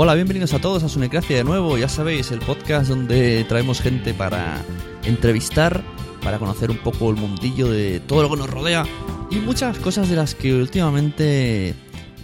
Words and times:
Hola, 0.00 0.14
bienvenidos 0.14 0.54
a 0.54 0.60
todos 0.60 0.84
a 0.84 0.88
Sunecracia 0.88 1.38
de 1.38 1.42
nuevo. 1.42 1.76
Ya 1.76 1.88
sabéis, 1.88 2.30
el 2.30 2.38
podcast 2.38 2.88
donde 2.88 3.42
traemos 3.48 3.80
gente 3.80 4.14
para 4.14 4.64
entrevistar, 5.02 5.82
para 6.22 6.38
conocer 6.38 6.70
un 6.70 6.78
poco 6.78 7.10
el 7.10 7.16
mundillo 7.16 7.68
de 7.68 7.98
todo 7.98 8.22
lo 8.22 8.30
que 8.30 8.36
nos 8.36 8.48
rodea 8.48 8.86
y 9.28 9.40
muchas 9.40 9.76
cosas 9.78 10.08
de 10.08 10.14
las 10.14 10.36
que 10.36 10.54
últimamente 10.54 11.74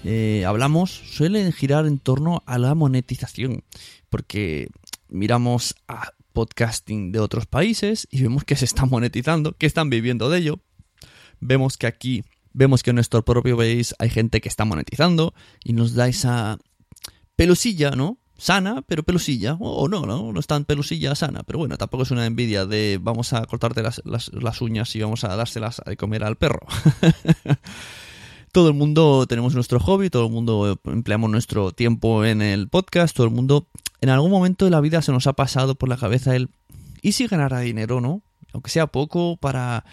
eh, 0.05 0.45
hablamos 0.47 0.93
suelen 0.93 1.51
girar 1.51 1.87
en 1.87 1.99
torno 1.99 2.45
a 2.47 2.59
la 2.59 2.77
monetización. 2.77 3.65
Porque 4.09 4.69
miramos 5.09 5.75
a 5.89 6.13
podcasting 6.33 7.11
de 7.11 7.19
otros 7.19 7.47
países 7.47 8.07
y 8.09 8.23
vemos 8.23 8.45
que 8.45 8.55
se 8.55 8.67
está 8.67 8.87
monetizando, 8.87 9.51
que 9.51 9.67
están 9.67 9.91
viviendo 9.91 10.31
de 10.31 10.39
ello. 10.39 10.61
Vemos 11.41 11.77
que 11.77 11.89
aquí, 11.89 12.23
vemos 12.53 12.85
que 12.85 12.91
en 12.91 12.95
nuestro 12.95 13.25
propio 13.25 13.57
país 13.57 13.97
hay 13.99 14.11
gente 14.11 14.41
que 14.41 14.49
está 14.49 14.65
monetizando 14.65 15.35
y 15.65 15.73
nos 15.73 15.95
da 15.95 16.07
esa 16.07 16.61
pelusilla, 17.37 17.91
¿no? 17.93 18.19
Sana, 18.37 18.83
pero 18.87 19.03
pelusilla. 19.03 19.57
O 19.61 19.89
no, 19.89 20.07
no, 20.07 20.33
no 20.33 20.41
es 20.41 20.47
tan 20.47 20.65
pelusilla 20.65 21.15
sana. 21.15 21.43
Pero 21.45 21.61
bueno, 21.61 21.77
tampoco 21.79 22.03
es 22.03 22.11
una 22.11 22.27
envidia 22.27 22.67
de 22.67 22.99
vamos 23.01 23.33
a 23.33 23.45
cortarte 23.47 23.83
las, 23.83 24.03
las, 24.05 24.61
uñas 24.61 24.95
y 24.97 25.01
vamos 25.01 25.25
a 25.25 25.37
dárselas 25.37 25.81
a 25.85 25.95
comer 25.97 26.25
al 26.25 26.37
perro. 26.37 26.67
todo 28.53 28.69
el 28.69 28.75
mundo 28.75 29.27
tenemos 29.27 29.55
nuestro 29.55 29.81
hobby, 29.81 30.11
todo 30.11 30.27
el 30.27 30.33
mundo 30.33 30.79
empleamos 30.85 31.31
nuestro 31.31 31.73
tiempo 31.73 32.25
en 32.25 32.43
el 32.43 32.69
podcast, 32.69 33.17
todo 33.17 33.27
el 33.27 33.33
mundo 33.33 33.69
en 34.01 34.11
algún 34.11 34.31
momento 34.31 34.65
de 34.65 34.71
la 34.71 34.81
vida 34.81 35.01
se 35.03 35.13
nos 35.13 35.27
ha 35.27 35.33
pasado 35.33 35.77
por 35.77 35.89
la 35.89 35.97
cabeza 35.97 36.37
el 36.37 36.51
¿y 37.03 37.13
si 37.13 37.27
ganara 37.27 37.61
dinero, 37.61 38.01
no? 38.01 38.23
Aunque 38.53 38.71
sea 38.71 38.87
poco 38.87 39.37
para 39.37 39.85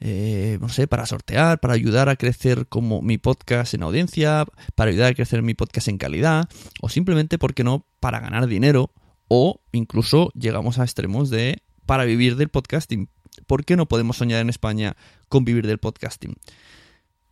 eh, 0.00 0.56
no 0.60 0.70
sé, 0.70 0.86
para 0.86 1.04
sortear, 1.04 1.60
para 1.60 1.74
ayudar 1.74 2.08
a 2.08 2.16
crecer 2.16 2.66
como 2.66 3.02
mi 3.02 3.18
podcast 3.18 3.74
en 3.74 3.82
audiencia, 3.82 4.46
para 4.74 4.90
ayudar 4.90 5.12
a 5.12 5.14
crecer 5.14 5.42
mi 5.42 5.54
podcast 5.54 5.88
en 5.88 5.98
calidad, 5.98 6.48
o 6.80 6.88
simplemente, 6.88 7.38
¿por 7.38 7.52
qué 7.52 7.64
no?, 7.64 7.86
para 8.00 8.18
ganar 8.18 8.46
dinero, 8.46 8.92
o 9.28 9.60
incluso 9.72 10.30
llegamos 10.34 10.78
a 10.78 10.84
extremos 10.84 11.28
de 11.28 11.62
para 11.84 12.04
vivir 12.04 12.36
del 12.36 12.48
podcasting. 12.48 13.08
¿Por 13.46 13.64
qué 13.64 13.76
no 13.76 13.86
podemos 13.86 14.16
soñar 14.16 14.40
en 14.40 14.48
España 14.48 14.96
con 15.28 15.44
vivir 15.44 15.66
del 15.66 15.78
podcasting? 15.78 16.34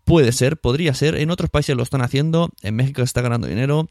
Puede 0.05 0.33
ser, 0.33 0.59
podría 0.59 0.95
ser, 0.95 1.17
en 1.17 1.31
otros 1.31 1.51
países 1.51 1.77
lo 1.77 1.83
están 1.83 2.03
haciendo, 2.03 2.51
en 2.63 2.77
México 2.77 3.03
está 3.03 3.21
ganando 3.21 3.47
dinero, 3.47 3.89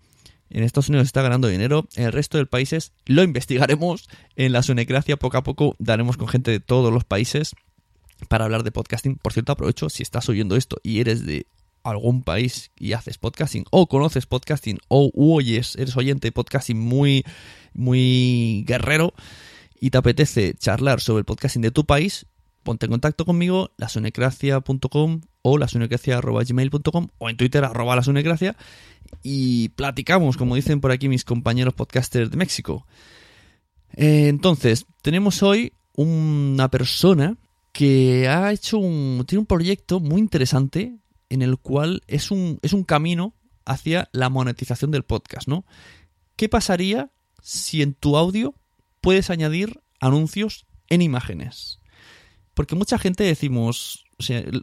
en 0.49 0.63
Estados 0.63 0.89
Unidos 0.89 1.07
está 1.07 1.21
ganando 1.21 1.47
dinero, 1.47 1.87
en 1.95 2.05
el 2.05 2.11
resto 2.11 2.37
de 2.37 2.45
países 2.45 2.93
lo 3.05 3.23
investigaremos, 3.23 4.07
en 4.35 4.51
la 4.51 4.63
Sunecracia 4.63 5.17
poco 5.17 5.37
a 5.37 5.43
poco 5.43 5.75
daremos 5.79 6.17
con 6.17 6.27
gente 6.27 6.51
de 6.51 6.59
todos 6.59 6.93
los 6.93 7.03
países 7.03 7.55
para 8.29 8.45
hablar 8.45 8.63
de 8.63 8.71
podcasting. 8.71 9.15
Por 9.15 9.33
cierto, 9.33 9.51
aprovecho, 9.51 9.89
si 9.89 10.03
estás 10.03 10.27
oyendo 10.29 10.55
esto 10.55 10.77
y 10.83 10.99
eres 10.99 11.25
de 11.25 11.47
algún 11.83 12.23
país 12.23 12.71
y 12.77 12.93
haces 12.93 13.17
podcasting 13.17 13.65
o 13.71 13.87
conoces 13.87 14.25
podcasting 14.25 14.79
o 14.87 15.11
oyes, 15.15 15.75
eres 15.77 15.95
oyente 15.95 16.27
de 16.27 16.31
podcasting 16.31 16.79
muy, 16.79 17.23
muy 17.73 18.63
guerrero 18.67 19.13
y 19.79 19.91
te 19.91 19.97
apetece 19.97 20.53
charlar 20.55 20.99
sobre 20.99 21.19
el 21.19 21.25
podcasting 21.25 21.61
de 21.61 21.71
tu 21.71 21.85
país, 21.85 22.25
ponte 22.63 22.87
en 22.87 22.91
contacto 22.91 23.25
conmigo, 23.25 23.71
lasunecracia.com 23.77 25.21
o 25.43 25.57
lasunecracia.gmail.com 25.57 27.07
o 27.17 27.29
en 27.29 27.37
Twitter 27.37 27.63
arroba 27.63 27.95
lasunecracia 27.95 28.57
y 29.23 29.69
platicamos, 29.69 30.35
como 30.35 30.55
dicen 30.55 30.81
por 30.81 30.91
aquí 30.91 31.07
mis 31.07 31.23
compañeros 31.23 31.73
podcasters 31.73 32.31
de 32.31 32.37
México. 32.37 32.85
Eh, 33.93 34.27
entonces, 34.27 34.85
tenemos 35.01 35.41
hoy 35.43 35.71
una 35.95 36.69
persona 36.69 37.37
que 37.77 38.27
ha 38.27 38.51
hecho 38.51 38.79
un, 38.79 39.23
tiene 39.27 39.41
un 39.41 39.45
proyecto 39.45 39.99
muy 39.99 40.19
interesante 40.19 40.97
en 41.29 41.43
el 41.43 41.59
cual 41.59 42.01
es 42.07 42.31
un, 42.31 42.57
es 42.63 42.73
un 42.73 42.83
camino 42.83 43.35
hacia 43.65 44.09
la 44.13 44.31
monetización 44.31 44.89
del 44.89 45.03
podcast, 45.03 45.47
¿no? 45.47 45.63
¿Qué 46.35 46.49
pasaría 46.49 47.11
si 47.39 47.83
en 47.83 47.93
tu 47.93 48.17
audio 48.17 48.55
puedes 48.99 49.29
añadir 49.29 49.79
anuncios 49.99 50.65
en 50.89 51.03
imágenes? 51.03 51.79
Porque 52.55 52.73
mucha 52.73 52.97
gente 52.97 53.23
decimos, 53.23 54.05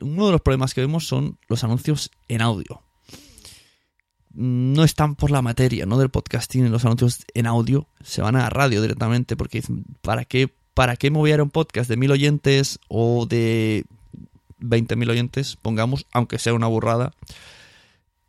uno 0.01 0.27
de 0.27 0.33
los 0.33 0.41
problemas 0.41 0.75
que 0.75 0.81
vemos 0.81 1.07
son 1.07 1.39
los 1.49 1.63
anuncios 1.63 2.11
en 2.27 2.43
audio. 2.43 2.83
No 4.33 4.83
están 4.83 5.15
por 5.15 5.31
la 5.31 5.41
materia, 5.41 5.87
¿no? 5.87 5.99
Del 5.99 6.11
podcasting, 6.11 6.69
los 6.73 6.85
anuncios 6.85 7.21
en 7.35 7.47
audio 7.47 7.87
se 8.03 8.23
van 8.23 8.35
a 8.35 8.51
radio 8.51 8.83
directamente 8.83 9.37
porque 9.37 9.59
dicen, 9.59 9.85
¿para 10.03 10.25
qué 10.25 10.53
¿para 10.75 10.97
qué 10.97 11.11
mover 11.11 11.41
un 11.41 11.51
podcast 11.51 11.89
de 11.89 11.97
mil 11.97 12.11
oyentes 12.11 12.79
o 12.89 13.27
de 13.27 13.85
20.000 14.61 15.11
oyentes, 15.11 15.57
pongamos, 15.57 16.07
aunque 16.13 16.39
sea 16.39 16.55
una 16.55 16.67
burrada? 16.67 17.13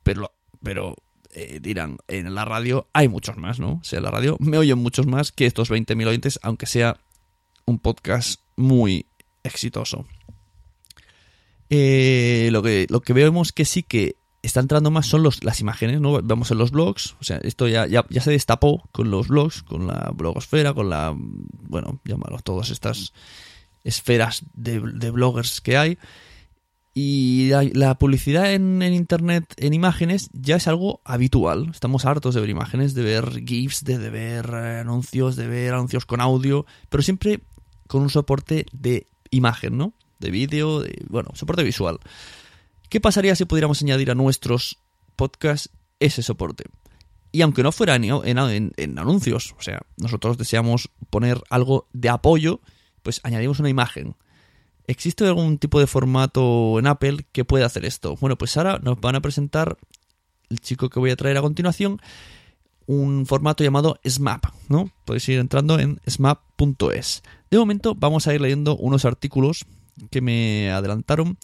Pero, 0.03 0.31
pero 0.63 0.95
eh, 1.31 1.59
dirán, 1.62 1.97
en 2.07 2.33
la 2.36 2.45
radio 2.45 2.88
hay 2.94 3.07
muchos 3.07 3.38
más, 3.38 3.59
¿no? 3.59 3.74
O 3.74 3.83
sea, 3.83 3.97
en 3.97 4.03
la 4.03 4.12
radio 4.12 4.38
me 4.39 4.57
oyen 4.57 4.77
muchos 4.77 5.07
más 5.07 5.31
que 5.31 5.45
estos 5.45 5.71
20.000 5.71 6.07
oyentes, 6.07 6.39
aunque 6.44 6.68
sea 6.68 6.97
un 7.65 7.80
podcast 7.80 8.39
muy 8.56 9.07
exitoso. 9.44 10.06
Eh, 11.69 12.50
lo, 12.51 12.62
que, 12.62 12.86
lo 12.89 13.01
que 13.01 13.13
vemos 13.13 13.51
que 13.51 13.65
sí 13.65 13.81
que 13.81 14.15
está 14.45 14.59
entrando 14.59 14.92
más 14.92 15.07
son 15.07 15.24
los, 15.24 15.44
las 15.44 15.59
imágenes, 15.59 16.00
¿no? 16.00 16.21
Vemos 16.21 16.51
en 16.51 16.57
los 16.57 16.71
blogs, 16.71 17.15
o 17.19 17.24
sea, 17.24 17.38
esto 17.38 17.68
ya, 17.68 17.88
ya, 17.88 18.03
se 18.21 18.31
destapó 18.31 18.88
con 18.92 19.09
los 19.09 19.27
blogs, 19.27 19.63
con 19.63 19.88
la 19.88 20.12
blogosfera, 20.13 20.74
con 20.74 20.89
la, 20.89 21.13
bueno, 21.15 22.00
llámalo, 22.06 22.39
todas 22.39 22.69
estas 22.69 23.13
esferas 23.83 24.44
de, 24.53 24.80
bloggers 24.80 25.62
que 25.62 25.77
hay. 25.77 25.97
Y 26.94 27.50
la, 27.74 27.95
publicidad 27.95 28.53
en, 28.53 28.81
Internet, 28.81 29.53
en 29.57 29.74
imágenes, 29.74 30.30
ya 30.31 30.56
es 30.56 30.68
algo 30.68 31.01
habitual. 31.03 31.69
Estamos 31.71 32.06
hartos 32.06 32.36
de 32.36 32.42
ver 32.42 32.50
imágenes, 32.50 32.94
de 32.94 33.03
ver 33.03 33.44
GIFs, 33.45 33.83
de, 33.83 33.97
ver 33.97 34.50
eh, 34.53 34.80
anuncios, 34.80 35.36
de 35.36 35.47
ver 35.47 35.74
anuncios 35.74 36.06
con 36.06 36.21
audio, 36.21 36.65
pero 36.89 37.03
siempre 37.03 37.42
con 37.88 38.01
un 38.01 38.09
soporte 38.09 38.65
de 38.71 39.07
imagen, 39.30 39.77
¿no? 39.77 39.94
De 40.19 40.31
vídeo, 40.31 40.80
de, 40.80 41.03
bueno, 41.09 41.31
soporte 41.33 41.63
visual. 41.63 42.00
¿Qué 42.90 43.00
pasaría 43.00 43.36
si 43.36 43.46
pudiéramos 43.46 43.82
añadir 43.82 44.12
a 44.12 44.16
nuestros 44.16 44.80
podcasts 45.16 45.70
ese 46.00 46.22
soporte? 46.22 46.66
Y 47.32 47.42
aunque 47.42 47.64
no 47.64 47.72
fuera 47.72 47.96
en, 47.96 48.04
en, 48.04 49.00
anuncios, 49.00 49.56
o 49.58 49.62
sea, 49.62 49.82
nosotros 49.98 50.38
deseamos 50.38 50.90
poner 51.10 51.42
algo 51.50 51.88
de 51.92 52.10
apoyo, 52.10 52.62
pues 53.04 53.20
añadimos 53.24 53.60
una 53.60 53.70
imagen 53.70 54.16
¿Existe 54.88 55.26
algún 55.26 55.58
tipo 55.58 55.80
de 55.80 55.88
formato 55.88 56.78
en 56.78 56.86
Apple 56.86 57.26
que 57.32 57.44
pueda 57.44 57.66
hacer 57.66 57.86
esto? 57.86 58.16
Bueno, 58.18 58.38
pues 58.38 58.56
ahora 58.56 58.80
nos 58.84 59.00
van 59.02 59.16
a 59.16 59.22
presentar 59.22 59.78
el 60.50 60.60
chico 60.60 60.90
que 60.90 61.00
voy 61.00 61.10
a 61.10 61.16
traer 61.16 61.38
a 61.38 61.42
continuación 61.42 62.00
un 62.86 63.26
formato 63.26 63.64
llamado 63.64 64.00
SMAP, 64.08 64.46
¿no? 64.70 64.92
Podéis 65.06 65.28
ir 65.30 65.40
entrando 65.40 65.80
en 65.80 66.00
smap.es. 66.06 67.24
De 67.50 67.58
momento 67.58 67.96
vamos 67.96 68.28
a 68.28 68.36
ir 68.36 68.42
leyendo 68.42 68.78
unos 68.78 69.06
artículos 69.06 69.66
que 70.12 70.22
me 70.22 70.70
adelantaron. 70.70 71.40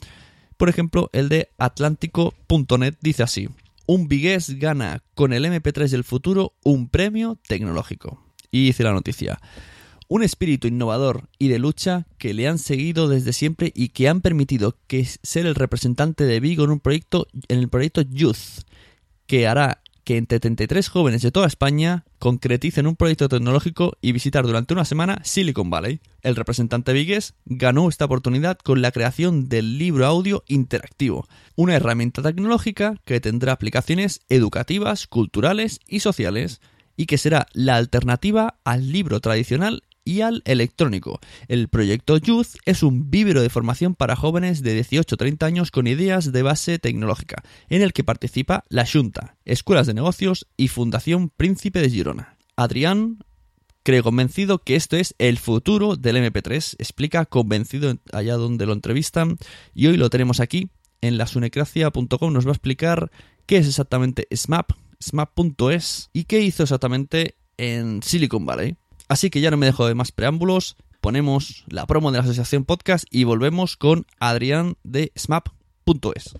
Por 0.61 0.69
ejemplo, 0.69 1.09
el 1.11 1.27
de 1.27 1.49
atlántico.net 1.57 2.93
dice 3.01 3.23
así: 3.23 3.49
Un 3.87 4.07
vigués 4.07 4.59
gana 4.59 5.01
con 5.15 5.33
el 5.33 5.43
MP3 5.43 5.89
del 5.89 6.03
futuro 6.03 6.53
un 6.63 6.87
premio 6.87 7.39
tecnológico. 7.47 8.23
Y 8.51 8.65
dice 8.65 8.83
la 8.83 8.93
noticia: 8.93 9.41
un 10.07 10.21
espíritu 10.21 10.67
innovador 10.67 11.29
y 11.39 11.47
de 11.47 11.57
lucha 11.57 12.05
que 12.19 12.35
le 12.35 12.47
han 12.47 12.59
seguido 12.59 13.09
desde 13.09 13.33
siempre 13.33 13.71
y 13.75 13.89
que 13.89 14.07
han 14.07 14.21
permitido 14.21 14.77
que 14.85 15.03
ser 15.03 15.47
el 15.47 15.55
representante 15.55 16.25
de 16.25 16.39
Vigo 16.39 16.63
en 16.63 16.69
un 16.69 16.79
proyecto 16.79 17.25
en 17.47 17.57
el 17.57 17.67
proyecto 17.67 18.03
Youth, 18.03 18.61
que 19.25 19.47
hará 19.47 19.80
que 20.03 20.17
entre 20.17 20.39
33 20.39 20.89
jóvenes 20.89 21.21
de 21.21 21.31
toda 21.31 21.47
España 21.47 22.05
concreticen 22.19 22.87
un 22.87 22.95
proyecto 22.95 23.29
tecnológico 23.29 23.97
y 24.01 24.11
visitar 24.11 24.45
durante 24.45 24.73
una 24.73 24.85
semana 24.85 25.19
Silicon 25.23 25.69
Valley. 25.69 25.99
El 26.21 26.35
representante 26.35 26.93
vigués 26.93 27.33
ganó 27.45 27.89
esta 27.89 28.05
oportunidad 28.05 28.57
con 28.57 28.81
la 28.81 28.91
creación 28.91 29.49
del 29.49 29.77
libro 29.77 30.05
audio 30.05 30.43
interactivo, 30.47 31.27
una 31.55 31.75
herramienta 31.75 32.21
tecnológica 32.21 32.95
que 33.05 33.19
tendrá 33.19 33.53
aplicaciones 33.53 34.21
educativas, 34.29 35.07
culturales 35.07 35.79
y 35.87 35.99
sociales, 36.01 36.61
y 36.95 37.05
que 37.05 37.17
será 37.17 37.47
la 37.53 37.77
alternativa 37.77 38.59
al 38.63 38.91
libro 38.91 39.19
tradicional 39.21 39.83
y 40.03 40.21
al 40.21 40.41
electrónico. 40.45 41.19
El 41.47 41.67
proyecto 41.69 42.17
Youth 42.17 42.55
es 42.65 42.83
un 42.83 43.09
vívero 43.09 43.41
de 43.41 43.49
formación 43.49 43.95
para 43.95 44.15
jóvenes 44.15 44.61
de 44.61 44.73
18 44.73 45.17
30 45.17 45.45
años 45.45 45.71
con 45.71 45.87
ideas 45.87 46.31
de 46.31 46.41
base 46.41 46.79
tecnológica, 46.79 47.43
en 47.69 47.81
el 47.81 47.93
que 47.93 48.03
participa 48.03 48.65
la 48.69 48.85
Junta, 48.85 49.37
Escuelas 49.45 49.87
de 49.87 49.93
Negocios 49.93 50.47
y 50.57 50.67
Fundación 50.67 51.29
Príncipe 51.29 51.81
de 51.81 51.89
Girona. 51.89 52.37
Adrián 52.55 53.19
cree 53.83 54.03
convencido 54.03 54.59
que 54.59 54.75
esto 54.75 54.95
es 54.97 55.15
el 55.17 55.37
futuro 55.37 55.95
del 55.95 56.17
MP3, 56.17 56.75
explica 56.77 57.25
convencido 57.25 57.97
allá 58.13 58.35
donde 58.35 58.65
lo 58.65 58.73
entrevistan 58.73 59.37
y 59.73 59.87
hoy 59.87 59.97
lo 59.97 60.09
tenemos 60.09 60.39
aquí 60.39 60.69
en 61.01 61.17
lasunecracia.com 61.17 62.33
nos 62.33 62.45
va 62.45 62.51
a 62.51 62.53
explicar 62.53 63.11
qué 63.45 63.57
es 63.57 63.67
exactamente 63.67 64.27
SMAP, 64.31 64.71
SMAP.es 64.99 66.09
y 66.13 66.25
qué 66.25 66.41
hizo 66.41 66.63
exactamente 66.63 67.35
en 67.57 68.01
Silicon 68.03 68.45
Valley. 68.45 68.77
Así 69.11 69.29
que 69.29 69.41
ya 69.41 69.51
no 69.51 69.57
me 69.57 69.65
dejo 69.65 69.85
de 69.85 69.93
más 69.93 70.13
preámbulos, 70.13 70.77
ponemos 71.01 71.65
la 71.67 71.85
promo 71.85 72.13
de 72.13 72.19
la 72.19 72.23
Asociación 72.23 72.63
Podcast 72.63 73.03
y 73.11 73.25
volvemos 73.25 73.75
con 73.75 74.05
Adrián 74.21 74.77
de 74.85 75.11
smap.es. 75.17 76.33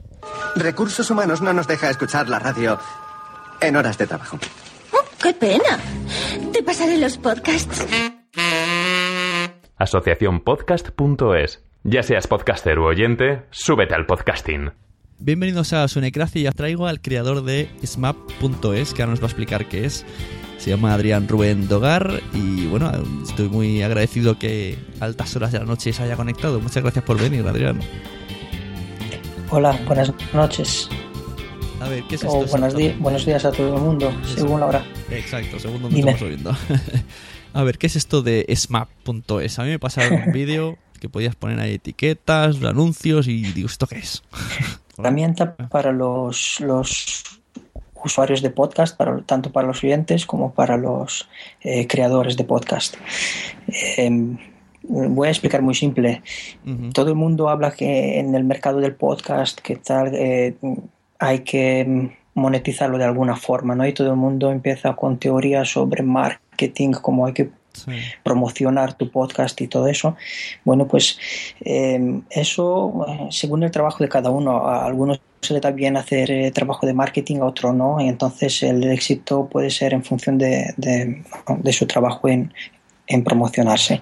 Recursos 0.56 1.12
Humanos 1.12 1.41
no 1.41 1.51
nos 1.51 1.68
deja 1.68 1.89
escuchar 1.89 2.29
la 2.29 2.39
radio 2.39 2.79
en 3.59 3.75
horas 3.75 3.97
de 3.97 4.07
trabajo. 4.07 4.39
Oh, 4.94 5.03
¡Qué 5.21 5.33
pena! 5.33 5.81
Te 6.53 6.63
pasaré 6.63 6.97
los 6.97 7.18
podcasts. 7.18 7.85
Asociaciónpodcast.es. 9.75 11.62
Ya 11.83 12.03
seas 12.03 12.27
podcaster 12.27 12.79
u 12.79 12.85
oyente, 12.85 13.47
súbete 13.51 13.95
al 13.95 14.06
podcasting. 14.06 14.71
Bienvenidos 15.19 15.73
a 15.73 15.85
Sunecracia 15.89 16.41
y 16.41 16.47
os 16.47 16.56
traigo 16.56 16.88
al 16.88 17.01
creador 17.01 17.44
de 17.44 17.69
smap.es 17.85 18.94
que 18.94 19.01
ahora 19.01 19.12
nos 19.12 19.19
va 19.19 19.25
a 19.25 19.27
explicar 19.27 19.68
qué 19.68 19.83
es. 19.83 20.06
Se 20.61 20.69
llama 20.69 20.93
Adrián 20.93 21.27
Rubén 21.27 21.67
Dogar 21.67 22.21
y 22.35 22.67
bueno, 22.67 22.91
estoy 23.23 23.49
muy 23.49 23.81
agradecido 23.81 24.37
que 24.37 24.77
a 24.99 25.05
altas 25.05 25.35
horas 25.35 25.51
de 25.51 25.57
la 25.57 25.65
noche 25.65 25.91
se 25.91 26.03
haya 26.03 26.15
conectado. 26.15 26.59
Muchas 26.61 26.83
gracias 26.83 27.03
por 27.03 27.19
venir, 27.19 27.47
Adrián. 27.47 27.79
Hola, 29.49 29.75
buenas 29.87 30.13
noches. 30.35 30.87
A 31.79 31.89
ver, 31.89 32.03
¿qué 32.03 32.13
es 32.13 32.23
esto? 32.23 32.45
buenos, 32.45 32.75
buenos 32.99 33.25
días 33.25 33.43
a 33.43 33.51
todo 33.51 33.75
el 33.75 33.81
mundo, 33.81 34.13
según 34.35 34.59
la 34.59 34.67
hora. 34.67 34.85
Exacto, 35.09 35.57
según 35.57 35.81
donde 35.81 35.97
estamos 35.97 36.21
oyendo. 36.21 36.55
a 37.53 37.63
ver, 37.63 37.79
¿qué 37.79 37.87
es 37.87 37.95
esto 37.95 38.21
de 38.21 38.45
smap.es? 38.55 39.57
A 39.57 39.63
mí 39.63 39.69
me 39.69 39.79
pasa 39.79 40.03
un 40.11 40.31
vídeo 40.31 40.77
que 40.99 41.09
podías 41.09 41.35
poner 41.35 41.59
ahí 41.59 41.73
etiquetas, 41.73 42.63
anuncios 42.63 43.27
y 43.27 43.41
digo, 43.51 43.65
¿esto 43.65 43.87
qué 43.87 43.97
es? 43.97 44.21
Herramienta 44.99 45.55
para 45.55 45.91
los, 45.91 46.59
los 46.59 47.40
usuarios 48.03 48.42
de 48.42 48.50
podcast, 48.50 48.98
para, 48.98 49.21
tanto 49.21 49.51
para 49.51 49.68
los 49.68 49.83
oyentes 49.83 50.25
como 50.25 50.53
para 50.53 50.77
los 50.77 51.30
eh, 51.62 51.88
creadores 51.88 52.38
de 52.38 52.44
podcast. 52.44 52.95
Em, 53.98 54.38
voy 54.83 55.27
a 55.27 55.31
explicar 55.31 55.62
muy 55.62 55.75
simple. 55.75 56.21
Todo 56.94 57.09
el 57.09 57.15
mundo 57.15 57.50
habla 57.50 57.71
que 57.71 58.19
en 58.19 58.36
el 58.36 58.44
mercado 58.44 58.80
del 58.80 58.95
podcast, 58.95 59.59
que 59.59 59.75
tal, 59.75 60.13
eh, 60.15 60.56
hay 61.19 61.39
que 61.39 62.18
monetizarlo 62.33 62.98
de 62.98 63.06
alguna 63.06 63.36
forma, 63.36 63.75
¿no? 63.75 63.86
Y 63.86 63.94
todo 63.94 64.09
el 64.09 64.15
mundo 64.15 64.51
empieza 64.51 64.95
con 64.95 65.18
teorías 65.18 65.69
sobre 65.69 66.04
marketing, 66.04 66.92
cómo 66.92 67.25
hay 67.25 67.33
que 67.33 67.50
promocionar 68.23 68.94
tu 68.94 69.09
podcast 69.09 69.59
y 69.62 69.68
todo 69.68 69.88
eso. 69.88 70.15
Bueno, 70.63 70.88
pues 70.88 71.18
em, 71.62 72.23
eso, 72.29 73.06
eh, 73.07 73.27
según 73.31 73.63
el 73.63 73.71
trabajo 73.71 74.03
de 74.03 74.09
cada 74.09 74.29
uno, 74.29 74.68
algunos 74.68 75.21
se 75.41 75.53
le 75.53 75.59
da 75.59 75.71
bien 75.71 75.97
hacer 75.97 76.31
eh, 76.31 76.51
trabajo 76.51 76.85
de 76.85 76.94
marketing, 76.94 77.38
a 77.38 77.45
otros 77.45 77.73
no, 77.73 78.00
y 78.00 78.07
entonces 78.07 78.62
el 78.63 78.83
éxito 78.91 79.47
puede 79.47 79.69
ser 79.69 79.94
en 79.94 80.03
función 80.03 80.38
de, 80.38 80.73
de, 80.77 81.73
su 81.73 81.88
trabajo 81.88 82.27
en, 82.27 82.53
en 83.07 83.23
promocionarse. 83.23 84.01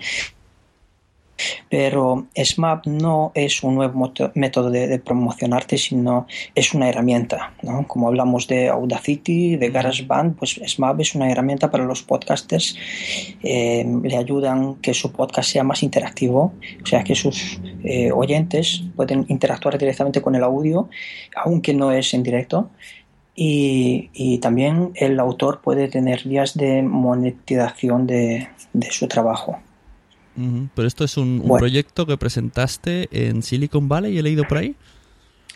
Pero 1.70 2.28
SMAP 2.36 2.88
no 2.88 3.32
es 3.36 3.64
un 3.64 3.76
nuevo 3.76 4.12
método 4.36 4.70
de, 4.70 5.00
promocionarte, 5.00 5.78
sino 5.78 6.28
es 6.56 6.74
una 6.74 6.90
herramienta. 6.90 7.54
Como 7.88 8.08
hablamos 8.08 8.48
de 8.48 8.70
Audacity, 8.70 9.56
de 9.56 9.70
GarageBand, 9.70 10.36
pues 10.38 10.60
SMAP 10.66 11.02
es 11.02 11.16
una 11.16 11.32
herramienta 11.32 11.72
para 11.72 11.86
los 11.86 12.04
podcasters. 12.04 12.76
Eh, 13.44 13.86
le 14.04 14.18
ayudan 14.18 14.76
que 14.76 14.94
su 14.94 15.12
podcast 15.12 15.52
sea 15.52 15.64
más 15.64 15.84
interactivo, 15.84 16.54
o 16.84 16.86
sea, 16.86 17.04
que 17.04 17.16
sus 17.16 17.60
eh, 17.84 18.12
oyentes 18.12 18.84
pueden 18.96 19.26
interactuar 19.30 19.78
directamente 19.78 20.22
con 20.22 20.36
el 20.36 20.44
audio, 20.44 20.90
aunque 21.36 21.74
no 21.74 21.92
es 21.92 22.14
en 22.14 22.24
directo. 22.24 22.70
Y, 23.42 24.40
también 24.42 24.92
el 24.96 25.18
autor 25.18 25.62
puede 25.62 25.88
tener 25.88 26.24
vías 26.26 26.58
de 26.58 26.82
monetización 26.82 28.06
de 28.06 28.50
su 28.90 29.08
trabajo. 29.08 29.60
Pero 30.76 30.88
esto 30.88 31.04
es 31.04 31.18
un, 31.18 31.44
proyecto 31.58 32.06
que 32.06 32.18
presentaste 32.18 33.10
en 33.12 33.44
Silicon 33.44 33.88
Valley, 33.90 34.18
he 34.18 34.24
leído 34.24 34.46
por 34.48 34.60
ahí. 34.60 34.76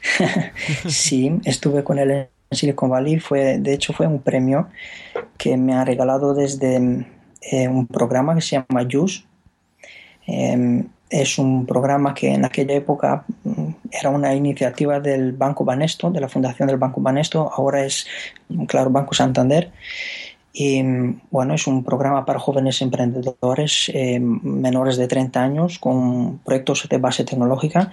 sí, 0.87 1.31
estuve 1.45 1.83
con 1.83 1.99
él 1.99 2.11
en 2.11 2.27
Silicon 2.51 2.89
Valley. 2.89 3.19
Fue, 3.19 3.59
de 3.59 3.73
hecho, 3.73 3.93
fue 3.93 4.07
un 4.07 4.21
premio 4.21 4.67
que 5.37 5.57
me 5.57 5.73
ha 5.73 5.85
regalado 5.85 6.33
desde 6.33 7.05
eh, 7.41 7.67
un 7.67 7.87
programa 7.87 8.35
que 8.35 8.41
se 8.41 8.57
llama 8.57 8.87
JUICE. 8.89 9.23
Em, 10.25 10.87
es 11.09 11.37
un 11.37 11.65
programa 11.65 12.13
que 12.13 12.33
en 12.33 12.43
aquella 12.43 12.73
época 12.73 13.25
mm, 13.43 13.69
era 13.91 14.09
una 14.09 14.33
iniciativa 14.33 14.99
del 14.99 15.33
Banco 15.33 15.63
Banesto, 15.63 16.09
de 16.09 16.19
la 16.19 16.27
Fundación 16.27 16.67
del 16.67 16.77
Banco 16.77 17.01
Banesto, 17.01 17.51
ahora 17.55 17.85
es, 17.85 18.07
claro, 18.67 18.89
Banco 18.89 19.13
Santander. 19.13 19.71
Y 20.55 20.83
bueno, 21.31 21.55
es 21.55 21.65
un 21.65 21.83
programa 21.83 22.25
para 22.25 22.37
jóvenes 22.37 22.81
emprendedores 22.83 23.89
eh, 23.91 24.19
menores 24.19 24.97
de 24.97 25.07
30 25.07 25.41
años 25.41 25.79
con 25.79 26.37
proyectos 26.39 26.87
de 26.87 26.97
base 26.99 27.25
tecnológica 27.25 27.89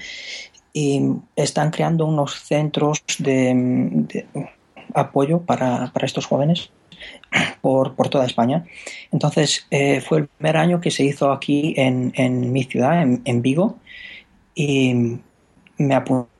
y 0.74 1.00
están 1.36 1.70
creando 1.70 2.04
unos 2.04 2.34
centros 2.42 3.02
de, 3.18 4.26
apoyo 4.94 5.40
para, 5.40 5.90
para, 5.92 6.06
estos 6.06 6.26
jóvenes 6.26 6.70
por, 7.62 7.94
por, 7.94 8.10
toda 8.10 8.26
España. 8.26 8.66
Entonces, 9.10 9.66
eh, 9.70 10.02
fue 10.02 10.18
el 10.18 10.26
primer 10.26 10.58
año 10.58 10.80
que 10.82 10.90
se 10.90 11.04
hizo 11.04 11.32
aquí 11.32 11.72
en, 11.78 12.12
en 12.14 12.52
mi 12.52 12.64
ciudad, 12.64 13.02
en, 13.02 13.22
en 13.24 13.40
Vigo, 13.40 13.78
y 14.54 15.18
me 15.78 15.94
apunté 15.94 16.39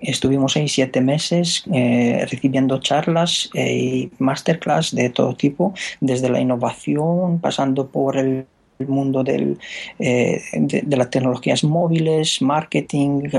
Estuvimos 0.00 0.54
ahí 0.56 0.68
siete 0.68 1.00
meses 1.00 1.64
eh, 1.72 2.26
recibiendo 2.30 2.78
charlas 2.78 3.48
eh, 3.54 3.72
y 3.72 4.10
masterclass 4.18 4.94
de 4.94 5.08
todo 5.08 5.34
tipo, 5.34 5.72
desde 6.00 6.28
la 6.28 6.40
innovación, 6.40 7.40
pasando 7.40 7.88
por 7.88 8.18
el 8.18 8.46
mundo 8.86 9.24
del, 9.24 9.58
eh, 9.98 10.42
de, 10.52 10.96
las 10.96 11.08
tecnologías 11.08 11.64
móviles, 11.64 12.42
marketing, 12.42 13.30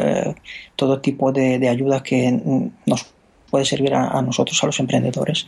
todo 0.75 1.01
tipo 1.01 1.31
de, 1.31 1.59
de, 1.59 1.69
ayuda 1.69 2.01
que 2.01 2.31
nos 2.87 3.13
puede 3.51 3.65
servir 3.65 3.93
a, 3.93 4.21
nosotros, 4.23 4.63
a 4.63 4.67
los 4.67 4.79
emprendedores. 4.79 5.47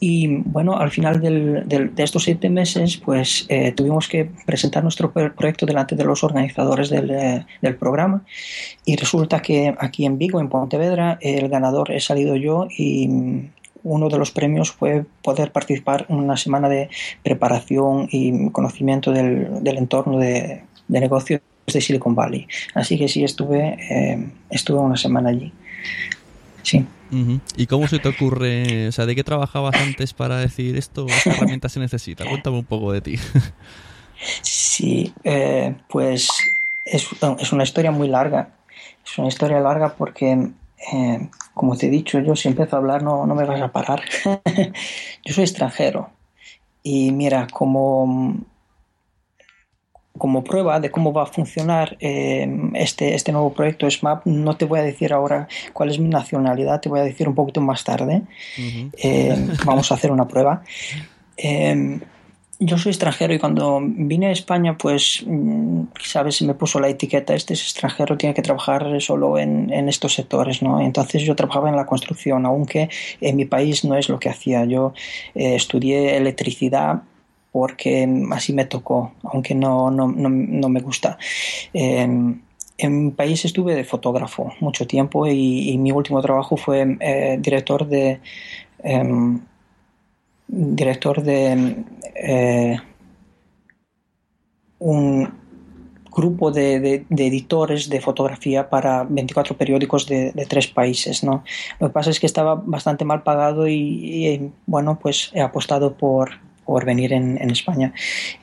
Y 0.00 0.28
bueno, 0.44 0.76
al 0.76 0.90
final 0.90 1.20
de 1.20 1.90
estos 1.96 2.24
siete 2.24 2.48
meses, 2.48 2.96
pues 2.96 3.46
eh, 3.48 3.72
tuvimos 3.72 4.08
que 4.08 4.30
presentar 4.46 4.82
nuestro 4.82 5.12
proyecto 5.12 5.66
delante 5.66 5.96
de 5.96 6.04
los 6.04 6.24
organizadores 6.24 6.90
del, 6.90 7.44
del, 7.60 7.76
programa. 7.76 8.22
Y 8.84 8.96
resulta 8.96 9.40
que 9.40 9.74
aquí 9.78 10.06
en 10.06 10.18
Vigo, 10.18 10.40
en 10.40 10.48
Pontevedra, 10.48 11.18
el 11.20 11.48
ganador 11.48 11.90
he 11.90 12.00
salido 12.00 12.36
yo 12.36 12.66
y 12.76 13.08
uno 13.82 14.08
de 14.08 14.18
los 14.18 14.30
premios 14.30 14.70
fue 14.70 15.04
poder 15.22 15.52
participar 15.52 16.06
en 16.08 16.16
una 16.16 16.36
semana 16.36 16.68
de 16.68 16.88
preparación 17.22 18.08
y 18.10 18.50
conocimiento 18.50 19.12
del, 19.12 19.62
del 19.62 19.78
entorno 19.78 20.18
de, 20.18 20.62
de, 20.88 21.00
negocios 21.00 21.40
de 21.66 21.80
Silicon 21.80 22.14
Valley. 22.14 22.46
Así 22.74 22.98
que 22.98 23.08
sí, 23.08 23.24
estuve, 23.24 23.76
eh, 23.90 24.30
estuve 24.50 24.80
una 24.80 24.96
semana 24.96 25.30
allí. 25.30 25.52
Sí. 26.62 26.86
¿Y 27.56 27.66
cómo 27.66 27.88
se 27.88 27.98
te 27.98 28.08
ocurre, 28.08 28.88
o 28.88 28.92
sea, 28.92 29.06
de 29.06 29.16
qué 29.16 29.24
trabajabas 29.24 29.74
antes 29.74 30.12
para 30.14 30.38
decir 30.38 30.76
esto, 30.76 31.06
esta 31.08 31.30
herramienta 31.34 31.68
se 31.68 31.80
necesita? 31.80 32.24
Cuéntame 32.24 32.58
un 32.58 32.64
poco 32.64 32.92
de 32.92 33.00
ti. 33.00 33.18
Sí, 34.42 35.14
eh, 35.24 35.74
pues 35.88 36.28
es, 36.84 37.08
es, 37.38 37.52
una 37.54 37.62
historia 37.62 37.90
muy 37.90 38.06
larga. 38.06 38.50
Es 39.02 39.16
una 39.16 39.28
historia 39.28 39.60
larga 39.60 39.94
porque 39.94 40.50
eh, 40.92 41.28
como 41.54 41.74
te 41.74 41.86
he 41.86 41.90
dicho, 41.90 42.18
yo 42.20 42.36
si 42.36 42.48
empiezo 42.48 42.76
a 42.76 42.80
hablar 42.80 43.02
no, 43.02 43.24
no 43.24 43.34
me 43.34 43.44
vas 43.44 43.62
a 43.62 43.72
parar. 43.72 44.02
yo 45.24 45.34
soy 45.34 45.44
extranjero 45.44 46.10
y 46.82 47.12
mira, 47.12 47.46
como, 47.52 48.36
como 50.20 50.44
prueba 50.44 50.78
de 50.78 50.92
cómo 50.92 51.12
va 51.12 51.24
a 51.24 51.26
funcionar 51.26 51.96
eh, 51.98 52.48
este, 52.74 53.16
este 53.16 53.32
nuevo 53.32 53.52
proyecto 53.52 53.90
SMAP, 53.90 54.26
no 54.26 54.56
te 54.56 54.66
voy 54.66 54.78
a 54.78 54.82
decir 54.82 55.12
ahora 55.12 55.48
cuál 55.72 55.90
es 55.90 55.98
mi 55.98 56.08
nacionalidad, 56.08 56.80
te 56.80 56.88
voy 56.88 57.00
a 57.00 57.02
decir 57.02 57.28
un 57.28 57.34
poquito 57.34 57.60
más 57.60 57.82
tarde. 57.82 58.22
Eh, 59.02 59.48
vamos 59.64 59.90
a 59.90 59.94
hacer 59.96 60.12
una 60.12 60.28
prueba 60.28 60.62
yo 62.62 62.76
soy 62.76 62.90
extranjero 62.90 63.32
y 63.32 63.38
cuando 63.38 63.80
vine 63.82 64.26
a 64.26 64.32
España, 64.32 64.76
pues, 64.76 65.24
mm, 65.26 65.84
sabes, 65.98 66.36
se 66.36 66.44
me 66.44 66.52
puso 66.52 66.78
la 66.78 66.88
etiqueta, 66.88 67.34
este 67.34 67.54
es 67.54 67.62
extranjero, 67.62 68.18
tiene 68.18 68.34
que 68.34 68.42
trabajar 68.42 69.00
solo 69.00 69.38
en, 69.38 69.72
en, 69.72 69.88
estos 69.88 70.14
sectores, 70.14 70.60
¿no? 70.62 70.78
Entonces 70.78 71.22
yo 71.22 71.34
trabajaba 71.34 71.70
en 71.70 71.76
la 71.76 71.86
construcción, 71.86 72.44
aunque 72.44 72.90
en 73.22 73.36
mi 73.36 73.46
país 73.46 73.82
no 73.84 73.96
es 73.96 74.10
lo 74.10 74.18
que 74.18 74.28
hacía. 74.28 74.66
Yo 74.66 74.92
eh, 75.34 75.54
estudié 75.54 76.18
electricidad 76.18 77.02
porque 77.52 78.08
así 78.32 78.52
me 78.52 78.64
tocó, 78.64 79.12
aunque 79.24 79.54
no, 79.54 79.90
no, 79.90 80.08
no, 80.08 80.28
no 80.28 80.68
me 80.68 80.80
gusta. 80.80 81.18
Em, 81.72 82.40
en 82.78 83.04
mi 83.04 83.10
país 83.10 83.44
estuve 83.44 83.74
de 83.74 83.84
fotógrafo 83.84 84.52
mucho 84.60 84.86
tiempo 84.86 85.26
y, 85.26 85.76
mi 85.78 85.92
último 85.92 86.22
trabajo 86.22 86.56
fue 86.56 86.96
eh, 87.00 87.36
director 87.40 87.86
de 87.86 88.20
em, 88.82 89.40
director 90.48 91.22
de 91.22 91.84
eh, 92.14 92.78
un 94.78 95.32
grupo 96.10 96.50
de, 96.50 97.06
editores 97.10 97.88
de 97.88 98.00
fotografía 98.00 98.68
para 98.68 99.04
24 99.04 99.56
periódicos 99.56 100.06
de, 100.06 100.32
tres 100.48 100.66
países. 100.66 101.22
¿no? 101.22 101.44
Lo 101.78 101.88
que 101.88 101.92
pasa 101.92 102.10
es 102.10 102.18
que 102.18 102.26
estaba 102.26 102.56
bastante 102.56 103.04
mal 103.04 103.22
pagado 103.22 103.68
y, 103.68 104.50
bueno, 104.66 104.98
pues 105.00 105.30
he 105.34 105.40
apostado 105.40 105.94
por, 105.94 106.30
por 106.70 106.84
venir 106.84 107.12
en, 107.12 107.50
España. 107.50 107.92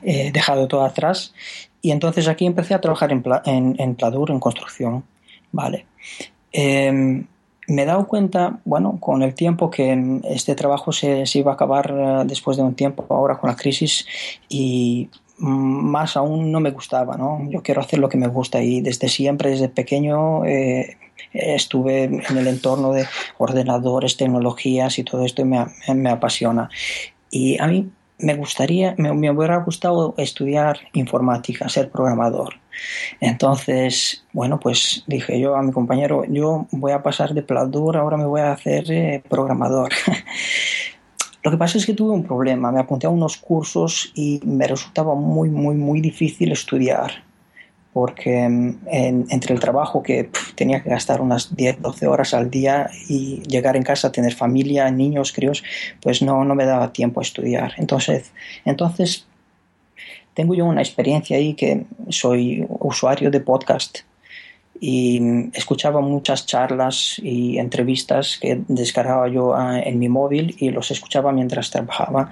He 0.02 0.30
dejado 0.32 0.68
todo 0.68 0.84
atrás 0.84 1.32
y 1.80 1.92
entonces 1.92 2.28
aquí 2.28 2.44
empecé 2.44 2.74
a 2.74 2.80
trabajar 2.82 3.10
en, 3.10 3.24
en, 3.46 3.74
en 3.78 3.94
Pladur, 3.94 4.30
en 4.30 4.38
construcción. 4.38 5.02
Vale. 5.50 5.86
Em, 6.52 7.24
me 7.68 7.82
he 7.82 7.86
dado 7.86 8.06
cuenta, 8.06 8.60
bueno, 8.66 8.98
con 9.00 9.22
el 9.22 9.32
tiempo 9.32 9.70
que 9.70 10.20
este 10.24 10.54
trabajo 10.54 10.92
se, 10.92 11.24
iba 11.36 11.52
a 11.52 11.54
acabar 11.54 11.90
eh, 11.90 12.24
después 12.26 12.58
de 12.58 12.64
un 12.64 12.74
tiempo, 12.74 13.06
ahora 13.08 13.38
con 13.38 13.48
la 13.48 13.56
crisis, 13.56 14.06
y 14.50 15.08
más 15.38 16.14
aún 16.18 16.52
no 16.52 16.60
me 16.60 16.70
gustaba, 16.70 17.16
¿no? 17.16 17.48
Yo 17.48 17.62
quiero 17.62 17.80
hacer 17.80 17.98
lo 17.98 18.10
que 18.10 18.18
me 18.18 18.28
gusta 18.28 18.60
y 18.60 18.82
desde 18.82 19.08
siempre, 19.08 19.52
desde 19.52 19.70
pequeño, 19.70 20.44
eh, 20.44 20.98
estuve 21.32 22.04
en 22.04 22.36
el 22.36 22.46
entorno 22.46 22.92
de 22.92 23.06
ordenadores, 23.38 24.18
tecnologías 24.18 24.98
y 24.98 25.04
todo 25.04 25.24
esto 25.24 25.46
me, 25.46 25.64
me 25.94 26.10
apasiona. 26.10 26.68
Y 27.30 27.58
a 27.60 27.66
mí 27.66 27.90
me 28.18 28.34
gustaría, 28.34 28.94
me, 28.98 29.30
hubiera 29.30 29.56
gustado 29.58 30.14
estudiar 30.16 30.78
informática, 30.92 31.68
ser 31.68 31.90
programador. 31.90 32.54
Entonces, 33.20 34.24
bueno, 34.32 34.58
pues 34.60 35.04
dije 35.06 35.38
yo 35.40 35.56
a 35.56 35.62
mi 35.62 35.72
compañero, 35.72 36.24
yo 36.28 36.66
voy 36.70 36.92
a 36.92 37.02
pasar 37.02 37.34
de 37.34 37.42
Pladur, 37.42 37.96
ahora 37.96 38.16
me 38.16 38.26
voy 38.26 38.40
a 38.40 38.52
hacer 38.52 38.90
eh, 38.90 39.22
programador. 39.28 39.92
Lo 41.44 41.52
que 41.52 41.56
pasa 41.56 41.78
es 41.78 41.86
que 41.86 41.94
tuve 41.94 42.12
un 42.12 42.24
problema, 42.24 42.72
me 42.72 42.80
apunté 42.80 43.06
a 43.06 43.10
unos 43.10 43.36
cursos 43.36 44.10
y 44.14 44.40
me 44.44 44.66
resultaba 44.66 45.14
muy, 45.14 45.48
muy, 45.48 45.76
muy 45.76 46.00
difícil 46.00 46.50
estudiar 46.52 47.27
porque 47.98 48.48
mm, 48.48 49.26
entre 49.28 49.54
el 49.54 49.58
trabajo 49.58 50.04
que 50.04 50.30
tenía 50.54 50.80
que 50.84 50.88
gastar 50.88 51.20
unas 51.20 51.56
10, 51.56 51.82
12 51.82 52.06
horas 52.06 52.32
al 52.32 52.48
día 52.48 52.88
y 53.08 53.42
llegar 53.42 53.76
en 53.76 53.82
casa, 53.82 54.12
tener 54.12 54.34
familia, 54.34 54.88
niños, 54.92 55.32
críos, 55.32 55.64
pues 56.00 56.22
no, 56.22 56.44
no 56.44 56.54
me 56.54 56.64
daba 56.64 56.92
tiempo 56.92 57.18
a 57.18 57.24
estudiar. 57.24 57.72
Entonces, 57.76 58.30
entonces, 58.64 59.26
tengo 60.32 60.54
yo 60.54 60.64
una 60.64 60.80
experiencia 60.80 61.38
ahí 61.38 61.54
que 61.54 61.86
soy 62.10 62.64
usuario 62.68 63.32
de 63.32 63.40
podcast 63.40 64.02
y 64.80 65.20
escuchaba 65.54 66.00
muchas 66.00 66.46
charlas 66.46 67.18
y 67.22 67.58
entrevistas 67.58 68.38
que 68.40 68.62
descargaba 68.68 69.28
yo 69.28 69.54
ah, 69.54 69.80
en 69.80 69.98
mi 69.98 70.08
móvil 70.08 70.54
y 70.58 70.70
los 70.70 70.90
escuchaba 70.90 71.32
mientras 71.32 71.70
trabajaba. 71.70 72.30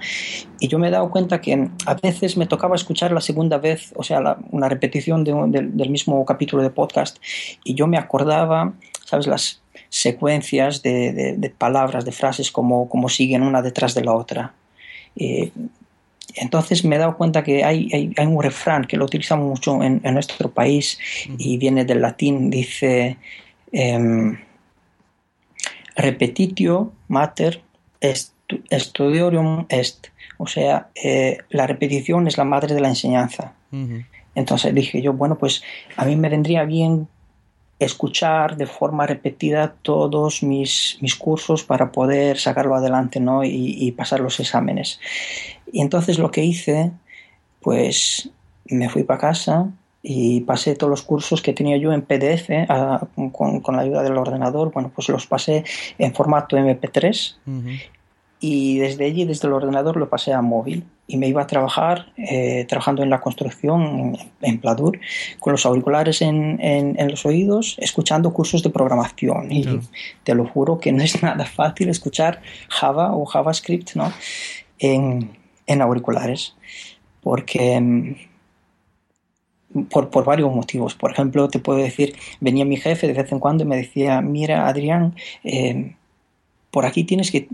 Y 0.59 0.67
yo 0.67 0.79
me 0.79 0.87
he 0.87 0.91
dado 0.91 1.11
cuenta 1.11 1.41
que 1.41 1.69
a 1.85 1.93
veces 1.95 2.37
me 2.37 2.45
tocaba 2.45 2.75
escuchar 2.75 3.11
la 3.11 3.21
segunda 3.21 3.57
vez, 3.57 3.93
o 3.95 4.03
sea, 4.03 4.37
una 4.51 4.69
repetición 4.69 5.23
del 5.23 5.89
mismo 5.89 6.23
capítulo 6.25 6.63
de 6.63 6.69
podcast, 6.69 7.17
y 7.63 7.75
yo 7.75 7.87
me 7.87 7.97
acordaba, 7.97 8.73
¿sabes? 9.05 9.27
Las 9.27 9.61
secuencias 9.89 10.81
de, 10.83 11.53
palabras, 11.57 12.05
de 12.05 12.11
frases, 12.11 12.51
como, 12.51 12.89
como 12.89 13.09
siguen 13.09 13.43
una 13.43 13.61
detrás 13.61 13.93
de 13.93 14.03
la 14.03 14.13
otra. 14.13 14.53
Eh, 15.15 15.51
entonces 16.35 16.83
me 16.83 16.95
he 16.95 16.99
dado 16.99 17.17
cuenta 17.17 17.43
que 17.43 17.63
hay, 17.63 17.89
hay, 17.93 18.25
un 18.25 18.41
refrán 18.41 18.85
que 18.85 18.97
lo 18.97 19.05
utilizamos 19.05 19.47
mucho 19.47 19.81
en, 19.81 20.01
nuestro 20.13 20.51
país 20.51 20.99
y 21.37 21.57
viene 21.57 21.85
del 21.85 22.01
latín, 22.01 22.49
dice 22.49 23.17
em, 23.71 24.37
repetitio 25.95 26.93
mater 27.07 27.61
est, 28.01 28.33
studiorum 28.71 29.65
est, 29.69 30.07
o 30.37 30.47
sea, 30.47 30.89
eh, 30.95 31.39
la 31.49 31.65
repetición 31.65 32.27
es 32.27 32.37
la 32.37 32.43
madre 32.43 32.73
de 32.75 32.81
la 32.81 32.89
enseñanza. 32.89 33.53
Entonces 34.35 34.73
dije 34.73 35.01
yo, 35.01 35.13
bueno, 35.13 35.37
pues 35.37 35.63
a 35.97 36.05
mí 36.05 36.15
me 36.15 36.29
vendría 36.29 36.63
bien 36.63 37.07
escuchar 37.79 38.57
de 38.57 38.65
forma 38.65 39.05
repetida 39.05 39.75
todos 39.81 40.41
mis, 40.41 40.97
mis 41.01 41.15
cursos 41.15 41.63
para 41.63 41.91
poder 41.91 42.39
sacarlo 42.39 42.75
adelante 42.75 43.19
¿no? 43.19 43.43
y, 43.43 43.91
pasar 43.91 44.19
los 44.19 44.39
exámenes. 44.39 44.99
Y 45.71 45.81
entonces 45.81 46.19
lo 46.19 46.31
que 46.31 46.43
hice, 46.43 46.91
pues 47.61 48.29
me 48.65 48.89
fui 48.89 49.03
para 49.03 49.19
casa 49.19 49.69
y 50.03 50.41
pasé 50.41 50.75
todos 50.75 50.89
los 50.89 51.01
cursos 51.01 51.41
que 51.41 51.53
tenía 51.53 51.77
yo 51.77 51.91
en 51.91 52.01
PDF 52.01 52.49
con, 53.31 53.59
con, 53.61 53.75
la 53.75 53.81
ayuda 53.81 54.03
del 54.03 54.17
ordenador, 54.17 54.71
bueno, 54.71 54.91
pues 54.93 55.09
los 55.09 55.27
pasé 55.27 55.63
en 55.97 56.13
formato 56.13 56.57
MP3 56.57 57.35
y 58.39 58.77
desde 58.77 59.05
allí, 59.05 59.25
desde 59.25 59.47
el 59.47 59.53
ordenador, 59.53 59.97
lo 59.97 60.09
pasé 60.09 60.31
a 60.31 60.41
móvil 60.41 60.85
y 61.07 61.17
me 61.17 61.27
iba 61.27 61.41
a 61.41 61.47
trabajar, 61.47 62.13
eh, 62.17 62.65
trabajando 62.69 63.01
en 63.01 63.09
la 63.09 63.19
construcción 63.19 64.15
en, 64.41 64.59
Pladur, 64.59 64.99
con 65.39 65.53
los 65.53 65.65
auriculares 65.65 66.21
en, 66.21 66.59
en, 66.61 67.09
los 67.09 67.25
oídos, 67.25 67.77
escuchando 67.79 68.31
cursos 68.33 68.61
de 68.61 68.69
programación. 68.69 69.51
Y 69.51 69.65
te 70.23 70.35
lo 70.35 70.45
juro 70.45 70.79
que 70.79 70.91
no 70.91 71.01
es 71.01 71.21
nada 71.23 71.45
fácil 71.45 71.89
escuchar 71.89 72.41
Java 72.69 73.15
o 73.15 73.25
JavaScript 73.25 73.95
¿no? 73.95 74.13
en, 74.77 75.31
en 75.67 75.81
auriculares, 75.81 76.55
porque 77.21 77.79
mm, 77.79 78.15
por, 79.89 80.09
por, 80.09 80.25
varios 80.25 80.51
motivos. 80.53 80.95
Por 80.95 81.11
ejemplo, 81.11 81.47
te 81.49 81.59
puedo 81.59 81.79
decir, 81.79 82.15
venía 82.39 82.65
mi 82.65 82.77
jefe 82.77 83.07
de 83.07 83.13
vez 83.13 83.31
en 83.31 83.39
cuando 83.39 83.63
y 83.63 83.67
me 83.67 83.77
decía, 83.77 84.21
mira, 84.21 84.67
Adrián, 84.67 85.15
eh, 85.43 85.95
por 86.71 86.85
aquí 86.85 87.03
tienes 87.03 87.31
que 87.31 87.47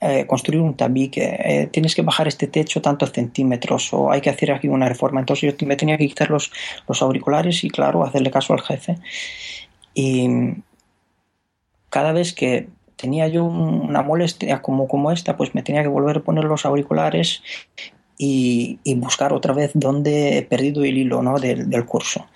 eh, 0.00 0.26
construir 0.26 0.60
un 0.60 0.76
tabique, 0.76 1.24
eh, 1.44 1.66
tienes 1.72 1.94
que 1.94 2.02
bajar 2.02 2.28
este 2.28 2.46
techo 2.46 2.80
tantos 2.80 3.10
centímetros 3.10 3.92
o 3.92 4.12
hay 4.12 4.20
que 4.20 4.30
hacer 4.30 4.52
aquí 4.52 4.68
una 4.68 4.88
reforma. 4.88 5.20
Entonces 5.20 5.54
yo 5.58 5.66
me 5.66 5.76
tenía 5.76 5.98
que 5.98 6.06
quitar 6.06 6.30
los, 6.30 6.52
los 6.86 7.02
auriculares 7.02 7.64
y 7.64 7.70
claro, 7.70 8.04
hacerle 8.04 8.30
caso 8.30 8.52
al 8.52 8.62
jefe. 8.62 8.96
Y 9.94 10.28
cada 11.90 12.12
vez 12.12 12.32
que 12.32 12.68
tenía 12.98 13.28
yo 13.28 13.44
una 13.44 14.02
molestia 14.02 14.60
como, 14.60 14.88
como 14.88 15.10
esta, 15.12 15.36
pues 15.36 15.54
me 15.54 15.62
tenía 15.62 15.82
que 15.82 15.88
volver 15.88 16.18
a 16.18 16.20
poner 16.20 16.44
los 16.44 16.66
auriculares 16.66 17.42
y, 18.18 18.80
buscar 18.96 19.32
otra 19.32 19.54
vez 19.54 19.70
dónde 19.74 20.38
he 20.38 20.42
perdido 20.42 20.84
el 20.84 20.98
hilo 20.98 21.22
¿no? 21.22 21.38
del, 21.38 21.70
del 21.70 21.86
curso. 21.86 22.26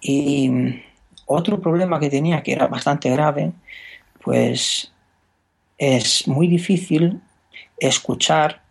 Y 0.00 0.80
otro 1.26 1.60
problema 1.60 2.00
que 2.00 2.08
tenía, 2.08 2.42
que 2.42 2.52
era 2.52 2.66
bastante 2.66 3.10
grave, 3.10 3.52
pues 4.24 4.90
es 5.76 6.26
muy 6.26 6.48
difícil 6.48 7.20
escuchar 7.78 8.62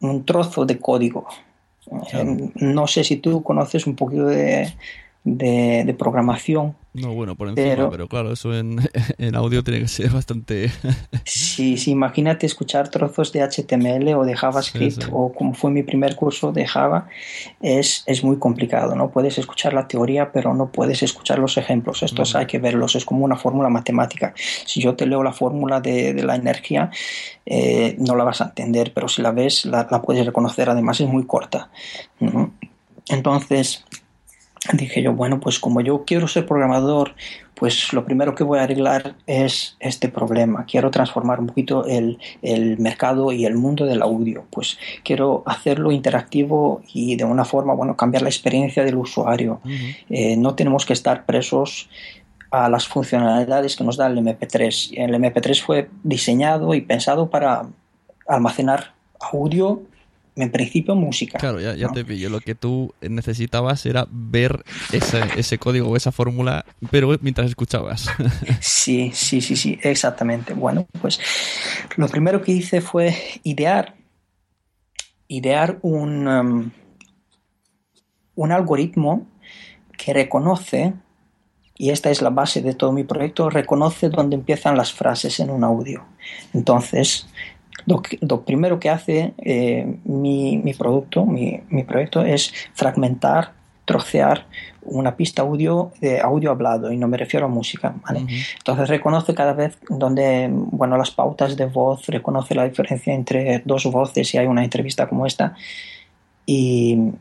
un 0.00 0.24
trozo 0.24 0.64
de 0.64 0.78
código. 0.78 1.26
Eh, 2.14 2.50
no 2.54 2.86
sé 2.86 3.04
si 3.04 3.16
tú 3.18 3.42
conoces 3.42 3.86
un 3.86 3.94
poquito 3.94 4.26
de, 4.26 4.72
de, 5.24 5.94
programación. 5.98 6.76
No, 6.92 7.12
bueno, 7.12 7.34
por 7.34 7.48
encima, 7.48 7.90
pero, 7.90 8.06
claro, 8.06 8.32
eso 8.32 8.54
en, 8.54 8.78
en, 9.18 9.34
audio 9.34 9.64
tiene 9.64 9.80
que 9.80 9.88
ser 9.88 10.10
bastante... 10.10 10.70
sí, 11.24 11.76
sí, 11.76 11.90
imagínate 11.90 12.46
escuchar 12.46 12.88
trozos 12.88 13.32
de 13.32 13.40
HTML 13.40 14.14
o 14.14 14.24
de 14.24 14.36
JavaScript 14.36 15.06
o 15.10 15.32
como 15.32 15.54
fue 15.54 15.70
mi 15.72 15.82
primer 15.82 16.14
curso 16.14 16.52
de 16.52 16.66
Java, 16.66 17.08
es, 17.60 18.04
es, 18.06 18.22
muy 18.22 18.38
complicado, 18.38 18.94
¿no? 18.94 19.10
Puedes 19.10 19.38
escuchar 19.38 19.72
la 19.72 19.88
teoría, 19.88 20.30
pero 20.30 20.54
no 20.54 20.70
puedes 20.70 21.02
escuchar 21.02 21.38
los 21.38 21.56
ejemplos. 21.56 22.02
Estos 22.02 22.36
hay 22.36 22.46
que 22.46 22.58
verlos, 22.58 22.94
es 22.94 23.04
como 23.04 23.24
una 23.24 23.36
fórmula 23.36 23.70
matemática. 23.70 24.34
Si 24.36 24.80
yo 24.80 24.94
te 24.94 25.06
leo 25.06 25.22
la 25.22 25.32
fórmula 25.32 25.80
de, 25.80 26.12
de 26.14 26.22
la 26.22 26.36
energía, 26.36 26.90
eh, 27.46 27.96
no 27.98 28.14
la 28.14 28.24
vas 28.24 28.40
a 28.40 28.44
entender, 28.44 28.92
pero 28.94 29.08
si 29.08 29.22
la 29.22 29.32
ves, 29.32 29.64
la, 29.64 29.88
la 29.90 30.00
puedes 30.02 30.24
reconocer, 30.26 30.70
además 30.70 31.00
es 31.00 31.08
muy 31.08 31.24
corta. 31.26 31.70
Entonces 33.08 33.84
dije 34.72 35.02
yo, 35.02 35.12
bueno, 35.12 35.40
pues 35.40 35.58
como 35.58 35.80
yo 35.80 36.04
quiero 36.06 36.26
ser 36.26 36.46
programador, 36.46 37.14
pues 37.54 37.92
lo 37.92 38.04
primero 38.04 38.34
que 38.34 38.44
voy 38.44 38.58
a 38.58 38.62
arreglar 38.62 39.14
es 39.26 39.76
este 39.78 40.08
problema. 40.08 40.64
Quiero 40.64 40.90
transformar 40.90 41.38
un 41.40 41.46
poquito 41.48 41.84
el, 41.86 42.18
mercado 42.78 43.30
y 43.32 43.44
el 43.44 43.54
mundo 43.54 43.84
del 43.84 44.02
audio. 44.02 44.44
Pues 44.50 44.78
quiero 45.04 45.42
hacerlo 45.46 45.92
interactivo 45.92 46.82
y 46.92 47.16
de 47.16 47.24
una 47.24 47.44
forma, 47.44 47.74
bueno, 47.74 47.96
cambiar 47.96 48.22
la 48.22 48.28
experiencia 48.28 48.84
del 48.84 48.96
usuario. 48.96 49.60
Eh, 50.10 50.36
no 50.36 50.54
tenemos 50.54 50.86
que 50.86 50.94
estar 50.94 51.26
presos 51.26 51.88
a 52.50 52.68
las 52.68 52.86
funcionalidades 52.86 53.76
que 53.76 53.84
nos 53.84 53.96
da 53.96 54.06
el 54.06 54.16
MP3. 54.18 54.92
El 54.96 55.14
MP3 55.14 55.62
fue 55.62 55.90
diseñado 56.02 56.74
y 56.74 56.80
pensado 56.80 57.28
para 57.28 57.66
almacenar 58.26 58.94
audio 59.32 59.82
en 60.36 60.50
principio 60.50 60.94
música. 60.94 61.38
Claro, 61.38 61.60
ya, 61.60 61.88
te 61.88 62.04
pillo. 62.04 62.28
Lo 62.28 62.40
que 62.40 62.54
tú 62.54 62.92
necesitabas 63.00 63.86
era 63.86 64.06
ver 64.10 64.64
ese, 64.92 65.20
ese 65.36 65.58
código 65.58 65.88
o 65.88 65.96
esa 65.96 66.12
fórmula, 66.12 66.64
pero 66.90 67.16
mientras 67.20 67.48
escuchabas. 67.48 68.08
sí, 68.60 69.12
sí, 69.14 69.40
sí, 69.40 69.56
sí, 69.56 69.78
exactamente. 69.82 70.54
Bueno, 70.54 70.86
pues 71.00 71.20
lo 71.96 72.08
primero 72.08 72.42
que 72.42 72.52
hice 72.52 72.80
fue 72.80 73.16
idear, 73.44 73.94
idear 75.28 75.78
un, 75.82 76.26
um, 76.26 76.70
un 78.34 78.52
algoritmo 78.52 79.26
que 79.96 80.12
reconoce, 80.12 80.94
y 81.76 81.90
esta 81.90 82.10
es 82.10 82.22
la 82.22 82.30
base 82.30 82.60
de 82.62 82.74
todo 82.74 82.92
mi 82.92 83.04
proyecto, 83.04 83.50
reconoce 83.50 84.08
dónde 84.08 84.36
empiezan 84.36 84.76
las 84.76 84.92
frases 84.92 85.38
en 85.40 85.50
un 85.50 85.64
audio. 85.64 86.04
Entonces, 86.52 87.28
lo, 87.86 88.44
primero 88.44 88.78
que 88.78 88.90
hace 88.90 89.34
eh, 89.38 89.98
mi, 90.04 90.74
producto, 90.76 91.24
mi, 91.26 91.60
proyecto, 91.86 92.22
es 92.22 92.52
fragmentar, 92.74 93.52
trocear 93.84 94.46
una 94.82 95.16
pista 95.16 95.42
audio 95.42 95.92
de 96.00 96.20
audio 96.20 96.50
hablado 96.50 96.92
y 96.92 96.96
no 96.96 97.08
me 97.08 97.16
refiero 97.16 97.46
a 97.46 97.48
música. 97.48 97.94
Entonces 98.58 98.88
reconoce 98.88 99.34
cada 99.34 99.52
vez 99.52 99.78
donde, 99.88 100.48
bueno, 100.50 100.96
las 100.96 101.10
pautas 101.10 101.56
de 101.56 101.66
voz, 101.66 102.06
reconoce 102.06 102.54
la 102.54 102.64
diferencia 102.64 103.14
entre 103.14 103.62
dos 103.64 103.84
voces 103.86 104.28
si 104.28 104.38
hay 104.38 104.46
una 104.46 104.64
entrevista 104.64 105.08
como 105.08 105.26
esta 105.26 105.54
y 106.46 107.12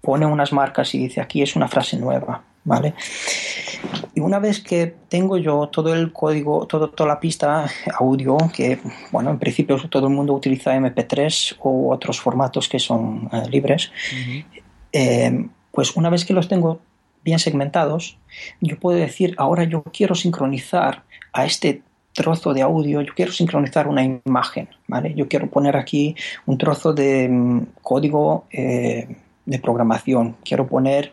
pone 0.00 0.26
unas 0.26 0.52
marcas 0.52 0.94
y 0.94 0.98
dice 0.98 1.20
aquí 1.20 1.42
es 1.42 1.54
una 1.56 1.68
frase 1.68 1.96
nueva, 1.96 2.42
¿vale? 2.64 2.94
Y 4.14 4.20
una 4.20 4.38
vez 4.38 4.60
que 4.60 4.94
tengo 5.08 5.36
yo 5.38 5.68
todo 5.68 5.94
el 5.94 6.12
código, 6.12 6.66
todo, 6.66 6.90
toda 6.90 7.08
la 7.08 7.20
pista 7.20 7.66
audio, 7.98 8.36
que 8.54 8.78
bueno, 9.12 9.30
en 9.30 9.38
principio 9.38 9.76
todo 9.88 10.08
el 10.08 10.14
mundo 10.14 10.34
utiliza 10.34 10.76
MP3 10.76 11.56
o 11.60 11.92
otros 11.92 12.20
formatos 12.20 12.68
que 12.68 12.78
son 12.78 13.28
eh, 13.32 13.48
libres, 13.48 13.92
eh, 14.92 15.46
pues 15.70 15.96
una 15.96 16.10
vez 16.10 16.24
que 16.24 16.32
los 16.32 16.48
tengo 16.48 16.80
bien 17.24 17.38
segmentados, 17.38 18.18
yo 18.60 18.78
puedo 18.78 18.98
decir, 18.98 19.34
ahora 19.38 19.64
yo 19.64 19.82
quiero 19.84 20.14
sincronizar 20.14 21.04
a 21.32 21.44
este 21.44 21.82
trozo 22.12 22.52
de 22.52 22.62
audio, 22.62 23.00
yo 23.02 23.14
quiero 23.14 23.32
sincronizar 23.32 23.86
una 23.86 24.02
imagen, 24.02 24.68
¿vale? 24.88 25.14
Yo 25.14 25.28
quiero 25.28 25.48
poner 25.48 25.76
aquí 25.76 26.16
un 26.46 26.58
trozo 26.58 26.92
de 26.92 27.28
mm, 27.28 27.66
código 27.80 28.46
eh, 28.50 29.06
de 29.48 29.58
programación, 29.58 30.36
quiero 30.44 30.66
poner 30.66 31.10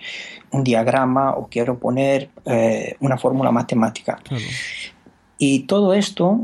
un 0.51 0.63
diagrama 0.63 1.31
o 1.31 1.47
quiero 1.47 1.79
poner 1.79 2.29
eh, 2.45 2.97
una 2.99 3.17
fórmula 3.17 3.51
matemática. 3.51 4.19
Y 5.37 5.59
todo 5.61 5.93
esto 5.93 6.43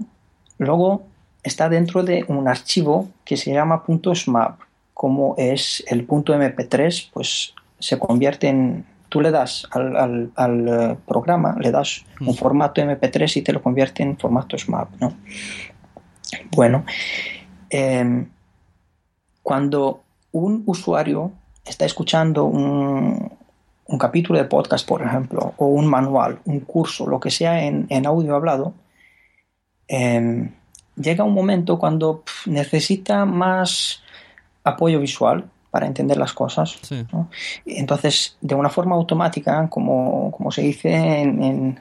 luego 0.57 1.03
está 1.43 1.67
dentro 1.67 2.03
de 2.03 2.23
un 2.29 2.47
archivo 2.47 3.09
que 3.25 3.35
se 3.35 3.51
llama 3.51 3.83
.smap. 4.15 4.59
Como 4.93 5.35
es 5.37 5.83
el 5.87 6.05
punto 6.05 6.33
.mp3, 6.33 7.09
pues 7.13 7.53
se 7.79 7.99
convierte 7.99 8.47
en... 8.47 8.85
Tú 9.09 9.19
le 9.19 9.31
das 9.31 9.67
al, 9.71 10.31
eh, 10.37 10.95
programa, 11.05 11.57
le 11.59 11.71
das 11.71 12.05
un 12.21 12.27
mm. 12.27 12.35
formato 12.35 12.81
MP3 12.81 13.37
y 13.37 13.41
te 13.41 13.51
lo 13.51 13.61
convierte 13.61 14.03
en 14.03 14.17
formato 14.17 14.57
SMAP, 14.57 14.89
¿no? 15.01 15.17
Bueno, 16.55 16.85
em, 17.69 18.29
cuando 19.43 20.03
un 20.31 20.63
usuario 20.65 21.33
está 21.65 21.85
escuchando 21.85 22.45
un, 22.45 23.31
capítulo 23.99 24.39
de 24.39 24.45
podcast, 24.45 24.87
por 24.87 25.01
ejemplo, 25.01 25.53
o 25.57 25.65
un 25.65 25.85
manual, 25.85 26.39
un 26.45 26.61
curso, 26.61 27.07
lo 27.07 27.19
que 27.19 27.29
sea 27.29 27.65
en, 27.65 28.05
audio 28.05 28.35
hablado, 28.35 28.73
em, 29.87 30.51
llega 30.95 31.25
un 31.25 31.33
momento 31.33 31.77
cuando 31.77 32.23
necesita 32.45 33.25
más 33.25 34.01
apoyo 34.63 34.99
visual 34.99 35.49
para 35.71 35.87
entender 35.87 36.17
las 36.17 36.33
cosas. 36.33 36.77
Entonces, 37.65 38.37
de 38.41 38.55
una 38.55 38.69
forma 38.69 38.95
automática, 38.95 39.67
como, 39.69 40.51
se 40.51 40.61
dice 40.61 41.21
en, 41.21 41.79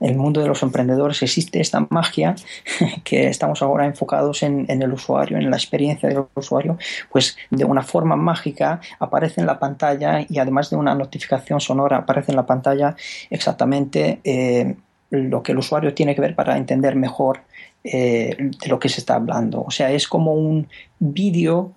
el 0.00 0.16
mundo 0.16 0.40
de 0.40 0.48
los 0.48 0.62
emprendedores, 0.62 1.22
existe 1.22 1.60
esta 1.60 1.86
magia 1.90 2.34
que 3.04 3.28
estamos 3.28 3.60
ahora 3.60 3.84
enfocados 3.84 4.42
en, 4.42 4.66
el 4.68 4.92
usuario, 4.92 5.36
en 5.36 5.50
la 5.50 5.56
experiencia 5.56 6.08
del 6.08 6.24
usuario, 6.34 6.78
pues 7.10 7.36
de 7.50 7.66
una 7.66 7.82
forma 7.82 8.16
mágica 8.16 8.80
aparece 8.98 9.42
en 9.42 9.46
la 9.46 9.58
pantalla 9.58 10.24
y 10.26 10.38
además 10.38 10.70
de 10.70 10.76
una 10.76 10.94
notificación 10.94 11.60
sonora 11.60 11.98
aparece 11.98 12.32
en 12.32 12.36
la 12.36 12.46
pantalla 12.46 12.96
exactamente 13.28 14.20
eh, 14.24 14.76
lo 15.10 15.42
que 15.42 15.52
el 15.52 15.58
usuario 15.58 15.92
tiene 15.92 16.14
que 16.14 16.22
ver 16.22 16.34
para 16.34 16.56
entender 16.56 16.96
mejor 16.96 17.42
eh, 17.84 18.34
de 18.38 18.68
lo 18.68 18.78
que 18.78 18.88
se 18.88 19.00
está 19.00 19.16
hablando. 19.16 19.62
O 19.62 19.70
sea, 19.70 19.90
es 19.90 20.08
como 20.08 20.32
un 20.32 20.68
vídeo 20.98 21.74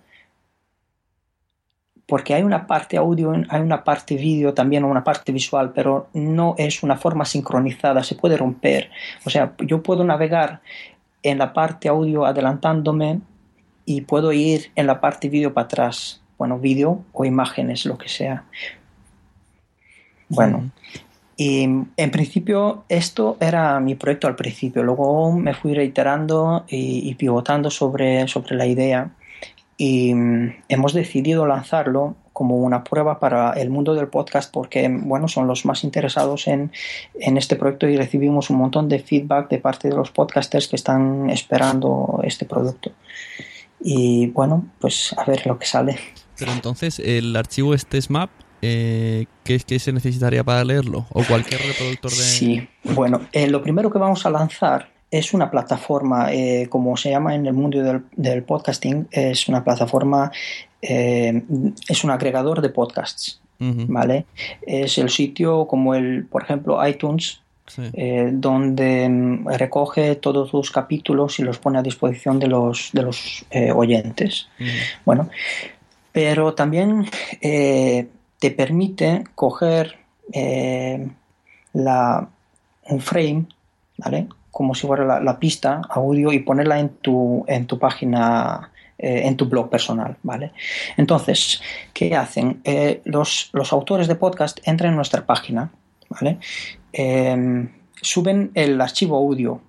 porque 2.07 2.35
hay 2.35 2.43
una 2.43 2.67
parte 2.67 2.97
audio, 2.97 3.33
hay 3.49 3.61
una 3.61 3.83
parte 3.83 4.15
vídeo, 4.15 4.53
también 4.53 4.83
una 4.83 5.03
parte 5.03 5.31
visual, 5.31 5.71
pero 5.73 6.07
no 6.13 6.55
es 6.57 6.83
una 6.83 6.97
forma 6.97 7.25
sincronizada, 7.25 8.03
se 8.03 8.15
puede 8.15 8.37
romper. 8.37 8.91
O 9.25 9.29
sea, 9.29 9.53
yo 9.59 9.81
puedo 9.81 10.03
navegar 10.03 10.61
en 11.23 11.39
la 11.39 11.53
parte 11.53 11.87
audio 11.87 12.25
adelantándome 12.25 13.21
y 13.85 14.01
puedo 14.01 14.31
ir 14.33 14.71
en 14.75 14.85
la 14.85 15.01
parte 15.01 15.29
vídeo 15.29 15.53
para 15.53 15.65
atrás. 15.65 16.21
Bueno, 16.37 16.59
vídeo 16.59 17.03
o 17.11 17.25
imágenes, 17.25 17.85
lo 17.85 17.97
que 17.97 18.09
sea. 18.09 18.43
Bueno, 20.29 20.69
y 21.37 21.63
en 21.63 22.11
principio 22.11 22.83
esto 22.87 23.37
era 23.39 23.79
mi 23.79 23.95
proyecto 23.95 24.27
al 24.27 24.35
principio, 24.35 24.83
luego 24.83 25.31
me 25.31 25.53
fui 25.53 25.73
reiterando 25.73 26.65
y, 26.67 27.09
y 27.09 27.15
pivotando 27.15 27.69
sobre, 27.71 28.27
sobre 28.27 28.55
la 28.55 28.65
idea 28.65 29.11
y 29.77 30.13
mm, 30.13 30.63
hemos 30.69 30.93
decidido 30.93 31.45
lanzarlo 31.45 32.15
como 32.33 32.57
una 32.57 32.83
prueba 32.83 33.19
para 33.19 33.53
el 33.53 33.69
mundo 33.69 33.93
del 33.95 34.07
podcast 34.07 34.51
porque 34.51 34.87
bueno 34.89 35.27
son 35.27 35.47
los 35.47 35.65
más 35.65 35.83
interesados 35.83 36.47
en, 36.47 36.71
este 37.13 37.55
proyecto 37.55 37.87
y 37.87 37.95
recibimos 37.95 38.49
un 38.49 38.57
montón 38.57 38.89
de 38.89 38.99
feedback 38.99 39.49
de 39.49 39.59
parte 39.59 39.89
de 39.89 39.95
los 39.95 40.11
podcasters 40.11 40.67
que 40.67 40.75
están 40.75 41.29
esperando 41.29 42.19
este 42.23 42.45
producto 42.45 42.91
y 43.79 44.27
bueno 44.27 44.65
pues 44.79 45.15
a 45.17 45.23
ver 45.23 45.47
lo 45.47 45.57
que 45.57 45.65
sale 45.65 45.97
pero 46.37 46.51
entonces 46.51 46.99
el 46.99 47.35
archivo 47.35 47.73
este 47.73 48.01
SMAP 48.01 48.29
eh, 48.61 49.27
¿qué, 49.43 49.59
¿qué, 49.59 49.77
se 49.77 49.91
necesitaría 49.91 50.43
para 50.43 50.63
leerlo? 50.63 51.05
¿O 51.11 51.23
cualquier 51.23 51.61
reproductor 51.61 52.09
de...? 52.09 52.17
Sí, 52.17 52.67
bueno, 52.83 53.21
eh, 53.31 53.47
lo 53.47 53.61
primero 53.61 53.91
que 53.91 53.99
vamos 53.99 54.25
a 54.25 54.31
lanzar 54.31 54.94
es 55.17 55.33
una 55.33 55.49
plataforma, 55.49 56.31
eh, 56.33 56.67
como 56.69 56.97
se 56.97 57.09
llama 57.09 57.35
en 57.35 57.45
el 57.45 57.53
mundo 57.53 58.01
del, 58.15 58.43
podcasting, 58.43 59.07
es 59.11 59.47
una 59.47 59.63
plataforma, 59.63 60.31
eh, 60.81 61.43
es 61.87 62.03
un 62.03 62.11
agregador 62.11 62.61
de 62.61 62.69
podcasts, 62.69 63.39
¿vale? 63.59 64.25
Es 64.61 64.97
el 64.97 65.09
sitio 65.09 65.67
como 65.67 65.95
el, 65.95 66.25
por 66.25 66.43
ejemplo, 66.43 66.85
iTunes, 66.87 67.41
eh, 67.93 68.29
donde 68.31 69.09
mm, 69.09 69.47
recoge 69.57 70.15
todos 70.15 70.51
tus 70.51 70.69
capítulos 70.69 71.39
y 71.39 71.43
los 71.43 71.57
pone 71.57 71.79
a 71.79 71.81
disposición 71.81 72.37
de 72.37 72.47
los, 72.47 72.91
de 72.93 73.01
los 73.01 73.43
eh, 73.49 73.71
oyentes. 73.71 74.47
Bueno, 75.03 75.29
pero 76.11 76.53
también 76.53 77.07
eh, 77.41 78.07
te 78.39 78.51
permite 78.51 79.23
coger 79.33 79.97
la, 81.73 82.29
un 82.83 83.01
frame, 83.01 83.45
¿vale? 83.97 84.27
Como 84.55 84.73
si 84.73 84.87
fuera 84.87 85.19
la, 85.19 85.37
pista 85.37 85.81
audio 85.89 86.31
y 86.31 86.39
ponerla 86.39 86.79
en 86.79 86.87
tu, 86.87 87.43
en 87.45 87.67
tu 87.67 87.77
página 87.77 88.71
en 88.97 89.35
tu 89.35 89.47
blog 89.47 89.69
personal, 89.69 90.15
¿vale? 90.23 90.53
Entonces, 90.95 91.61
¿qué 91.93 92.15
hacen? 92.15 92.61
los, 93.03 93.49
los, 93.51 93.73
autores 93.73 94.07
de 94.07 94.15
podcast 94.15 94.61
entran 94.63 94.91
en 94.91 94.95
nuestra 94.95 95.25
página, 95.25 95.69
¿vale? 96.09 96.37
Em, 96.93 97.67
suben 98.01 98.51
el 98.53 98.79
archivo 98.79 99.17
audio. 99.17 99.59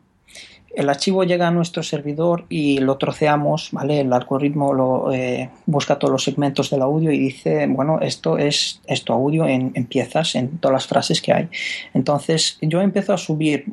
El 0.76 0.90
archivo 0.90 1.24
llega 1.24 1.48
a 1.48 1.50
nuestro 1.50 1.82
servidor 1.82 2.44
y 2.50 2.78
lo 2.78 2.98
troceamos, 2.98 3.70
¿vale? 3.72 4.00
El 4.00 4.12
algoritmo 4.12 5.10
eh, 5.10 5.48
busca 5.64 5.98
todos 5.98 6.12
los 6.12 6.22
segmentos 6.22 6.68
del 6.68 6.82
audio 6.82 7.10
y 7.10 7.18
dice, 7.18 7.66
bueno, 7.66 7.98
esto 8.02 8.36
es 8.36 8.82
esto 8.86 9.14
audio 9.14 9.46
en, 9.46 9.72
piezas, 9.86 10.34
en 10.34 10.58
todas 10.58 10.74
las 10.74 10.86
frases 10.86 11.22
que 11.22 11.32
hay. 11.32 11.48
Entonces 11.94 12.58
yo 12.60 12.82
empiezo 12.82 13.14
a 13.14 13.18
subir 13.18 13.64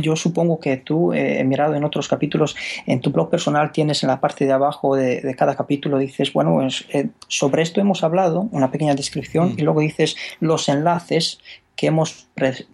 yo 0.00 0.16
supongo 0.16 0.60
que 0.60 0.76
tú, 0.76 1.12
eh, 1.12 1.40
he 1.40 1.44
mirado 1.44 1.74
en 1.74 1.84
otros 1.84 2.08
capítulos, 2.08 2.56
en 2.86 3.00
tu 3.00 3.10
blog 3.10 3.30
personal 3.30 3.72
tienes 3.72 4.02
en 4.02 4.08
la 4.08 4.20
parte 4.20 4.46
de 4.46 4.52
abajo 4.52 4.96
de, 4.96 5.34
cada 5.36 5.56
capítulo, 5.56 5.98
dices, 5.98 6.32
bueno, 6.32 6.54
pues, 6.54 6.84
eh, 6.92 7.08
sobre 7.28 7.62
esto 7.62 7.80
hemos 7.80 8.02
hablado, 8.02 8.48
una 8.52 8.70
pequeña 8.70 8.94
descripción, 8.94 9.54
mm. 9.54 9.58
y 9.58 9.62
luego 9.62 9.80
dices 9.80 10.16
los 10.40 10.68
enlaces 10.68 11.38
que 11.78 11.86
hemos 11.86 12.26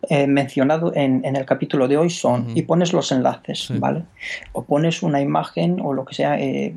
eh, 0.09 0.27
mencionado 0.27 0.91
en, 0.95 1.25
el 1.25 1.45
capítulo 1.45 1.89
de 1.89 1.99
hoy 1.99 2.09
son, 2.09 2.57
y 2.57 2.63
pones 2.63 2.95
los 2.95 3.13
enlaces, 3.13 3.69
¿vale? 3.79 4.05
O 4.53 4.65
pones 4.65 5.03
una 5.03 5.21
imagen 5.21 5.79
o 5.83 5.93
lo 5.93 6.07
que 6.07 6.15
sea 6.15 6.41
eh, 6.41 6.75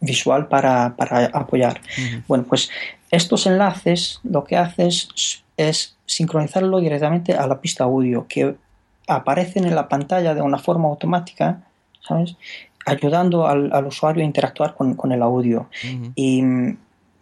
visual 0.00 0.48
para, 0.48 0.94
apoyar. 1.32 1.80
Bueno, 2.28 2.44
pues 2.46 2.68
estos 3.10 3.46
enlaces 3.46 4.20
lo 4.22 4.44
que 4.44 4.58
haces 4.58 5.08
es 5.56 5.96
sincronizarlo 6.04 6.78
directamente 6.78 7.32
a 7.32 7.46
la 7.46 7.58
pista 7.58 7.84
audio, 7.84 8.26
que 8.28 8.56
aparecen 9.06 9.66
en 9.66 9.74
la 9.74 9.88
pantalla 9.88 10.34
de 10.34 10.42
una 10.42 10.58
forma 10.58 10.88
automática, 10.88 11.62
¿sabes? 12.06 12.36
Ayudando 12.84 13.46
al, 13.46 13.86
usuario 13.86 14.22
a 14.22 14.26
interactuar 14.26 14.74
con, 14.74 15.12
el 15.12 15.22
audio. 15.22 15.68
Y 16.14 16.42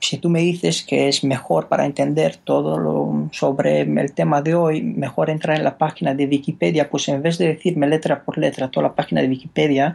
si 0.05 0.19
tú 0.19 0.29
me 0.29 0.41
dices 0.41 0.83
que 0.83 1.09
es 1.09 1.25
mejor 1.25 1.69
para 1.69 1.87
entender 1.87 2.37
todo 2.37 2.79
lo 2.79 3.29
sobre 3.33 3.81
el 3.81 4.13
tema 4.13 4.43
de 4.43 4.55
hoy, 4.55 4.83
mejor 4.83 5.31
entrar 5.31 5.57
en 5.57 5.65
la 5.65 5.79
página 5.79 6.15
de 6.15 6.27
Wikipedia, 6.27 6.91
pues 6.91 7.09
en 7.09 7.23
vez 7.23 7.39
de 7.39 7.49
decirme 7.49 7.87
letra 7.87 8.23
por 8.23 8.37
letra 8.37 8.71
toda 8.71 8.89
la 8.89 8.95
página 8.95 9.23
de 9.23 9.29
Wikipedia 9.29 9.95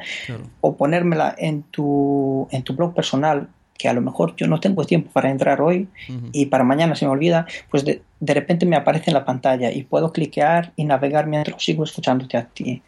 o 0.61 0.75
ponérmela 0.75 1.35
en 1.37 1.61
tu, 1.63 2.47
en 2.49 2.63
tu 2.63 2.73
blog 2.73 2.95
personal, 2.95 3.49
que 3.79 3.89
a 3.89 3.93
lo 3.93 4.01
mejor 4.01 4.35
yo 4.35 4.45
no 4.45 4.59
tengo 4.59 4.83
tiempo 4.83 5.09
para 5.11 5.31
entrar 5.31 5.61
hoy 5.61 5.87
y 6.31 6.45
para 6.47 6.63
mañana 6.63 6.95
se 6.95 7.05
me 7.05 7.11
olvida, 7.11 7.47
pues 7.71 7.83
de, 7.83 8.01
repente 8.21 8.67
me 8.67 8.75
aparece 8.75 9.09
en 9.09 9.15
la 9.15 9.25
pantalla 9.25 9.71
y 9.71 9.83
puedo 9.83 10.11
cliquear 10.11 10.73
y 10.75 10.83
navegar 10.83 11.25
mientras 11.25 11.63
sigo 11.63 11.83
escuchándote 11.83 12.37
a 12.37 12.45
ti. 12.45 12.83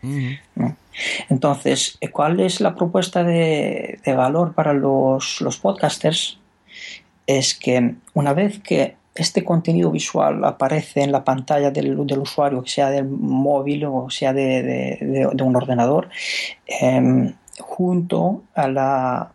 Entonces, 1.30 1.98
¿cuál 2.12 2.40
es 2.42 2.62
la 2.62 2.76
propuesta 2.76 3.24
de, 3.24 4.00
de 4.06 4.14
valor 4.14 4.54
para 4.54 4.74
los, 4.74 5.42
los 5.42 5.58
podcasters? 5.58 6.38
es 7.38 7.56
que 7.56 7.96
una 8.14 8.34
vez 8.34 8.60
que 8.60 8.96
este 9.16 9.44
contenido 9.44 9.92
visual 9.92 10.44
aparece 10.46 11.02
en 11.02 11.12
la 11.12 11.24
pantalla 11.24 11.72
del, 11.72 11.98
usuario, 12.00 12.64
sea 12.66 12.90
del 12.90 13.06
móvil 13.06 13.86
o 13.86 14.10
sea 14.10 14.34
de, 14.34 15.30
un 15.42 15.56
ordenador, 15.56 16.10
em, 16.66 17.34
junto 17.60 18.44
a 18.56 18.68
la, 18.68 19.32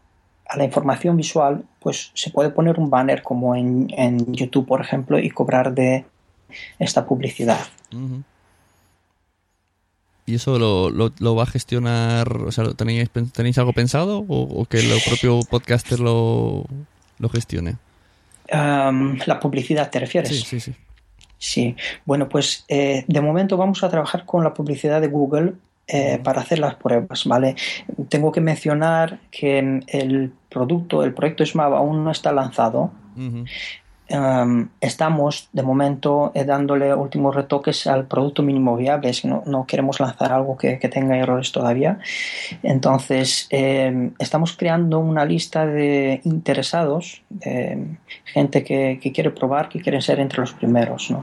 información 0.65 1.17
visual, 1.17 1.65
pues 1.81 2.11
se 2.15 2.31
puede 2.31 2.51
poner 2.51 2.79
un 2.79 2.91
banner 2.91 3.23
como 3.23 3.55
en, 3.55 3.89
YouTube, 4.33 4.67
por 4.67 4.81
ejemplo, 4.81 5.19
y 5.19 5.31
cobrar 5.31 5.75
de 5.75 6.05
esta 6.79 7.07
publicidad. 7.07 7.61
¿Y 10.27 10.35
eso 10.35 10.59
lo, 10.59 11.37
va 11.37 11.43
a 11.43 11.47
gestionar? 11.47 12.33
O 12.43 12.53
sea, 12.53 12.73
¿tenéis, 12.75 13.11
¿tenéis 13.33 13.59
algo 13.59 13.73
pensado 13.73 14.25
o, 14.29 14.65
que 14.67 14.79
el 14.79 14.91
propio 15.05 15.41
podcaster 15.49 16.01
lo, 16.01 16.65
lo 17.19 17.29
gestione? 17.29 17.77
la 18.49 19.41
publicidad, 19.41 19.91
¿te 19.91 19.99
refieres? 19.99 20.31
Sí, 20.31 20.43
sí, 20.45 20.61
sí. 20.61 20.75
Sí, 21.39 21.77
bueno, 22.05 22.29
pues 22.29 22.65
eh, 22.69 23.05
de 23.07 23.21
momento 23.21 23.57
vamos 23.57 23.85
a 23.85 23.91
trabajar 23.91 24.25
con 24.25 24.43
la 24.43 24.55
publicidad 24.55 25.01
de 25.01 25.09
Google 25.09 25.55
eh, 25.89 26.19
para 26.23 26.41
hacer 26.41 26.59
las 26.59 26.75
pruebas, 26.75 27.25
¿vale? 27.27 27.55
Tengo 28.09 28.33
que 28.33 28.41
mencionar 28.41 29.21
que 29.31 29.83
el 29.87 30.33
producto, 30.49 31.05
el 31.05 31.15
proyecto 31.15 31.47
SMAP 31.47 31.75
aún 31.75 32.03
no 32.03 32.11
está 32.11 32.33
lanzado. 32.33 32.91
Em, 34.09 34.69
estamos 34.81 35.49
de 35.53 35.63
momento 35.63 36.33
eh, 36.35 36.45
dándole 36.45 36.93
últimos 36.93 37.35
retoques 37.37 37.87
al 37.87 38.07
producto 38.07 38.43
mínimo 38.43 38.77
viable, 38.77 39.13
si 39.13 39.29
no, 39.29 39.45
no 39.47 39.65
queremos 39.65 40.01
lanzar 40.01 40.33
algo 40.33 40.57
que, 40.57 40.77
tenga 40.89 41.19
errores 41.19 41.53
todavía. 41.53 42.01
Entonces, 42.65 43.47
em, 43.51 44.13
estamos 44.19 44.57
creando 44.57 44.99
una 44.99 45.25
lista 45.25 45.67
de 45.67 46.21
interesados, 46.25 47.23
gente 48.25 48.65
que, 48.65 48.99
quiere 49.15 49.31
probar, 49.31 49.69
que 49.69 49.81
quieren 49.81 50.03
ser 50.03 50.19
entre 50.19 50.41
los 50.41 50.53
primeros. 50.53 51.15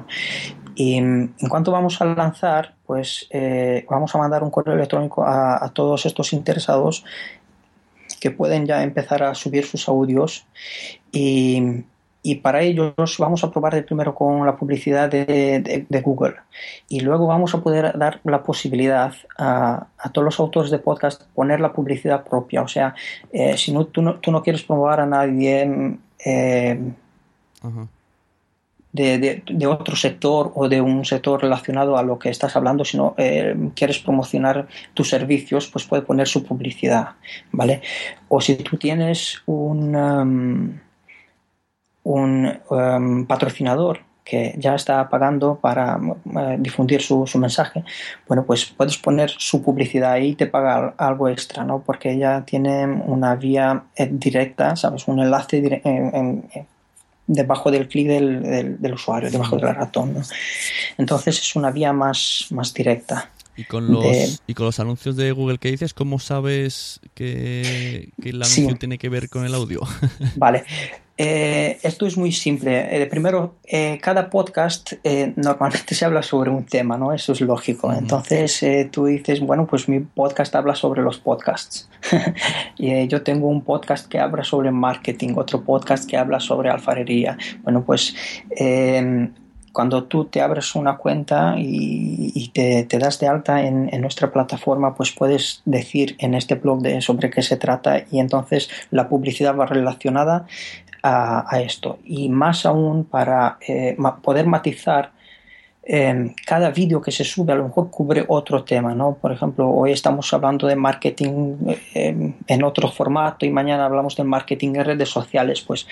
Y 0.76 0.96
en 0.96 1.34
cuanto 1.50 1.72
vamos 1.72 2.02
a 2.02 2.06
lanzar, 2.06 2.76
pues 2.86 3.28
eh, 3.30 3.86
vamos 3.90 4.14
a 4.16 4.18
mandar 4.18 4.44
un 4.44 4.52
correo 4.52 4.76
electrónico 4.76 5.24
a, 5.26 5.72
todos 5.74 6.06
estos 6.06 6.34
interesados 6.34 7.06
que 8.20 8.32
pueden 8.32 8.66
ya 8.66 8.84
empezar 8.84 9.24
a 9.24 9.36
subir 9.36 9.66
sus 9.66 9.88
audios. 9.88 10.46
Y 12.26 12.36
para 12.36 12.62
ellos 12.62 13.18
vamos 13.20 13.44
a 13.44 13.52
probar 13.52 13.86
primero 13.86 14.16
con 14.16 14.46
la 14.46 14.56
publicidad 14.56 15.10
de, 15.10 16.02
Google. 16.02 16.36
Y 16.88 17.02
luego 17.02 17.28
vamos 17.28 17.54
a 17.54 17.62
poder 17.62 17.98
dar 17.98 18.22
la 18.24 18.44
posibilidad 18.44 19.14
a, 19.38 19.88
todos 20.14 20.24
los 20.24 20.40
autores 20.40 20.72
de 20.72 20.80
podcast 20.80 21.24
poner 21.36 21.60
la 21.60 21.74
publicidad 21.74 22.24
propia. 22.24 22.62
O 22.62 22.68
sea, 22.68 22.96
eh, 23.34 23.58
si 23.58 23.74
no 23.74 23.86
tú, 23.86 24.02
no, 24.02 24.16
tú 24.16 24.32
no 24.32 24.42
quieres 24.42 24.64
promover 24.64 25.02
a 25.02 25.06
nadie 25.06 25.98
eh, 26.26 26.80
de, 28.94 29.68
otro 29.68 29.96
sector 29.96 30.52
o 30.56 30.70
de 30.70 30.80
un 30.80 31.04
sector 31.04 31.42
relacionado 31.42 31.98
a 31.98 32.04
lo 32.04 32.20
que 32.20 32.30
estás 32.30 32.56
hablando, 32.56 32.86
sino 32.86 33.16
eh, 33.18 33.56
quieres 33.76 34.00
promocionar 34.00 34.68
tus 34.94 35.10
servicios, 35.10 35.68
pues 35.68 35.86
puede 35.86 36.04
poner 36.04 36.28
su 36.28 36.44
publicidad, 36.44 37.10
¿vale? 37.52 37.82
O 38.30 38.40
si 38.40 38.56
tú 38.56 38.78
tienes 38.78 39.42
un... 39.46 39.96
Um, 39.96 40.80
un 42.04 42.60
em, 42.70 43.26
patrocinador 43.26 44.02
que 44.24 44.56
ya 44.58 44.76
está 44.76 45.10
pagando 45.10 45.56
para 45.56 46.00
eh, 46.38 46.58
difundir 46.60 47.02
su, 47.02 47.26
mensaje, 47.36 47.84
bueno, 48.28 48.46
pues 48.46 48.66
puedes 48.66 48.98
poner 48.98 49.30
su 49.30 49.62
publicidad 49.62 50.14
ahí 50.14 50.30
y 50.30 50.36
te 50.36 50.48
paga 50.48 50.94
algo 50.98 51.28
extra, 51.28 51.64
¿no? 51.66 51.80
Porque 51.80 52.18
ya 52.18 52.46
tiene 52.46 52.86
una 52.86 53.36
vía 53.36 53.84
eh, 53.96 54.08
directa, 54.12 54.76
¿sabes? 54.76 55.08
Un 55.08 55.20
enlace 55.20 55.62
debajo 57.28 57.72
del 57.72 57.88
clic 57.88 58.08
del, 58.08 58.94
usuario, 58.94 59.32
debajo 59.32 59.56
del 59.58 59.76
ratón, 59.76 60.14
¿no? 60.14 60.22
Entonces 60.98 61.40
es 61.40 61.56
una 61.56 61.72
vía 61.72 61.94
más, 61.94 62.48
más 62.52 62.74
directa. 62.74 63.30
¿Y 63.56 63.66
con, 63.66 63.92
los, 63.92 64.42
¿Y 64.48 64.54
con 64.54 64.66
los 64.66 64.80
anuncios 64.80 65.16
de 65.16 65.32
Google 65.32 65.60
que 65.60 65.70
dices, 65.70 65.94
cómo 65.94 66.20
sabes 66.20 67.00
que, 67.14 68.10
el 68.24 68.42
anuncio 68.42 68.76
tiene 68.78 68.98
que 68.98 69.10
ver 69.10 69.30
con 69.30 69.46
el 69.46 69.54
audio? 69.54 69.82
Vale, 70.36 70.64
eh, 71.16 71.78
esto 71.84 72.08
es 72.08 72.18
muy 72.18 72.32
simple. 72.32 73.04
Eh, 73.04 73.06
primero, 73.06 73.56
eh, 73.64 74.00
cada 74.02 74.30
podcast 74.32 74.94
normalmente 75.36 75.94
se 75.96 76.06
habla 76.06 76.24
sobre 76.24 76.50
un 76.50 76.66
tema, 76.66 76.98
¿no? 76.98 77.14
Eso 77.14 77.34
es 77.34 77.42
lógico. 77.42 77.94
Entonces 77.94 78.66
tú 78.92 79.06
dices, 79.06 79.40
bueno, 79.40 79.68
pues 79.68 79.88
mi 79.88 80.00
podcast 80.00 80.56
habla 80.56 80.74
sobre 80.74 81.04
los 81.04 81.20
podcasts. 81.20 81.90
y 82.78 83.08
yo 83.08 83.22
tengo 83.22 83.48
un 83.48 83.62
podcast 83.62 84.08
que 84.08 84.20
habla 84.20 84.44
sobre 84.44 84.72
marketing, 84.72 85.36
otro 85.36 85.64
podcast 85.64 86.10
que 86.10 86.18
habla 86.18 86.40
sobre 86.40 86.70
alfarería. 86.70 87.38
Bueno, 87.62 87.84
pues 87.86 88.16
cuando 89.74 90.04
tú 90.04 90.26
te 90.26 90.40
abres 90.40 90.76
una 90.76 90.98
cuenta 90.98 91.56
y, 91.58 92.52
te, 92.54 92.86
das 92.86 93.20
de 93.20 93.28
alta 93.28 93.64
en, 93.64 93.90
nuestra 94.02 94.32
plataforma, 94.32 94.94
pues 94.94 95.12
puedes 95.12 95.64
decir 95.66 96.16
en 96.20 96.36
este 96.36 96.56
blog 96.56 96.82
de 96.82 97.02
sobre 97.02 97.32
qué 97.32 97.42
se 97.42 97.58
trata 97.58 98.06
y 98.12 98.20
entonces 98.20 98.70
la 98.92 99.10
publicidad 99.10 99.58
va 99.58 99.66
relacionada 99.66 100.46
a, 101.02 101.60
esto. 101.60 101.98
Y 102.06 102.30
más 102.30 102.66
aún 102.66 103.04
para 103.04 103.58
eh, 103.68 103.98
poder 104.22 104.46
matizar 104.46 105.12
em, 105.82 106.34
cada 106.46 106.70
vídeo 106.70 107.02
que 107.02 107.12
se 107.12 107.24
sube 107.26 107.52
a 107.52 107.56
lo 107.56 107.66
mejor 107.66 107.90
cubre 107.90 108.24
otro 108.28 108.64
tema, 108.64 108.94
¿no? 108.94 109.16
Por 109.16 109.32
ejemplo, 109.32 109.70
hoy 109.70 109.92
estamos 109.92 110.32
hablando 110.34 110.68
de 110.68 110.76
marketing 110.76 111.58
em, 111.94 112.34
en 112.48 112.64
otro 112.64 112.90
formato 112.90 113.46
y 113.46 113.50
mañana 113.50 113.86
hablamos 113.86 114.16
de 114.16 114.24
marketing 114.24 114.76
en 114.76 114.86
redes 114.86 115.10
sociales. 115.10 115.62
Pues 115.62 115.88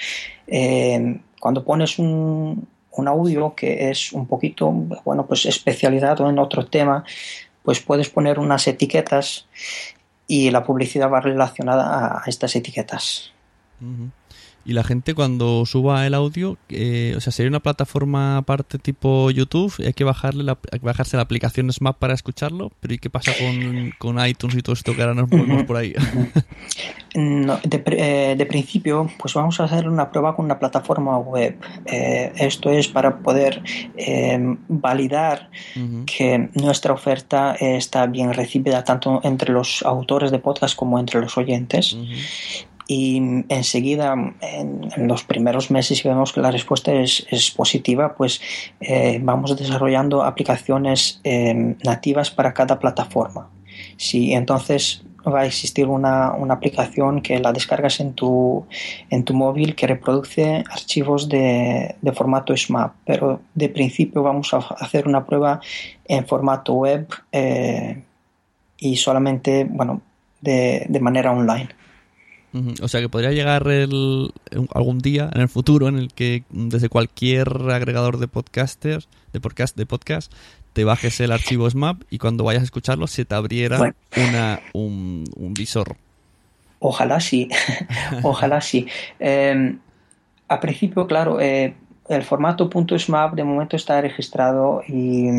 em, 0.47 1.19
cuando 1.39 1.65
pones 1.65 1.99
un, 1.99 2.67
un 2.91 3.07
audio 3.07 3.55
que 3.55 3.89
es 3.89 4.11
un 4.13 4.27
poquito, 4.27 4.71
bueno, 5.05 5.25
pues 5.25 5.45
especializado 5.45 6.29
en 6.29 6.39
otro 6.39 6.65
tema, 6.65 7.03
pues 7.63 7.79
puedes 7.79 8.09
poner 8.09 8.39
unas 8.39 8.67
etiquetas 8.67 9.47
y 10.27 10.49
la 10.51 10.63
publicidad 10.63 11.09
va 11.09 11.19
relacionada 11.19 12.21
a 12.23 12.23
estas 12.27 12.55
etiquetas. 12.55 13.31
Y 14.63 14.73
la 14.73 14.83
gente 14.83 15.15
cuando 15.15 15.65
suba 15.65 16.05
el 16.05 16.13
audio, 16.13 16.57
eh, 16.69 17.13
o 17.17 17.21
sea, 17.21 17.31
sería 17.31 17.49
una 17.49 17.61
plataforma 17.61 18.37
aparte 18.37 18.77
tipo 18.77 19.31
YouTube, 19.31 19.73
hay 19.79 19.93
que 19.93 20.03
bajarle 20.03 20.43
la, 20.43 20.57
bajarse 20.81 21.17
la 21.17 21.23
aplicación 21.23 21.71
Smap 21.71 21.97
para 21.97 22.13
escucharlo, 22.13 22.71
pero 22.79 22.93
¿y 22.93 22.99
qué 22.99 23.09
pasa 23.09 23.31
con, 23.97 24.27
iTunes 24.27 24.55
y 24.55 24.61
todo 24.61 24.73
esto 24.73 24.95
que 24.95 25.01
ahora 25.01 25.15
nos 25.15 25.29
movemos 25.29 25.63
por 25.63 25.77
ahí? 25.77 25.93
Eh, 27.13 28.35
de, 28.37 28.45
principio, 28.45 29.09
pues 29.19 29.33
vamos 29.33 29.59
a 29.59 29.65
hacer 29.65 29.89
una 29.89 30.09
prueba 30.09 30.33
con 30.33 30.45
una 30.45 30.57
plataforma 30.57 31.17
web. 31.17 31.57
Eh, 31.85 32.31
esto 32.37 32.69
es 32.71 32.87
para 32.87 33.17
poder 33.17 33.61
validar 34.69 35.49
que 36.05 36.49
nuestra 36.53 36.93
oferta 36.93 37.53
está 37.59 38.05
bien 38.05 38.31
recibida 38.33 38.85
tanto 38.85 39.19
entre 39.25 39.51
los 39.51 39.83
autores 39.83 40.31
de 40.31 40.39
podcast 40.39 40.73
como 40.73 40.99
entre 40.99 41.19
los 41.19 41.37
oyentes 41.37 41.97
y 42.93 43.45
enseguida 43.47 44.13
en, 44.41 45.07
los 45.07 45.23
primeros 45.23 45.71
meses 45.71 45.99
si 45.99 46.09
vemos 46.09 46.33
que 46.33 46.41
la 46.41 46.51
respuesta 46.51 46.91
es, 46.91 47.53
positiva 47.55 48.15
pues 48.15 48.41
eh, 48.81 49.17
vamos 49.23 49.55
desarrollando 49.55 50.23
aplicaciones 50.23 51.21
eh, 51.23 51.77
nativas 51.85 52.31
para 52.31 52.53
cada 52.53 52.79
plataforma 52.79 53.49
si 53.95 54.33
entonces 54.33 55.03
va 55.25 55.41
a 55.41 55.45
existir 55.45 55.87
una, 55.87 56.35
aplicación 56.49 57.21
que 57.21 57.39
la 57.39 57.53
descargas 57.53 58.01
en 58.01 58.13
tu, 58.13 58.65
en 59.09 59.23
tu 59.23 59.33
móvil 59.35 59.73
que 59.73 59.87
reproduce 59.87 60.61
archivos 60.69 61.29
de, 61.29 61.95
formato 62.13 62.57
SMAP, 62.57 62.93
pero 63.05 63.39
de 63.53 63.69
principio 63.69 64.21
vamos 64.21 64.53
a 64.53 64.57
hacer 64.57 65.07
una 65.07 65.23
prueba 65.25 65.61
en 66.05 66.25
formato 66.25 66.73
web 66.73 67.07
eh, 67.31 68.01
y 68.77 68.95
solamente, 68.97 69.63
bueno, 69.69 70.01
de, 70.41 70.87
de 70.89 70.99
manera 70.99 71.31
online. 71.31 71.69
O 72.81 72.87
sea 72.87 72.99
que 72.99 73.07
podría 73.07 73.31
llegar 73.31 73.67
el, 73.67 74.33
algún 74.73 74.99
día 74.99 75.29
en 75.33 75.41
el 75.41 75.47
futuro 75.47 75.87
en 75.87 75.97
el 75.97 76.13
que 76.13 76.43
desde 76.49 76.89
cualquier 76.89 77.47
agregador 77.71 78.17
de 78.17 78.27
podcasters, 78.27 79.07
de 79.31 79.39
podcast, 79.39 79.77
de 79.77 79.85
podcast, 79.85 80.33
te 80.73 80.83
bajes 80.83 81.19
el 81.21 81.31
archivo 81.31 81.69
SMAP 81.69 82.01
y 82.09 82.17
cuando 82.17 82.43
vayas 82.43 82.61
a 82.61 82.65
escucharlo 82.65 83.07
se 83.07 83.25
te 83.25 83.35
abriera 83.35 83.93
una, 84.17 84.59
un, 84.73 85.53
visor. 85.53 85.95
Ojalá 86.79 87.19
sí, 87.19 87.49
ojalá 88.23 88.59
sí. 88.59 88.87
Em, 89.19 89.79
a 90.47 90.59
principio, 90.59 91.07
claro, 91.07 91.39
eh, 91.39 91.75
el 92.09 92.23
formato 92.23 92.69
.smap 92.97 93.35
de 93.35 93.43
momento 93.43 93.75
está 93.77 94.01
registrado 94.01 94.81
y, 94.87 95.29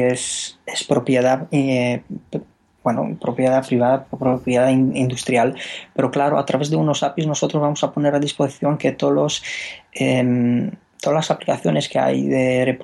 es, 0.00 0.58
es, 0.64 0.84
propiedad 0.84 1.48
eh, 1.50 2.02
bueno, 2.82 3.16
propiedad 3.20 3.64
privada, 3.66 4.04
propiedad 4.04 4.68
industrial, 4.70 5.54
pero 5.94 6.10
claro, 6.10 6.38
a 6.38 6.44
través 6.44 6.70
de 6.70 6.76
unos 6.76 7.02
APIs 7.02 7.26
nosotros 7.26 7.62
vamos 7.62 7.82
a 7.84 7.92
poner 7.92 8.14
a 8.14 8.18
disposición 8.20 8.78
que 8.78 8.92
todos 8.92 9.14
los, 9.14 9.42
em, 9.92 10.70
todas 11.00 11.14
las 11.14 11.30
aplicaciones 11.30 11.88
que 11.88 11.98
hay 11.98 12.26
de 12.26 12.78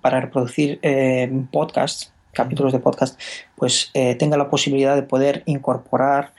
para 0.00 0.20
reproducir 0.20 0.78
em, 0.82 1.46
podcasts, 1.46 2.12
capítulos 2.32 2.72
de 2.72 2.78
podcast, 2.78 3.20
pues 3.56 3.90
eh, 3.94 4.14
tenga 4.14 4.36
la 4.36 4.48
posibilidad 4.48 4.96
de 4.96 5.02
poder 5.02 5.42
incorporar 5.46 6.32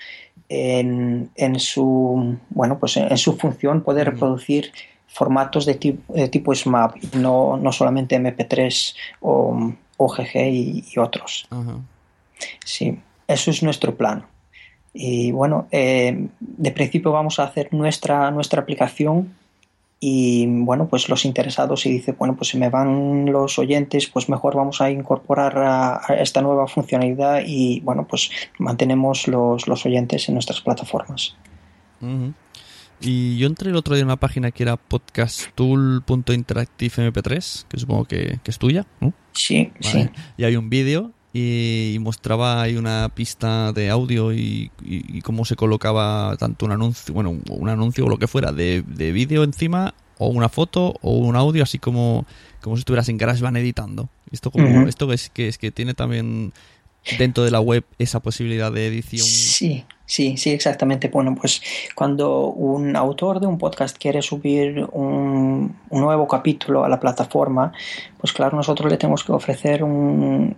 en, 0.49 1.30
en, 1.36 1.60
su 1.60 2.38
bueno 2.49 2.80
pues 2.80 2.97
en, 2.97 3.17
su 3.17 3.38
función 3.38 3.82
poder 3.82 4.12
reproducir 4.12 4.71
formatos 5.08 5.65
de 5.65 5.76
tipo, 5.76 6.13
de 6.13 6.28
tipo 6.28 6.54
SMAP, 6.54 6.95
no, 7.15 7.58
no 7.58 7.71
solamente 7.71 8.19
MP3 8.19 8.95
o 9.21 9.73
OGG 9.97 10.36
y, 10.36 10.84
otros. 10.97 11.47
Sí, 12.63 12.99
eso 13.27 13.51
es 13.51 13.63
nuestro 13.63 13.95
plan. 13.95 14.25
Y 14.93 15.32
bueno, 15.32 15.67
eh, 15.71 16.27
de 16.39 16.71
principio 16.71 17.12
vamos 17.12 17.39
a 17.39 17.43
hacer 17.43 17.73
nuestra, 17.73 18.29
nuestra 18.32 18.62
aplicación 18.62 19.34
y 20.06 20.45
bueno, 20.45 20.89
pues 20.89 21.08
los 21.08 21.23
interesados 21.23 21.79
si 21.82 21.89
dice, 21.89 22.12
bueno, 22.12 22.36
pues 22.36 22.49
se 22.49 22.58
me 22.58 22.69
van 22.69 23.32
los 23.32 23.58
oyentes, 23.58 24.08
pues 24.08 24.27
mejor 24.27 24.53
vamos 24.56 24.82
a 24.82 24.91
incorporar 24.91 25.58
a, 25.58 26.01
esta 26.19 26.41
nueva 26.41 26.67
funcionalidad 26.67 27.41
y 27.45 27.79
bueno, 27.79 28.06
pues 28.06 28.29
mantenemos 28.60 29.29
los, 29.29 29.65
los 29.65 29.86
oyentes 29.86 30.27
en 30.27 30.36
nuestras 30.36 30.60
plataformas. 30.60 31.38
Y 32.99 33.38
yo 33.38 33.47
entré 33.47 33.69
el 33.69 33.77
otro 33.77 33.95
día 33.95 34.01
en 34.01 34.08
una 34.08 34.17
página 34.17 34.51
que 34.51 34.63
era 34.63 34.75
podcasttool.interactivemp3, 34.75 37.65
que 37.69 37.79
supongo 37.79 38.03
que, 38.03 38.41
es 38.43 38.60
tuya, 38.60 38.86
¿no? 38.99 39.13
Sí, 39.32 39.71
sí. 39.79 40.10
Y 40.36 40.43
hay 40.43 40.58
un 40.58 40.69
vídeo 40.69 41.13
y, 41.34 41.98
mostraba 42.00 42.62
ahí 42.62 42.76
una 42.76 43.10
pista 43.13 43.74
de 43.74 43.89
audio 43.89 44.32
y, 44.32 44.72
cómo 45.24 45.46
se 45.46 45.56
colocaba 45.56 46.38
tanto 46.38 46.65
un 46.65 46.74
anuncio, 46.74 47.13
bueno, 47.13 47.39
un 47.50 47.69
anuncio 47.69 48.06
o 48.06 48.10
lo 48.10 48.17
que 48.17 48.28
fuera 48.28 48.52
de, 48.52 48.84
de 48.86 49.12
vídeo 49.12 49.43
encima 49.43 49.96
o 50.19 50.28
una 50.28 50.48
foto 50.50 50.96
o 51.02 51.17
un 51.17 51.36
audio 51.36 51.63
así 51.63 51.80
como, 51.80 52.26
como 52.62 52.76
si 52.76 52.82
estuvieras 52.82 53.10
en 53.10 53.17
van 53.17 53.58
editando. 53.58 54.10
Esto 54.32 54.52
como, 54.52 54.88
esto 54.88 55.12
es 55.12 55.30
que 55.30 55.48
es 55.48 55.58
que 55.58 55.72
tiene 55.72 55.93
también 55.93 56.54
dentro 57.17 57.43
de 57.43 57.52
la 57.52 57.60
web 57.60 57.84
esa 58.00 58.19
posibilidad 58.19 58.72
de 58.72 58.88
edición. 58.88 59.26
Sí, 59.26 59.86
sí, 60.06 60.38
sí, 60.38 60.52
exactamente. 60.52 61.08
Bueno, 61.08 61.36
pues 61.39 61.62
cuando 61.96 62.48
un 62.48 62.96
autor 62.96 63.39
de 63.39 63.48
un 63.48 63.58
podcast 63.58 63.98
quiere 63.98 64.22
subir 64.22 64.88
un, 64.91 65.76
un 65.89 66.02
nuevo 66.02 66.28
capítulo 66.28 66.84
a 66.84 66.89
la 66.89 67.00
plataforma, 67.00 67.74
pues 68.19 68.34
claro, 68.34 68.56
nosotros 68.56 68.91
le 68.91 68.98
tenemos 68.98 69.24
que 69.24 69.32
ofrecer 69.34 69.84
un, 69.84 70.56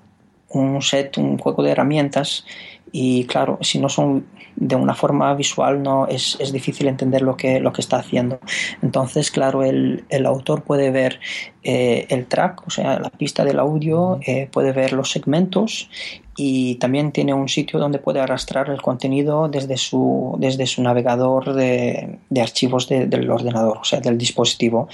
un 0.49 0.81
set, 0.81 1.17
un 1.17 1.37
juego 1.37 1.63
de 1.63 1.71
herramientas 1.71 2.45
y 2.91 3.25
claro, 3.25 3.57
si 3.61 3.79
no 3.79 3.89
son 3.89 4.25
de 4.55 4.75
una 4.75 4.95
forma 4.95 5.33
visual 5.33 5.83
no 5.83 6.07
es, 6.07 6.37
es 6.39 6.51
difícil 6.51 6.87
entender 6.87 7.21
lo 7.21 7.35
que, 7.35 7.59
lo 7.59 7.73
que 7.73 7.81
está 7.81 7.97
haciendo. 7.97 8.39
Entonces, 8.81 9.31
claro, 9.31 9.63
el, 9.63 10.05
el 10.09 10.25
autor 10.25 10.63
puede 10.63 10.91
ver 10.91 11.19
eh, 11.63 12.05
el 12.09 12.25
track, 12.25 12.65
o 12.65 12.69
sea, 12.69 12.99
la 12.99 13.09
pista 13.09 13.43
del 13.43 13.59
audio, 13.59 14.19
eh, 14.25 14.47
puede 14.51 14.71
ver 14.71 14.93
los 14.93 15.11
segmentos 15.11 15.89
y 16.37 16.75
también 16.75 17.11
tiene 17.11 17.33
un 17.33 17.49
sitio 17.49 17.79
donde 17.79 17.99
puede 17.99 18.19
arrastrar 18.19 18.69
el 18.69 18.81
contenido 18.81 19.47
desde 19.49 19.77
su, 19.77 20.35
desde 20.39 20.65
su 20.65 20.81
navegador 20.81 21.53
de, 21.53 22.19
de 22.29 22.41
archivos 22.41 22.87
del 22.87 23.29
ordenador, 23.29 23.77
o 23.77 23.83
sea, 23.83 23.99
del 23.99 24.17
dispositivo 24.17 24.87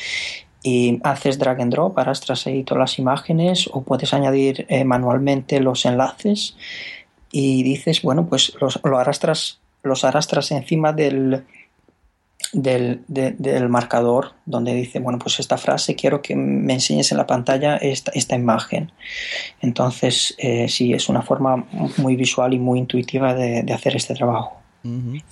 y 0.64 1.00
haces 1.04 1.40
drag 1.40 1.62
and 1.62 1.72
drop, 1.72 1.98
arrastras 1.98 2.46
ahí 2.48 2.64
todas 2.64 2.80
las 2.80 3.00
imágenes 3.00 3.70
o 3.72 3.82
puedes 3.82 4.14
añadir 4.14 4.66
eh, 4.70 4.84
manualmente 4.84 5.60
los 5.60 5.86
enlaces 5.86 6.56
y 7.32 7.64
dices, 7.64 8.02
bueno, 8.02 8.28
pues 8.28 8.54
los, 8.60 8.80
lo 8.84 8.98
arrastras, 8.98 9.60
los 9.84 10.04
arrastras 10.04 10.52
encima 10.52 10.94
del, 10.94 11.44
del, 12.54 13.04
del, 13.08 13.70
marcador 13.70 14.34
donde 14.46 14.74
dice, 14.74 15.00
bueno, 15.00 15.18
pues 15.18 15.40
esta 15.40 15.58
frase 15.58 15.96
quiero 15.96 16.22
que 16.22 16.36
me 16.36 16.74
enseñes 16.74 17.12
en 17.12 17.18
la 17.18 17.26
pantalla 17.26 17.78
esta, 17.78 18.12
esta 18.14 18.36
imagen. 18.36 18.92
Entonces, 19.62 20.36
eh, 20.38 20.68
sí, 20.68 20.94
es 20.94 21.10
una 21.10 21.22
forma 21.22 21.66
muy 21.98 22.16
visual 22.16 22.54
y 22.54 22.60
muy 22.60 22.80
intuitiva 22.80 23.34
de, 23.34 23.64
de 23.64 23.74
hacer 23.74 23.96
este 23.96 24.14
trabajo. 24.14 24.58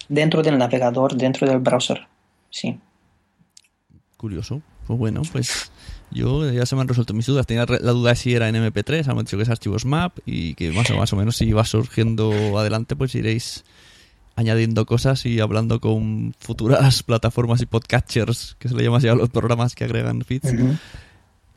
Dentro 0.07 0.43
del 0.43 0.59
navegador, 0.59 1.15
dentro 1.15 1.47
del 1.47 1.57
browser, 1.57 2.07
sí. 2.51 2.79
Curioso. 4.15 4.61
Pues 4.89 4.97
bueno, 4.97 5.21
pues 5.31 5.71
yo 6.09 6.51
ya 6.51 6.65
se 6.65 6.73
me 6.73 6.81
han 6.81 6.87
resuelto 6.87 7.13
mis 7.13 7.27
dudas. 7.27 7.45
Tenía 7.45 7.63
la 7.67 7.91
duda 7.91 8.09
de 8.09 8.15
si 8.15 8.33
era 8.33 8.49
en 8.49 8.55
MP3, 8.55 9.07
han 9.07 9.19
dicho 9.19 9.37
que 9.37 9.43
es 9.43 9.49
archivos 9.49 9.85
map 9.85 10.17
y 10.25 10.55
que 10.55 10.71
más 10.71 10.89
o, 10.89 10.97
más 10.97 11.13
o 11.13 11.15
menos 11.15 11.37
si 11.37 11.51
va 11.51 11.63
surgiendo 11.63 12.57
adelante, 12.57 12.95
pues 12.95 13.13
iréis 13.13 13.65
añadiendo 14.35 14.87
cosas 14.87 15.27
y 15.27 15.41
hablando 15.41 15.79
con 15.79 16.33
futuras 16.39 17.03
plataformas 17.05 17.61
y 17.61 17.67
podcatchers, 17.67 18.55
que 18.57 18.67
se 18.67 18.73
le 18.73 18.83
llama 18.83 18.97
así 18.97 19.07
a 19.07 19.13
los 19.13 19.29
programas 19.29 19.75
que 19.75 19.83
agregan 19.83 20.23
feeds 20.23 20.55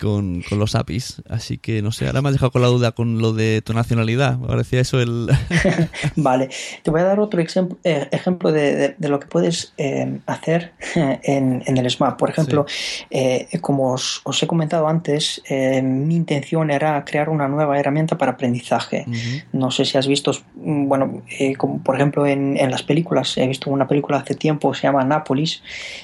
con, 0.02 0.42
los 0.50 0.74
APIs. 0.74 1.22
Así 1.28 1.58
que 1.58 1.80
no 1.80 1.92
sé, 1.92 2.06
ahora 2.06 2.22
me 2.22 2.28
has 2.28 2.34
dejado 2.34 2.50
con 2.50 2.62
la 2.62 2.68
duda 2.68 2.92
con 2.92 3.20
lo 3.20 3.32
de 3.32 3.62
tu 3.62 3.72
nacionalidad. 3.72 4.36
Me 4.36 4.48
parecía 4.48 4.80
eso 4.80 5.00
el. 5.00 5.28
vale, 6.16 6.50
te 6.82 6.90
voy 6.90 7.00
a 7.00 7.04
dar 7.04 7.20
otro 7.20 7.40
eh, 7.40 8.08
ejemplo 8.10 8.52
de, 8.52 8.96
lo 8.98 9.20
que 9.20 9.26
puedes 9.26 9.72
eh, 9.78 10.18
hacer 10.26 10.72
en, 10.94 11.62
el 11.66 11.90
SMAP. 11.90 12.18
Por 12.18 12.30
ejemplo, 12.30 12.66
eh, 13.10 13.46
como 13.60 13.92
os, 13.92 14.42
he 14.42 14.46
comentado 14.46 14.88
antes, 14.88 15.42
mi 15.82 16.16
intención 16.16 16.70
era 16.70 17.04
crear 17.04 17.28
una 17.28 17.48
nueva 17.48 17.78
herramienta 17.78 18.18
para 18.18 18.32
aprendizaje. 18.32 19.06
No 19.52 19.70
sé 19.70 19.84
si 19.84 19.98
has 19.98 20.06
visto, 20.06 20.32
bueno, 20.54 21.22
como 21.58 21.82
por 21.82 21.96
ejemplo 21.96 22.26
en, 22.26 22.56
en, 22.56 22.70
las 22.70 22.82
películas, 22.82 23.36
he 23.38 23.46
visto 23.46 23.70
una 23.70 23.86
película 23.86 24.18
hace 24.18 24.34
tiempo, 24.34 24.74
se 24.74 24.82
llama 24.82 25.04
Nápolis, 25.04 25.62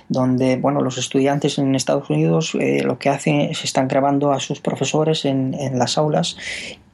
donde, 0.08 0.56
bueno, 0.56 0.80
los 0.80 0.98
estudiantes 0.98 1.58
en 1.58 1.74
Estados 1.74 2.08
Unidos 2.10 2.56
lo 2.84 2.98
que 2.98 3.08
hacen 3.08 3.40
es 3.40 3.64
están 3.64 3.87
grabando 3.88 4.32
a 4.32 4.40
sus 4.40 4.60
profesores 4.60 5.24
en, 5.24 5.56
las 5.78 5.98
aulas 5.98 6.36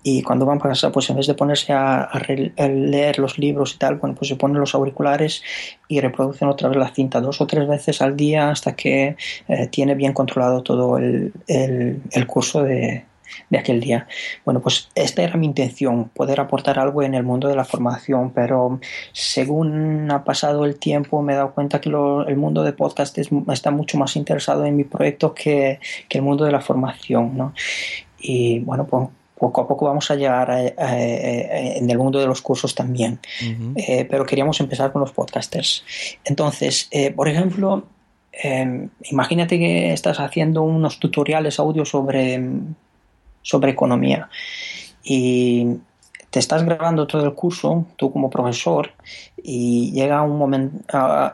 y 0.02 0.22
cuando 0.22 0.44
van 0.44 0.58
para 0.58 0.70
casa, 0.70 0.92
pues 0.92 1.08
en 1.10 1.16
vez 1.16 1.26
de 1.26 1.34
ponerse 1.34 1.72
a, 1.72 2.10
leer 2.58 3.18
los 3.18 3.38
libros 3.38 3.74
y 3.74 3.78
tal, 3.78 3.96
bueno, 3.96 4.14
pues 4.14 4.28
se 4.28 4.36
ponen 4.36 4.60
los 4.60 4.74
auriculares 4.74 5.42
y 5.88 6.00
reproducen 6.00 6.48
otra 6.48 6.68
vez 6.68 6.78
la 6.78 6.92
cinta 6.92 7.20
dos 7.20 7.40
o 7.40 7.46
tres 7.46 7.66
veces 7.66 8.02
al 8.02 8.16
día 8.16 8.50
hasta 8.50 8.76
que 8.76 9.16
eh, 9.48 9.66
tiene 9.68 9.94
bien 9.94 10.12
controlado 10.12 10.62
todo 10.62 10.98
el, 10.98 11.32
el 11.46 12.26
curso 12.26 12.62
de, 12.62 13.04
de 13.50 13.58
aquel 13.58 13.80
día. 13.80 14.06
Bueno, 14.44 14.60
pues 14.60 14.88
esta 14.94 15.22
era 15.22 15.36
mi 15.36 15.46
intención, 15.46 16.08
poder 16.08 16.40
aportar 16.40 16.78
algo 16.78 17.02
en 17.02 17.14
el 17.14 17.22
mundo 17.22 17.48
de 17.48 17.56
la 17.56 17.64
formación, 17.64 18.30
pero 18.30 18.80
según 19.12 20.10
ha 20.10 20.24
pasado 20.24 20.64
el 20.64 20.78
tiempo 20.78 21.22
me 21.22 21.32
he 21.32 21.36
dado 21.36 21.52
cuenta 21.52 21.80
que 21.80 21.88
el 21.88 22.36
mundo 22.36 22.62
de 22.62 22.72
podcast 22.72 23.16
está 23.18 23.70
mucho 23.70 23.98
más 23.98 24.16
interesado 24.16 24.64
en 24.64 24.76
mi 24.76 24.84
proyecto 24.84 25.34
que, 25.34 25.80
el 26.10 26.22
mundo 26.22 26.44
de 26.44 26.52
la 26.52 26.60
formación, 26.60 27.36
¿no? 27.36 27.54
Y 28.20 28.60
bueno, 28.60 28.86
pues 28.86 29.08
poco 29.36 29.62
a 29.62 29.68
poco 29.68 29.86
vamos 29.86 30.08
a 30.12 30.14
llegar 30.14 30.48
en 30.78 31.90
el 31.90 31.98
mundo 31.98 32.20
de 32.20 32.26
los 32.26 32.40
cursos 32.40 32.74
también. 32.74 33.18
Eh, 33.74 34.06
pero 34.08 34.24
queríamos 34.24 34.60
empezar 34.60 34.92
con 34.92 35.00
los 35.00 35.12
podcasters. 35.12 35.84
Entonces, 36.24 36.86
eh, 36.92 37.10
por 37.10 37.28
ejemplo, 37.28 37.84
em, 38.32 38.90
imagínate 39.10 39.58
que 39.58 39.92
estás 39.92 40.20
haciendo 40.20 40.62
unos 40.62 41.00
tutoriales 41.00 41.58
audio 41.58 41.84
sobre 41.84 42.40
sobre 43.44 43.70
economía. 43.70 44.28
Y 45.04 45.76
te 46.30 46.40
estás 46.40 46.64
grabando 46.64 47.06
todo 47.06 47.24
el 47.24 47.34
curso, 47.34 47.86
tú 47.94 48.10
como 48.10 48.28
profesor, 48.28 48.90
y 49.40 49.92
llega 49.92 50.20
un 50.22 50.36
momento, 50.36 50.82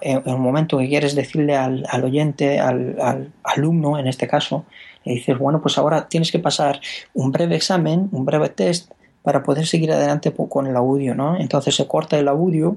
en 0.03 0.35
un 0.35 0.43
momento 0.43 0.77
que 0.77 0.89
quieres 0.89 1.15
decirle 1.15 1.57
al, 1.57 2.05
oyente, 2.05 2.61
al, 2.61 3.33
alumno 3.43 3.99
en 3.99 4.07
este 4.09 4.29
caso, 4.29 4.67
le 5.05 5.15
dices, 5.15 5.39
bueno, 5.39 5.63
pues 5.63 5.79
ahora 5.79 6.07
tienes 6.09 6.31
que 6.31 6.39
pasar 6.39 6.81
un 7.15 7.33
breve 7.33 7.57
examen, 7.57 8.11
un 8.13 8.27
breve 8.27 8.51
test, 8.51 8.93
para 9.23 9.43
poder 9.43 9.67
seguir 9.67 9.93
adelante 9.93 10.33
con 10.33 10.67
el 10.67 10.77
audio, 10.77 11.15
¿no? 11.15 11.39
Entonces 11.39 11.75
se 11.75 11.87
corta 11.87 12.19
el 12.19 12.29
audio 12.29 12.77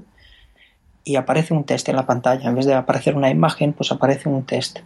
y 1.02 1.16
aparece 1.16 1.54
un 1.54 1.64
test 1.64 1.88
en 1.88 1.96
la 1.96 2.06
pantalla. 2.06 2.48
En 2.48 2.54
vez 2.54 2.66
de 2.66 2.74
aparecer 2.74 3.16
una 3.16 3.30
imagen, 3.30 3.72
pues 3.72 3.92
aparece 3.92 4.28
un 4.28 4.44
test 4.44 4.78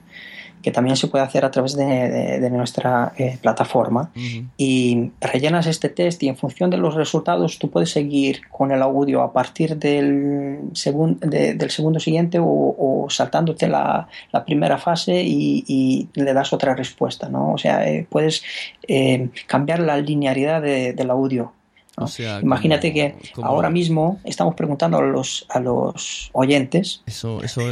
que 0.62 0.70
también 0.70 0.96
se 0.96 1.06
puede 1.06 1.24
hacer 1.24 1.44
a 1.44 1.50
través 1.50 1.76
de, 1.76 2.48
nuestra 2.50 3.12
eh, 3.16 3.38
plataforma. 3.40 4.10
Y 4.56 5.10
rellenas 5.20 5.66
este 5.66 5.88
test 5.88 6.22
y 6.22 6.28
en 6.28 6.36
función 6.36 6.70
de 6.70 6.76
los 6.76 6.94
resultados 6.94 7.58
tú 7.58 7.70
puedes 7.70 7.90
seguir 7.90 8.48
con 8.50 8.72
el 8.72 8.82
audio 8.82 9.22
a 9.22 9.32
partir 9.32 9.76
del, 9.76 10.58
del 10.72 11.70
segundo 11.70 12.00
siguiente 12.00 12.38
o, 12.40 13.06
saltándote 13.10 13.68
la, 13.68 14.08
primera 14.46 14.78
fase 14.78 15.22
y, 15.24 16.08
le 16.14 16.32
das 16.32 16.52
otra 16.52 16.74
respuesta. 16.74 17.28
¿no? 17.28 17.52
O 17.52 17.58
sea, 17.58 17.88
eh, 17.88 18.06
puedes 18.08 18.42
eh, 18.86 19.28
cambiar 19.46 19.80
la 19.80 19.98
linealidad 19.98 20.62
del 20.62 21.10
audio 21.10 21.52
Imagínate 22.42 22.92
que 22.92 23.16
ahora 23.42 23.70
mismo 23.70 24.20
estamos 24.24 24.54
preguntando 24.54 24.98
a 24.98 25.02
los, 25.02 25.46
a 25.48 25.60
los 25.60 26.30
oyentes 26.32 27.02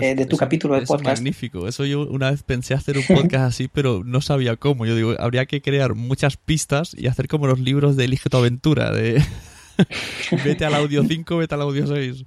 eh, 0.01 0.15
de 0.15 0.27
tu 0.27 0.37
capítulo 0.37 0.75
de 0.75 0.83
podcast. 0.83 1.15
Es 1.15 1.21
magnífico. 1.21 1.69
Eso 1.69 1.85
yo 1.85 2.07
una 2.07 2.31
vez 2.31 2.43
pensé 2.43 2.75
hacer 2.75 2.99
un 2.99 3.05
podcast 3.05 3.45
así, 3.45 3.69
pero 3.73 4.03
no 4.05 4.21
sabía 4.21 4.57
cómo. 4.57 4.87
Yo 4.87 4.95
digo, 4.97 5.15
habría 5.19 5.47
que 5.47 5.63
crear 5.63 5.95
muchas 5.95 6.37
pistas 6.37 6.95
y 6.97 7.07
hacer 7.07 7.29
como 7.29 7.47
los 7.47 7.61
libros 7.61 7.97
de 7.97 8.05
Elige 8.05 8.29
tu 8.29 8.37
aventura. 8.37 8.91
De 8.93 9.23
vete 10.45 10.65
al 10.65 10.75
audio 10.75 11.05
5, 11.05 11.37
vete 11.37 11.55
al 11.55 11.63
audio 11.63 11.87
6. 11.87 12.25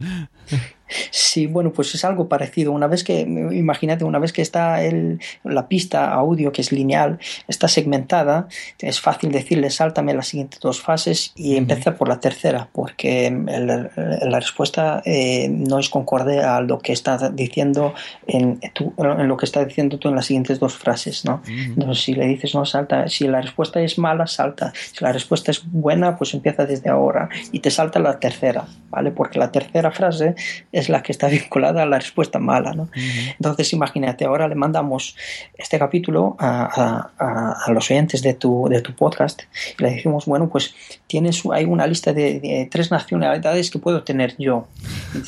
Sí, 1.11 1.47
bueno, 1.47 1.71
pues 1.71 1.93
es 1.95 2.05
algo 2.05 2.27
parecido. 2.27 2.71
Una 2.71 2.87
vez 2.87 3.03
que, 3.03 3.21
imagínate, 3.21 4.03
una 4.03 4.19
vez 4.19 4.33
que 4.33 4.41
está 4.41 4.83
el, 4.83 5.19
la 5.43 5.67
pista 5.67 6.13
audio, 6.13 6.51
que 6.51 6.61
es 6.61 6.71
lineal, 6.71 7.19
está 7.47 7.67
segmentada, 7.67 8.47
es 8.79 8.99
fácil 8.99 9.31
decirle, 9.31 9.69
sáltame 9.69 10.13
las 10.13 10.27
siguientes 10.27 10.59
dos 10.59 10.81
fases 10.81 11.31
y 11.35 11.55
empieza 11.55 11.95
por 11.95 12.07
la 12.07 12.19
tercera, 12.19 12.69
porque 12.71 13.29
la 13.29 14.39
respuesta 14.39 15.01
eh, 15.05 15.47
no 15.49 15.79
es 15.79 15.89
concorde 15.89 16.41
a 16.43 16.61
lo 16.61 16.79
que 16.79 16.93
estás 16.93 17.35
diciendo 17.35 17.93
en, 18.27 18.59
en, 18.61 19.27
lo 19.27 19.37
que 19.37 19.45
está 19.45 19.63
diciendo 19.63 19.97
tú 19.97 20.09
en 20.09 20.15
las 20.15 20.25
siguientes 20.25 20.59
dos 20.59 20.75
frases, 20.75 21.25
¿no? 21.25 21.41
Entonces, 21.47 22.03
si 22.03 22.13
le 22.13 22.27
dices 22.27 22.55
no 22.55 22.65
salta, 22.65 23.07
si 23.07 23.27
la 23.27 23.41
respuesta 23.41 23.81
es 23.81 23.97
mala, 23.97 24.27
salta. 24.27 24.73
Si 24.73 25.03
la 25.03 25.11
respuesta 25.11 25.51
es 25.51 25.61
buena, 25.65 26.17
pues 26.17 26.33
empieza 26.33 26.65
desde 26.65 26.89
ahora 26.89 27.29
y 27.51 27.59
te 27.59 27.71
salta 27.71 27.99
la 27.99 28.19
tercera, 28.19 28.65
¿vale? 28.89 29.11
Porque 29.11 29.39
la 29.39 29.51
tercera 29.51 29.91
frase 29.91 30.35
es 30.71 30.78
la 30.87 31.03
que 31.03 31.11
está 31.11 31.27
vinculada 31.27 31.83
a 31.83 31.85
la 31.85 31.99
respuesta 31.99 32.39
mala. 32.39 32.73
¿no? 32.73 32.89
Entonces, 33.37 33.73
imagínate, 33.73 34.23
ahora 34.23 34.47
le 34.47 34.55
mandamos 34.55 35.17
este 35.57 35.77
capítulo 35.77 36.37
a, 36.39 37.09
a, 37.17 37.71
los 37.71 37.91
oyentes 37.91 38.21
de 38.21 38.33
tu, 38.33 38.67
de 38.69 38.81
tu 38.81 38.93
podcast 38.93 39.41
y 39.77 39.83
le 39.83 39.91
decimos, 39.91 40.25
bueno, 40.25 40.47
pues 40.49 40.73
tienes, 41.07 41.43
hay 41.51 41.65
una 41.65 41.87
lista 41.87 42.13
de, 42.13 42.67
tres 42.71 42.91
nacionalidades 42.91 43.71
que 43.71 43.79
puedo 43.79 44.03
tener 44.03 44.35
yo. 44.37 44.67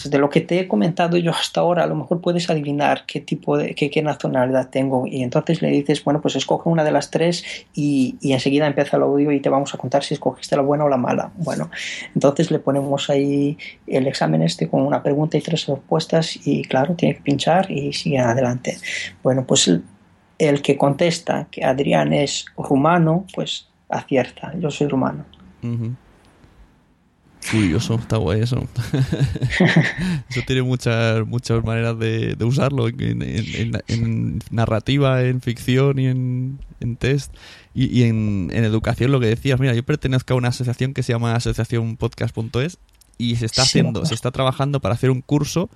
de 0.05 0.17
lo 0.17 0.29
que 0.29 0.41
te 0.41 0.59
he 0.59 0.67
comentado 0.67 1.17
yo 1.17 1.31
hasta 1.31 1.61
ahora, 1.61 1.83
a 1.83 1.87
lo 1.87 1.95
mejor 1.95 2.21
puedes 2.21 2.49
adivinar 2.49 3.05
qué 3.05 3.19
tipo 3.19 3.57
de, 3.57 3.75
qué, 3.75 3.89
qué 3.89 4.01
nacionalidad 4.01 4.69
tengo. 4.69 5.07
Y 5.07 5.23
entonces 5.23 5.61
le 5.61 5.69
dices, 5.69 6.03
bueno, 6.03 6.21
pues 6.21 6.35
escoge 6.35 6.69
una 6.69 6.83
de 6.83 6.91
las 6.91 7.11
tres 7.11 7.43
y, 7.73 8.15
y 8.21 8.33
enseguida 8.33 8.67
empieza 8.67 8.97
el 8.97 9.03
audio 9.03 9.31
y 9.31 9.39
te 9.39 9.49
vamos 9.49 9.73
a 9.73 9.77
contar 9.77 10.03
si 10.03 10.13
escogiste 10.13 10.55
la 10.55 10.61
buena 10.61 10.85
o 10.85 10.89
la 10.89 10.97
mala. 10.97 11.31
Bueno, 11.37 11.71
entonces 12.13 12.51
le 12.51 12.59
ponemos 12.59 13.09
ahí 13.09 13.57
el 13.87 14.07
examen 14.07 14.41
este 14.41 14.69
con 14.69 14.81
una 14.81 15.01
pregunta 15.01 15.37
y 15.41 15.43
tres 15.43 15.65
respuestas 15.67 16.39
y 16.45 16.63
claro, 16.63 16.95
tiene 16.95 17.15
que 17.15 17.21
pinchar 17.21 17.69
y 17.71 17.93
sigue 17.93 18.19
adelante. 18.19 18.77
Bueno, 19.23 19.45
pues 19.45 19.69
el, 20.37 20.61
que 20.61 20.77
contesta 20.77 21.47
que 21.51 21.63
Adrián 21.63 22.13
es 22.13 22.45
rumano, 22.57 23.25
pues 23.33 23.67
acierta, 23.89 24.53
yo 24.59 24.71
soy 24.71 24.87
rumano. 24.87 25.25
Curioso, 27.49 27.95
está 27.95 28.17
guay 28.17 28.41
eso. 28.41 28.67
eso 30.29 30.41
tiene 30.45 30.61
muchas 30.61 31.25
muchas 31.25 31.63
maneras 31.63 31.97
de, 31.97 32.37
usarlo 32.41 32.87
en, 32.87 34.39
narrativa, 34.51 35.23
en 35.23 35.41
ficción 35.41 35.99
y 35.99 36.07
en, 36.07 36.59
test. 36.97 37.33
Y, 37.73 38.03
en, 38.03 38.51
educación, 38.53 39.11
lo 39.11 39.19
que 39.19 39.27
decías, 39.27 39.59
mira, 39.59 39.73
yo 39.73 39.83
pertenezco 39.83 40.33
a 40.33 40.37
una 40.37 40.49
asociación 40.49 40.93
que 40.93 41.03
se 41.03 41.13
llama 41.13 41.35
Asociación 41.35 41.97
Podcast.es 41.97 42.77
y 43.17 43.35
se 43.35 43.45
está 43.45 43.63
haciendo, 43.63 44.05
se 44.05 44.13
está 44.13 44.31
trabajando 44.31 44.79
para 44.79 44.95
hacer 44.95 45.11
un 45.11 45.21
curso 45.21 45.69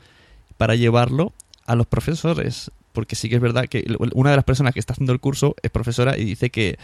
para 0.57 0.75
llevarlo 0.75 1.33
a 1.65 1.75
los 1.75 1.87
profesores. 1.87 2.71
Porque 2.93 3.15
sí 3.15 3.27
que 3.27 3.35
es 3.35 3.41
verdad 3.41 3.65
que 3.65 3.85
una 4.13 4.29
de 4.29 4.35
las 4.37 4.45
personas 4.45 4.73
que 4.73 4.79
está 4.79 4.93
haciendo 4.93 5.11
el 5.11 5.19
curso 5.19 5.55
es 5.61 5.69
profesora 5.69 6.17
y 6.17 6.23
dice 6.23 6.49
que, 6.49 6.77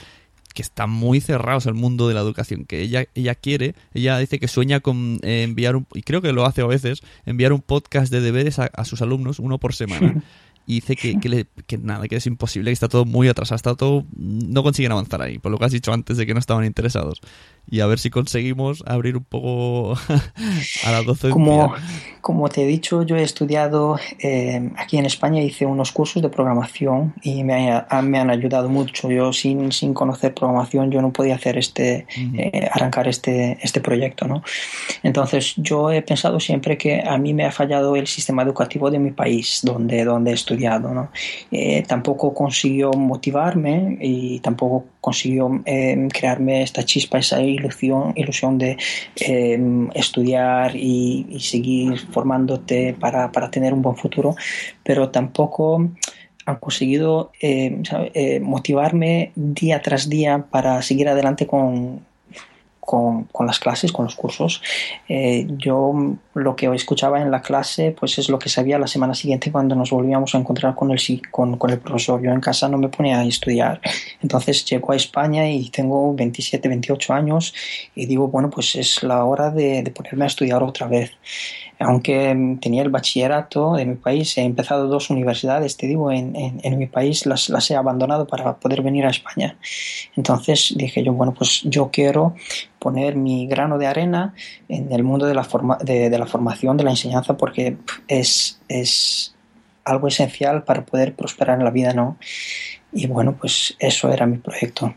que 0.54 0.62
está 0.62 0.86
muy 0.86 1.22
cerrados 1.22 1.66
el 1.68 1.74
mundo 1.74 2.08
de 2.10 2.14
la 2.14 2.20
educación, 2.20 2.66
que 2.66 2.82
ella, 2.82 3.06
ella 3.16 3.34
quiere, 3.36 3.76
ella 3.94 4.18
dice 4.18 4.38
que 4.38 4.50
sueña 4.50 4.82
con 4.82 5.20
eh, 5.24 5.44
enviar 5.44 5.78
un, 5.78 5.88
y 5.94 6.02
creo 6.02 6.22
que 6.22 6.34
lo 6.34 6.46
hace 6.46 6.62
a 6.62 6.68
veces, 6.68 7.02
enviar 7.26 7.54
un 7.54 7.62
podcast 7.62 8.12
de 8.12 8.20
deberes 8.20 8.60
a, 8.60 8.66
a 8.66 8.84
sus 8.84 9.02
alumnos, 9.02 9.40
uno 9.40 9.58
por 9.58 9.74
semana. 9.74 10.22
y 10.68 10.76
dice 10.76 10.96
que, 10.96 11.20
que, 11.66 11.78
nada, 11.78 12.08
que 12.08 12.16
es 12.16 12.28
imposible, 12.28 12.70
que 12.70 12.74
está 12.74 12.88
todo 12.88 13.06
muy 13.06 13.28
atrasado, 13.28 13.56
está 13.56 13.76
todo, 13.76 14.06
no 14.16 14.64
consiguen 14.64 14.92
avanzar 14.92 15.22
ahí, 15.22 15.40
por 15.40 15.52
lo 15.52 15.58
que 15.58 15.66
has 15.66 15.72
dicho 15.72 15.92
antes 15.92 16.18
de 16.18 16.26
que 16.26 16.34
no 16.34 16.40
estaban 16.40 16.66
interesados. 16.66 17.22
Y 17.70 17.80
a 17.80 17.88
ver 17.88 18.00
si 18.00 18.10
conseguimos 18.10 18.84
abrir 18.86 19.16
un 19.16 19.24
poco 19.24 19.94
a 20.86 20.92
la 20.92 21.04
docencia. 21.04 21.32
Como, 21.32 21.74
como 22.20 22.50
te 22.50 22.64
he 22.64 22.68
dicho, 22.68 23.04
yo 23.04 23.16
he 23.16 23.24
estudiado 23.24 23.98
eh, 24.20 24.70
aquí 24.78 24.98
en 24.98 25.06
España, 25.06 25.42
hice 25.42 25.66
unos 25.66 25.92
cursos 25.92 26.22
de 26.22 26.30
programación 26.30 27.14
y 27.22 27.44
me, 27.44 27.82
me 28.04 28.20
han 28.20 28.30
ayudado 28.30 28.68
mucho. 28.68 29.10
Yo 29.10 29.32
sin, 29.32 29.72
sin 29.72 29.94
conocer 29.94 30.34
programación 30.34 30.92
yo 30.92 31.02
no 31.02 31.14
podía 31.14 31.36
hacer 31.36 31.58
este, 31.58 32.06
eh, 32.38 32.70
arrancar 32.72 33.08
este, 33.08 33.58
este 33.62 33.80
proyecto, 33.80 34.28
¿no? 34.28 34.44
Entonces 35.02 35.54
yo 35.56 35.92
he 35.92 36.02
pensado 36.02 36.40
siempre 36.40 36.78
que 36.78 37.02
a 37.02 37.18
mí 37.18 37.34
me 37.34 37.46
ha 37.46 37.52
fallado 37.52 37.96
el 37.96 38.08
sistema 38.08 38.44
educativo 38.44 38.92
de 38.92 39.00
mi 39.00 39.12
país, 39.12 39.62
donde, 39.64 40.04
donde 40.04 40.32
he 40.32 40.34
estudiado, 40.34 40.94
¿no? 40.94 41.10
Eh, 41.52 41.84
tampoco 41.88 42.34
consiguió 42.34 42.92
motivarme 42.92 43.98
y 44.02 44.40
tampoco 44.40 44.86
consiguió 45.02 45.62
crearme 46.14 46.62
esta 46.62 46.84
chispa, 46.84 47.18
esa 47.18 47.42
ilusión, 47.42 48.14
ilusión 48.16 48.58
de 48.58 48.78
estudiar 49.96 50.76
y, 50.76 51.40
seguir 51.40 51.98
formándote 52.12 52.96
para, 53.00 53.32
para 53.32 53.50
tener 53.50 53.74
un 53.74 53.82
buen 53.82 53.98
futuro, 53.98 54.36
pero 54.84 55.10
tampoco 55.10 55.90
han 56.46 56.56
conseguido 56.58 57.32
eh, 57.42 57.82
eh, 58.14 58.40
motivarme 58.40 59.32
día 59.36 59.82
tras 59.82 60.10
día 60.10 60.46
para 60.50 60.82
seguir 60.82 61.08
adelante 61.10 61.48
con, 61.48 62.06
con, 62.92 63.48
las 63.48 63.60
clases, 63.60 63.94
con 63.94 64.04
los 64.04 64.16
cursos. 64.16 64.62
Eh, 65.08 65.48
yo 65.58 65.94
lo 66.34 66.56
que 66.58 66.66
escuchaba 66.76 67.22
en 67.22 67.32
la 67.32 67.42
clase 67.42 67.96
pues 67.98 68.18
es 68.18 68.28
lo 68.28 68.38
que 68.38 68.50
sabía 68.50 68.78
la 68.78 68.88
semana 68.88 69.14
siguiente 69.14 69.50
cuando 69.50 69.76
nos 69.76 69.92
volvíamos 69.92 70.36
a 70.36 70.40
encontrar 70.40 70.76
con 70.76 70.92
el, 70.92 71.00
con, 71.32 71.58
con 71.58 71.70
el 71.70 71.80
profesor. 71.80 72.22
Yo 72.22 72.32
en 72.32 72.42
casa 72.42 72.68
no 72.68 72.78
me 72.78 72.90
ponía 72.90 73.20
a 73.20 73.26
estudiar. 73.26 73.80
Entonces 74.22 74.66
llego 74.66 74.92
a 74.92 74.98
España 74.98 75.50
y 75.50 75.70
tengo 75.70 76.14
27, 76.14 76.68
28 76.68 77.14
años 77.14 77.54
y 77.96 78.08
digo, 78.08 78.28
bueno, 78.28 78.50
pues 78.50 78.76
es 78.76 79.04
la 79.04 79.24
hora 79.24 79.52
de, 79.52 79.84
de 79.84 79.92
ponerme 79.92 80.26
a 80.26 80.28
estudiar 80.28 80.62
otra 80.62 80.88
vez. 80.88 81.12
aunque 81.80 82.58
tenía 82.62 82.84
el 82.84 82.90
bachillerato 82.90 83.74
de 83.74 83.86
mi 83.86 83.96
país, 83.96 84.38
he 84.38 84.42
empezado 84.42 84.88
dos 84.88 85.10
universidades, 85.10 85.78
te 85.78 85.88
digo, 85.88 86.12
en, 86.12 86.36
en, 86.36 86.78
mi 86.78 86.86
país 86.86 87.26
las, 87.26 87.50
las, 87.50 87.72
he 87.72 87.76
abandonado 87.76 88.28
para 88.28 88.58
poder 88.58 88.84
venir 88.84 89.06
a 89.06 89.10
España. 89.10 89.58
Entonces 90.16 90.76
dije 90.78 91.04
yo, 91.04 91.14
bueno, 91.14 91.34
pues 91.34 91.62
yo 91.64 91.90
quiero 91.92 92.36
poner 92.82 93.16
mi 93.16 93.46
grano 93.46 93.78
de 93.78 93.86
arena 93.86 94.34
en 94.68 94.92
el 94.92 95.04
mundo 95.04 95.28
de 95.28 95.36
la, 95.36 95.44
forma, 95.44 95.78
de, 95.78 96.10
la 96.18 96.26
formación, 96.26 96.78
de 96.78 96.84
la 96.84 96.90
enseñanza, 96.90 97.38
porque 97.38 97.78
es, 98.08 98.60
es 98.70 99.36
algo 99.86 100.08
esencial 100.08 100.64
para 100.64 100.84
poder 100.84 101.14
prosperar 101.14 101.60
en 101.60 101.64
la 101.64 101.70
vida, 101.70 101.94
¿no? 101.94 102.18
Y 102.92 103.06
bueno, 103.06 103.36
pues 103.40 103.76
eso 103.78 104.12
era 104.12 104.26
mi 104.26 104.38
proyecto. 104.38 104.96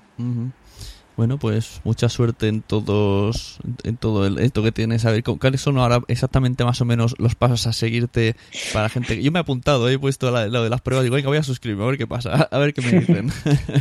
Bueno, 1.16 1.38
pues 1.38 1.80
mucha 1.84 2.08
suerte 2.08 2.48
en 2.48 2.60
todos, 2.60 3.60
en 3.84 3.96
todo 3.96 4.26
el, 4.26 4.38
esto 4.38 4.64
que 4.64 4.72
tienes. 4.72 5.04
A 5.04 5.12
ver, 5.12 5.22
¿cuáles 5.22 5.60
son 5.60 5.78
ahora 5.78 6.00
exactamente 6.08 6.64
más 6.64 6.80
o 6.80 6.84
menos 6.84 7.14
los 7.18 7.36
pasos 7.36 7.68
a 7.68 7.72
seguirte 7.72 8.34
para 8.72 8.88
gente? 8.88 9.22
Yo 9.22 9.30
me 9.30 9.38
he 9.38 9.42
apuntado, 9.42 9.88
he 9.88 9.96
puesto 9.96 10.32
lo 10.32 10.62
de 10.62 10.70
las 10.70 10.80
pruebas. 10.80 11.04
Digo, 11.04 11.14
venga, 11.14 11.28
voy 11.28 11.38
a 11.38 11.44
suscribirme, 11.44 11.84
a 11.84 11.86
ver 11.86 11.98
qué 11.98 12.08
pasa, 12.08 12.48
a 12.50 12.58
ver 12.58 12.74
qué 12.74 12.82
me 12.82 12.98
dicen. 12.98 13.30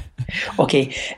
ok, 0.57 0.73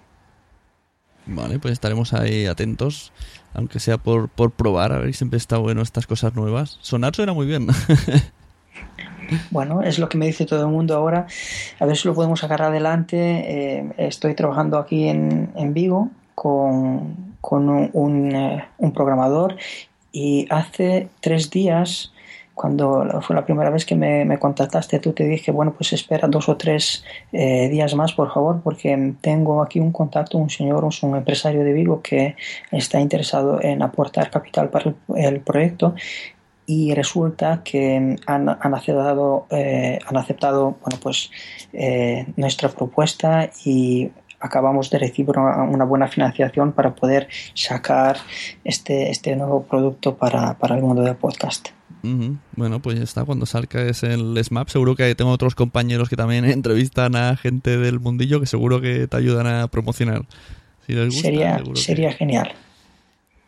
Vale, 1.26 1.60
pues 1.60 1.74
estaremos 1.74 2.14
ahí 2.14 2.46
atentos, 2.46 3.12
aunque 3.54 3.82
sea 3.82 3.98
por, 3.98 4.30
por 4.30 4.52
probar, 4.52 4.94
a 4.94 5.00
ver 5.00 5.08
si 5.08 5.18
siempre 5.18 5.38
está 5.38 5.58
bueno 5.58 5.82
estas 5.82 6.08
cosas 6.08 6.36
nuevas. 6.36 6.78
Sonar 6.82 7.14
suena 7.14 7.34
muy 7.34 7.48
bien. 7.48 7.68
Bueno, 9.52 9.82
es 9.82 10.00
lo 10.00 10.10
que 10.10 10.18
me 10.18 10.26
dice 10.26 10.46
todo 10.46 10.62
el 10.62 10.72
mundo 10.72 10.96
ahora. 10.96 11.28
A 11.80 11.86
ver 11.86 11.98
si 11.98 12.08
lo 12.08 12.14
podemos 12.14 12.40
sacar 12.40 12.62
adelante. 12.62 13.18
Eh, 13.18 13.92
estoy 13.98 14.34
trabajando 14.36 14.78
aquí 14.78 15.08
en, 15.08 15.74
Vigo 15.74 16.10
con, 16.34 17.16
eh, 17.52 17.90
un, 17.94 18.92
programador 18.94 19.56
y 20.12 20.48
hace 20.50 21.10
tres 21.22 21.50
días, 21.50 22.14
cuando 22.54 23.22
fue 23.22 23.36
la 23.36 23.46
primera 23.46 23.70
vez 23.70 23.86
que 23.86 23.96
me, 23.96 24.24
me 24.24 24.40
contactaste, 24.40 25.00
tú 25.00 25.12
te 25.12 25.26
dije, 25.26 25.52
bueno, 25.52 25.74
pues 25.74 25.92
espera 25.92 26.28
dos 26.28 26.48
o 26.48 26.56
tres 26.56 27.04
eh, 27.34 27.68
días 27.70 27.94
más, 27.96 28.14
por 28.14 28.32
favor, 28.34 28.62
porque 28.64 29.14
tengo 29.20 29.62
aquí 29.62 29.80
un 29.80 29.92
contacto, 29.92 30.38
un 30.38 30.50
señor, 30.50 30.86
un 30.86 31.16
empresario 31.16 31.64
de 31.64 31.74
Vigo 31.74 32.02
que 32.02 32.36
está 32.72 33.02
interesado 33.02 33.62
en 33.62 33.82
aportar 33.82 34.32
capital 34.32 34.70
para 34.70 34.94
el 35.16 35.42
proyecto 35.42 35.96
y 36.66 36.94
resulta 36.94 37.62
que 37.64 38.18
han, 38.26 38.50
han 38.50 38.74
aceptado, 38.74 39.48
eh, 39.52 40.00
han 40.06 40.18
aceptado 40.18 40.78
bueno, 40.82 41.00
pues, 41.02 41.30
eh, 41.74 42.26
nuestra 42.36 42.70
propuesta 42.70 43.50
y 43.64 44.10
acabamos 44.40 44.90
de 44.90 45.00
recibir 45.00 45.38
una, 45.38 45.86
buena 45.86 46.08
financiación 46.08 46.72
para 46.72 46.94
poder 46.96 47.28
sacar 47.54 48.18
este, 48.64 49.10
este 49.10 49.36
nuevo 49.36 49.64
producto 49.64 50.16
para, 50.16 50.58
para 50.58 50.76
el 50.76 50.82
mundo 50.82 51.02
del 51.02 51.16
podcast. 51.16 51.70
Bueno, 52.56 52.80
pues 52.82 52.98
ya 52.98 53.04
está. 53.04 53.26
Cuando 53.26 53.48
salga 53.48 53.82
es 53.82 54.04
el 54.04 54.38
SMAP, 54.44 54.70
seguro 54.70 54.96
que 54.96 55.16
tengo 55.16 55.32
otros 55.32 55.56
compañeros 55.56 56.08
que 56.08 56.16
también 56.16 56.46
entrevistan 56.50 57.16
a 57.16 57.36
gente 57.36 57.78
del 57.78 58.00
mundillo 58.00 58.40
que 58.40 58.46
seguro 58.46 58.80
que 58.80 59.08
te 59.08 59.18
ayudan 59.18 59.48
a 59.48 59.68
promocionar. 59.68 60.24
Si 60.86 60.94
les 60.94 61.08
gusta, 61.08 61.22
sería 61.22 61.64
sería 61.74 62.12
genial. 62.14 62.54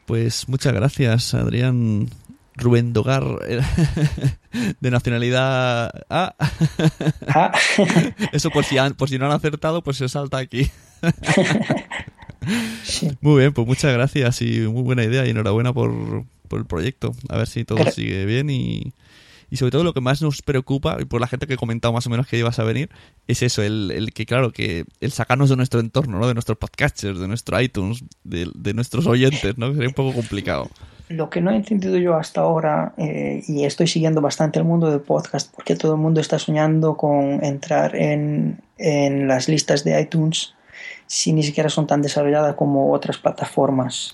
Pues 0.07 0.47
muchas 0.49 0.73
gracias, 0.73 1.33
Adrián. 1.33 2.07
Rubén 2.57 2.91
Dogar, 2.91 3.23
de 4.79 4.91
nacionalidad 4.91 5.91
A. 6.09 6.35
Ah. 7.27 7.51
Eso 8.31 8.49
por 8.49 8.65
si, 8.65 8.77
por 8.97 9.09
si 9.09 9.19
no 9.19 9.27
han 9.27 9.31
acertado, 9.31 9.83
pues 9.83 9.97
se 9.97 10.09
salta 10.09 10.37
aquí. 10.37 10.69
Muy 13.21 13.39
bien, 13.39 13.53
pues 13.53 13.67
muchas 13.67 13.91
gracias 13.93 14.41
y 14.41 14.61
muy 14.61 14.81
buena 14.81 15.03
idea 15.03 15.25
y 15.25 15.31
enhorabuena 15.31 15.73
por, 15.73 16.25
el 16.51 16.65
proyecto. 16.65 17.13
A 17.27 17.37
ver 17.37 17.47
si 17.47 17.65
todo 17.65 17.91
sigue 17.91 18.25
bien 18.25 18.49
y, 18.49 18.93
y 19.49 19.57
sobre 19.57 19.71
todo 19.71 19.83
lo 19.83 19.93
que 19.93 19.99
más 19.99 20.21
nos 20.21 20.41
preocupa, 20.41 20.97
y 21.01 21.05
por 21.05 21.19
la 21.19 21.27
gente 21.27 21.45
que 21.45 21.55
he 21.55 21.57
comentado 21.57 21.93
más 21.93 22.07
o 22.07 22.09
menos 22.09 22.25
que 22.25 22.37
ibas 22.37 22.57
a 22.59 22.63
venir, 22.63 22.89
es 23.27 23.43
eso, 23.43 23.63
el, 23.63 23.91
el 23.91 24.13
que 24.13 24.25
claro, 24.25 24.53
que 24.53 24.85
el 25.01 25.11
sacarnos 25.11 25.49
de 25.49 25.57
nuestro 25.57 25.81
entorno, 25.81 26.19
¿no? 26.19 26.27
De 26.27 26.35
nuestros 26.35 26.57
podcasters, 26.57 27.19
de 27.19 27.27
nuestro 27.27 27.59
iTunes, 27.59 28.05
de, 28.23 28.49
de 28.55 28.73
nuestros 28.73 29.07
oyentes, 29.07 29.57
¿no? 29.57 29.73
Sería 29.73 29.89
un 29.89 29.93
poco 29.93 30.13
complicado 30.13 30.69
lo 31.09 31.29
que 31.29 31.41
no 31.41 31.51
he 31.51 31.55
entendido 31.55 31.97
yo 31.97 32.15
hasta 32.15 32.41
ahora, 32.41 32.93
eh, 32.97 33.43
y 33.47 33.63
estoy 33.63 33.87
siguiendo 33.87 34.21
bastante 34.21 34.59
el 34.59 34.65
mundo 34.65 34.89
del 34.89 35.01
podcast, 35.01 35.53
porque 35.53 35.75
todo 35.75 35.93
el 35.93 35.99
mundo 35.99 36.19
está 36.19 36.39
soñando 36.39 36.95
con 36.97 37.43
entrar 37.43 37.95
en, 37.95 38.59
en 38.77 39.27
las 39.27 39.47
listas 39.47 39.83
de 39.83 39.99
iTunes 39.99 40.53
si 41.07 41.33
ni 41.33 41.43
siquiera 41.43 41.69
son 41.69 41.87
tan 41.87 42.01
desarrolladas 42.01 42.55
como 42.55 42.93
otras 42.93 43.17
plataformas. 43.17 44.13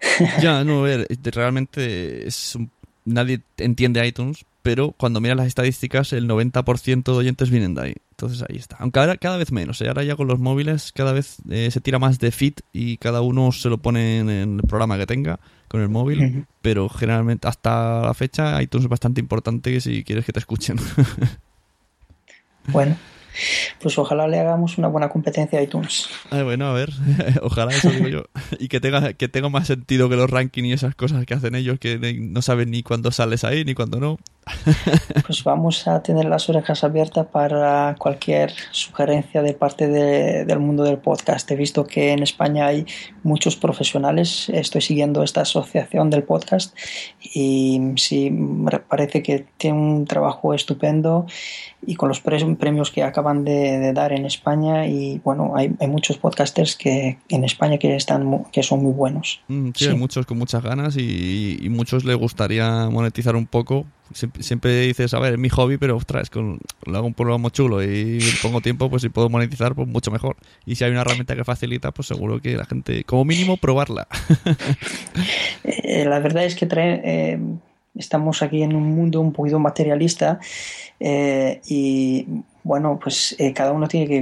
Ya, 0.40 0.64
no, 0.64 0.80
a 0.80 0.82
ver, 0.82 1.06
realmente 1.24 2.26
es 2.26 2.56
nadie 3.04 3.42
entiende 3.58 4.06
iTunes, 4.06 4.46
pero 4.62 4.92
cuando 4.92 5.20
miras 5.20 5.36
las 5.36 5.46
estadísticas, 5.46 6.12
el 6.12 6.26
90% 6.26 7.04
de 7.04 7.12
oyentes 7.12 7.50
vienen 7.50 7.74
de 7.74 7.82
ahí. 7.82 7.94
Entonces 8.12 8.44
ahí 8.48 8.56
está. 8.56 8.76
Aunque 8.78 8.98
ahora 8.98 9.16
cada 9.16 9.36
vez 9.36 9.52
menos. 9.52 9.80
¿eh? 9.80 9.88
Ahora 9.88 10.04
ya 10.04 10.16
con 10.16 10.26
los 10.26 10.38
móviles 10.38 10.92
cada 10.92 11.12
vez 11.12 11.36
eh, 11.50 11.70
se 11.70 11.80
tira 11.80 11.98
más 11.98 12.18
de 12.18 12.30
fit 12.30 12.60
y 12.72 12.96
cada 12.98 13.20
uno 13.22 13.52
se 13.52 13.68
lo 13.68 13.78
pone 13.78 14.18
en 14.18 14.28
el 14.28 14.62
programa 14.62 14.98
que 14.98 15.06
tenga 15.06 15.40
con 15.70 15.80
el 15.80 15.88
móvil. 15.88 16.46
Pero 16.62 16.88
generalmente 16.88 17.46
hasta 17.46 18.02
la 18.02 18.12
fecha 18.12 18.60
iTunes 18.60 18.86
es 18.86 18.90
bastante 18.90 19.20
importante 19.20 19.80
si 19.80 20.02
quieres 20.02 20.24
que 20.24 20.32
te 20.32 20.40
escuchen. 20.40 20.78
bueno, 22.66 22.96
pues 23.80 23.96
ojalá 23.96 24.26
le 24.26 24.40
hagamos 24.40 24.78
una 24.78 24.88
buena 24.88 25.08
competencia 25.08 25.60
a 25.60 25.62
iTunes. 25.62 26.08
bueno, 26.30 26.66
a 26.66 26.72
ver, 26.72 26.90
ojalá 27.42 27.72
eso 27.72 27.88
digo 27.88 28.08
yo. 28.08 28.24
Y 28.58 28.66
que 28.66 28.80
tenga, 28.80 29.12
que 29.12 29.28
tenga 29.28 29.48
más 29.48 29.68
sentido 29.68 30.08
que 30.08 30.16
los 30.16 30.28
rankings 30.28 30.66
y 30.66 30.72
esas 30.72 30.96
cosas 30.96 31.24
que 31.24 31.34
hacen 31.34 31.54
ellos, 31.54 31.78
que 31.78 31.98
no 32.20 32.42
saben 32.42 32.72
ni 32.72 32.82
cuándo 32.82 33.12
sales 33.12 33.44
ahí 33.44 33.64
ni 33.64 33.74
cuándo 33.74 34.00
no. 34.00 34.18
Pues 35.26 35.44
vamos 35.44 35.86
a 35.86 36.02
tener 36.02 36.24
las 36.24 36.48
orejas 36.48 36.84
abiertas 36.84 37.26
para 37.26 37.94
cualquier 37.98 38.52
sugerencia 38.70 39.42
de 39.42 39.54
parte 39.54 39.88
del 39.88 40.58
mundo 40.58 40.84
del 40.84 40.98
podcast. 40.98 41.50
He 41.50 41.56
visto 41.56 41.86
que 41.86 42.12
en 42.12 42.22
España 42.22 42.66
hay 42.66 42.86
muchos 43.22 43.56
profesionales, 43.56 44.48
estoy 44.48 44.80
siguiendo 44.80 45.22
esta 45.22 45.42
asociación 45.42 46.10
del 46.10 46.24
podcast 46.24 46.76
y 47.20 47.80
sí, 47.96 48.30
me 48.30 48.70
parece 48.78 49.22
que 49.22 49.46
tiene 49.56 49.78
un 49.78 50.06
trabajo 50.06 50.54
estupendo 50.54 51.26
y 51.86 51.94
con 51.94 52.08
los 52.08 52.20
premios 52.20 52.90
que 52.90 53.02
acaban 53.02 53.44
de, 53.44 53.92
dar 53.92 54.12
en 54.12 54.26
España 54.26 54.86
y 54.86 55.20
bueno, 55.24 55.52
hay, 55.56 55.74
muchos 55.88 56.18
podcasters 56.18 56.76
que 56.76 57.18
en 57.28 57.44
España 57.44 57.78
que 57.78 57.96
están 57.96 58.44
que 58.52 58.62
son 58.62 58.82
muy 58.82 58.92
buenos. 58.92 59.40
Mm, 59.48 59.70
sí, 59.74 59.86
hay 59.86 59.96
muchos 59.96 60.26
con 60.26 60.38
muchas 60.38 60.62
ganas 60.62 60.96
y, 60.96 61.58
y 61.60 61.68
muchos 61.68 62.04
les 62.04 62.16
gustaría 62.16 62.88
monetizar 62.90 63.36
un 63.36 63.46
poco 63.46 63.86
Siempre, 64.12 64.80
dices, 64.80 65.14
a 65.14 65.20
ver, 65.20 65.34
es 65.34 65.38
mi 65.38 65.48
hobby, 65.48 65.78
pero 65.78 65.96
ostras, 65.96 66.30
con, 66.30 66.58
lo 66.84 66.98
hago 66.98 67.06
un 67.06 67.14
programa 67.14 67.50
chulo 67.50 67.82
y 67.82 68.18
pongo 68.42 68.60
tiempo, 68.60 68.90
pues 68.90 69.02
si 69.02 69.08
puedo 69.08 69.28
monetizar, 69.28 69.74
pues 69.74 69.86
mucho 69.86 70.10
mejor. 70.10 70.36
Y 70.66 70.74
si 70.74 70.84
hay 70.84 70.90
una 70.90 71.02
herramienta 71.02 71.36
que 71.36 71.44
facilita, 71.44 71.92
pues 71.92 72.08
seguro 72.08 72.40
que 72.40 72.56
la 72.56 72.64
gente, 72.64 73.04
como 73.04 73.24
mínimo, 73.24 73.56
probarla. 73.56 74.08
Eh, 75.62 76.04
la 76.06 76.18
verdad 76.20 76.44
es 76.44 76.54
que 76.54 76.66
trae, 76.66 77.00
eh, 77.04 77.38
estamos 77.94 78.42
aquí 78.42 78.62
en 78.62 78.74
un 78.74 78.94
mundo 78.94 79.20
un 79.20 79.32
poquito 79.32 79.58
materialista 79.58 80.38
eh, 80.98 81.60
y 81.68 82.26
bueno, 82.62 82.98
pues 83.02 83.36
cada 83.54 83.72
uno 83.72 83.86
tiene 83.86 84.06
que 84.06 84.20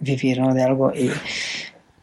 vivir 0.00 0.40
de 0.40 0.62
algo. 0.62 0.92
Y 0.94 1.10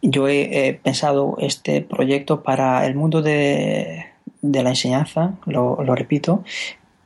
yo 0.02 0.28
he 0.28 0.80
pensado 0.84 1.38
este 1.40 1.82
proyecto 1.82 2.44
para 2.44 2.86
el 2.86 2.96
mundo 2.96 3.22
de, 3.22 4.06
de 4.42 4.64
la 4.64 4.70
enseñanza, 4.70 5.34
lo 5.46 5.96
repito, 5.96 6.44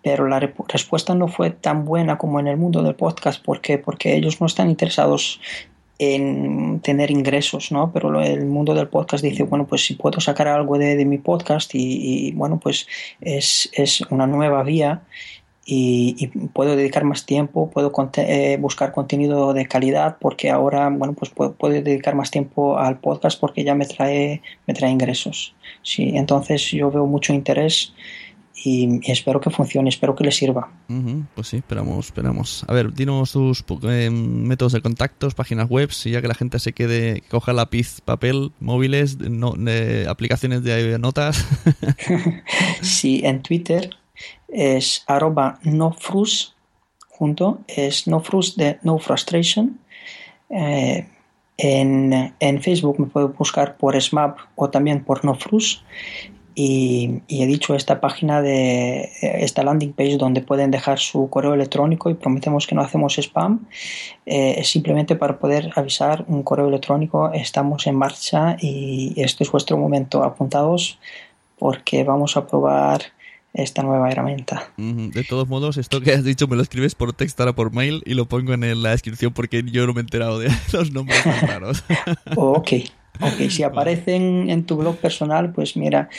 pero 0.04 0.28
la 0.28 0.40
respuesta 0.40 1.14
no 1.16 1.28
fue 1.28 1.52
tan 1.52 1.86
buena 1.86 2.18
como 2.18 2.40
en 2.40 2.48
el 2.48 2.58
mundo 2.58 2.82
del 2.84 2.96
podcast. 2.96 3.44
¿Por 3.44 3.62
qué? 3.62 3.78
Porque 3.78 4.16
ellos 4.16 4.42
no 4.42 4.48
están 4.48 4.70
interesados 4.70 5.40
en 6.00 6.80
tener 6.80 7.12
ingresos, 7.12 7.72
¿no? 7.72 7.92
Pero 7.94 8.22
el 8.22 8.48
mundo 8.48 8.74
del 8.74 8.88
podcast 8.88 9.24
dice, 9.24 9.44
bueno, 9.44 9.68
pues 9.68 9.86
si 9.86 9.94
puedo 9.94 10.20
sacar 10.20 10.48
algo 10.48 10.80
de, 10.80 11.06
mi 11.06 11.20
podcast 11.20 11.72
y, 11.76 12.32
bueno, 12.32 12.60
pues 12.60 12.88
es, 13.22 13.70
es, 13.74 14.02
una 14.10 14.26
nueva 14.26 14.64
vía 14.64 15.04
y, 15.64 16.28
puedo 16.54 16.76
dedicar 16.76 17.04
más 17.04 17.28
tiempo, 17.28 17.70
puedo 17.70 17.94
eh, 18.18 18.58
buscar 18.60 18.94
contenido 18.94 19.54
de 19.54 19.68
calidad 19.68 20.18
porque 20.20 20.50
ahora, 20.50 20.90
bueno, 20.90 21.14
pues 21.14 21.30
puedo, 21.30 21.54
puedo, 21.54 21.80
dedicar 21.82 22.16
más 22.16 22.32
tiempo 22.32 22.80
al 22.80 23.00
podcast 23.00 23.40
porque 23.40 23.64
ya 23.64 23.76
me 23.76 23.86
trae, 23.86 24.42
me 24.66 24.74
trae 24.74 24.90
ingresos. 24.90 25.54
Sí, 25.84 26.14
entonces 26.16 26.72
yo 26.72 26.90
veo 26.90 27.06
mucho 27.06 27.32
interés 27.32 27.94
y, 28.64 29.00
espero 29.12 29.42
que 29.42 29.50
funcione, 29.50 29.90
espero 29.90 30.16
que 30.16 30.24
le 30.24 30.32
sirva. 30.32 30.72
pues 31.36 31.48
sí, 31.48 31.58
esperamos, 31.58 32.06
esperamos. 32.06 32.66
A 32.68 32.74
ver, 32.74 32.94
dinos 32.94 33.32
tus 33.32 33.64
eh, 33.84 34.10
métodos 34.10 34.74
de 34.74 34.82
contactos, 34.82 35.34
páginas 35.34 35.70
web, 35.70 35.90
y 36.06 36.12
ya 36.12 36.22
que 36.22 36.28
la 36.28 36.36
gente 36.36 36.60
se 36.60 36.74
quede, 36.74 37.24
coja 37.30 37.54
lápiz, 37.54 38.02
papel, 38.02 38.52
móviles, 38.60 39.18
no, 39.20 39.56
aplicaciones 40.08 40.64
de 40.64 41.00
notas. 41.00 41.46
sí, 42.82 43.22
en 43.24 43.42
Twitter 43.42 43.90
es 44.48 45.04
arroba 45.08 45.60
nofrus, 45.64 46.56
junto, 47.10 47.62
es 47.68 48.08
nofrus 48.08 48.56
de 48.58 48.80
no 48.84 49.00
frustration. 49.00 49.80
Eh, 50.50 51.08
en, 51.58 52.34
en, 52.40 52.62
Facebook 52.62 53.00
me 53.00 53.06
puedo 53.06 53.30
buscar 53.30 53.78
por 53.78 54.00
SMAP 54.02 54.40
o 54.56 54.70
también 54.70 55.04
por 55.04 55.24
nofrus 55.24 55.84
y, 56.56 57.22
he 57.30 57.46
dicho 57.46 57.76
esta 57.76 58.02
página 58.02 58.42
de 58.42 59.10
esta 59.22 59.64
landing 59.64 59.94
page 59.94 60.18
donde 60.18 60.42
pueden 60.42 60.72
dejar 60.72 61.00
su 61.00 61.30
correo 61.30 61.54
electrónico 61.54 62.10
y 62.10 62.14
prometemos 62.14 62.68
que 62.68 62.76
no 62.76 62.82
hacemos 62.82 63.18
spam 63.18 63.68
eh, 64.26 64.56
es 64.58 64.70
simplemente 64.70 65.16
para 65.16 65.40
poder 65.40 65.72
avisar 65.76 66.26
un 66.28 66.44
correo 66.44 66.68
electrónico 66.68 67.32
estamos 67.34 67.88
en 67.88 67.96
marcha 67.96 68.58
y 68.60 69.14
este 69.16 69.44
es 69.44 69.52
vuestro 69.52 69.78
momento 69.78 70.24
apuntados 70.24 71.00
porque 71.58 72.04
vamos 72.04 72.38
a 72.38 72.48
probar 72.48 73.02
esta 73.54 73.84
nueva 73.84 74.10
herramienta. 74.10 74.72
De 74.78 75.24
todos 75.24 75.48
modos, 75.48 75.78
esto 75.78 76.02
que 76.02 76.14
has 76.14 76.24
dicho 76.24 76.48
me 76.48 76.56
lo 76.56 76.62
escribes 76.62 76.96
por 76.96 77.14
texto 77.14 77.44
ahora 77.44 77.54
por 77.54 77.74
mail 77.74 78.02
y 78.06 78.14
lo 78.14 78.26
pongo 78.26 78.54
en 78.54 78.82
la 78.82 78.92
descripción 78.92 79.34
porque 79.34 79.64
yo 79.66 79.86
no 79.86 79.94
me 79.94 80.00
he 80.00 80.04
enterado 80.04 80.40
de 80.40 80.50
los 80.74 80.92
nombres 80.92 81.24
raros. 81.42 81.84
ok. 82.36 82.72
Ok, 83.22 83.50
si 83.50 83.64
aparecen 83.64 84.50
en 84.50 84.66
tu 84.66 84.78
blog 84.78 84.98
personal, 84.98 85.52
pues 85.52 85.78
mira, 85.78 86.10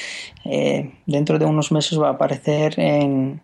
eh, 0.45 0.93
dentro 1.07 1.39
de 1.39 1.45
unos 1.45 1.73
meses 1.73 2.01
va 2.01 2.09
a 2.09 2.13
aparecer 2.13 2.79
en, 2.79 3.41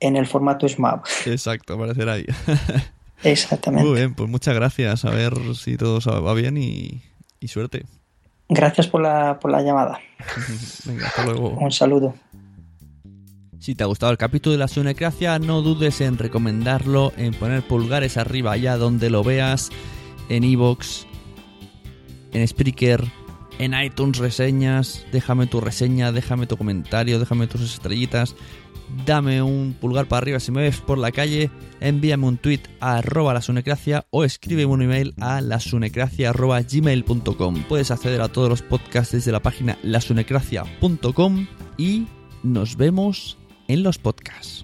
el 0.00 0.26
formato 0.26 0.68
SMAP. 0.68 1.06
Exacto, 1.26 1.74
aparecerá 1.74 2.14
ahí. 2.14 2.26
Exactamente. 3.22 3.88
Muy 3.88 3.98
bien, 3.98 4.14
pues 4.14 4.28
muchas 4.28 4.54
gracias. 4.54 5.04
A 5.04 5.10
ver 5.10 5.34
si 5.54 5.76
todo 5.76 5.98
va 6.22 6.34
bien 6.34 6.56
y, 6.58 7.02
suerte. 7.46 7.84
Gracias 8.48 8.86
por 8.86 9.02
la, 9.02 9.38
por 9.38 9.50
la 9.50 9.62
llamada. 9.62 10.00
Venga, 10.84 11.06
hasta 11.06 11.24
luego. 11.24 11.50
Un 11.50 11.72
saludo. 11.72 12.14
Si 13.64 13.74
te 13.74 13.82
ha 13.82 13.86
gustado 13.86 14.12
el 14.12 14.18
capítulo 14.18 14.52
de 14.52 14.58
la 14.58 14.68
Sunecracia, 14.68 15.38
no 15.38 15.62
dudes 15.62 16.02
en 16.02 16.18
recomendarlo, 16.18 17.14
en 17.16 17.32
poner 17.32 17.62
pulgares 17.62 18.18
arriba 18.18 18.52
allá 18.52 18.76
donde 18.76 19.08
lo 19.08 19.24
veas, 19.24 19.70
en 20.28 20.44
iVoox, 20.44 21.06
en 22.34 22.46
Spreaker, 22.46 23.02
en 23.58 23.74
iTunes 23.80 24.18
reseñas, 24.18 25.06
déjame 25.12 25.46
tu 25.46 25.60
reseña, 25.60 26.10
déjame 26.12 26.46
tu 26.46 26.56
comentario, 26.56 27.18
déjame 27.18 27.46
tus 27.46 27.60
estrellitas, 27.62 28.34
dame 29.06 29.42
un 29.42 29.74
pulgar 29.80 30.06
para 30.06 30.18
arriba 30.18 30.38
si 30.40 30.52
me 30.52 30.60
ves 30.62 30.80
por 30.80 30.98
la 30.98 31.12
calle, 31.12 31.50
envíame 31.80 32.26
un 32.26 32.36
tweet 32.36 32.60
a 32.80 32.98
arroba 32.98 33.32
lasunecracia 33.32 34.04
o 34.10 34.24
escríbeme 34.24 34.72
un 34.72 34.82
email 34.82 35.14
a 35.20 35.40
lasunecracia.gmail.com. 35.40 37.62
Puedes 37.68 37.90
acceder 37.90 38.20
a 38.20 38.28
todos 38.28 38.48
los 38.48 38.62
podcasts 38.62 39.12
desde 39.12 39.32
la 39.32 39.40
página 39.40 39.78
lasunecracia.com 39.82 41.46
y 41.78 42.06
nos 42.42 42.76
vemos 42.76 43.38
en 43.68 43.82
los 43.82 43.96
podcasts. 43.98 44.63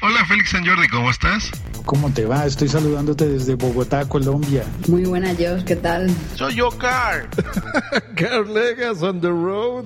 Hola 0.00 0.24
Félix 0.26 0.50
San 0.50 0.64
Jordi, 0.66 0.88
¿cómo 0.88 1.10
estás? 1.10 1.50
¿Cómo 1.84 2.10
te 2.12 2.24
va? 2.24 2.46
Estoy 2.46 2.68
saludándote 2.68 3.28
desde 3.28 3.54
Bogotá, 3.54 4.08
Colombia. 4.08 4.62
Muy 4.88 5.04
buena, 5.04 5.30
Josh, 5.30 5.64
¿qué 5.64 5.76
tal? 5.76 6.10
Soy 6.34 6.54
yo, 6.56 6.70
Car. 6.70 7.28
Car 8.16 8.46
Legas 8.46 9.02
on 9.02 9.20
the 9.20 9.28
road. 9.28 9.84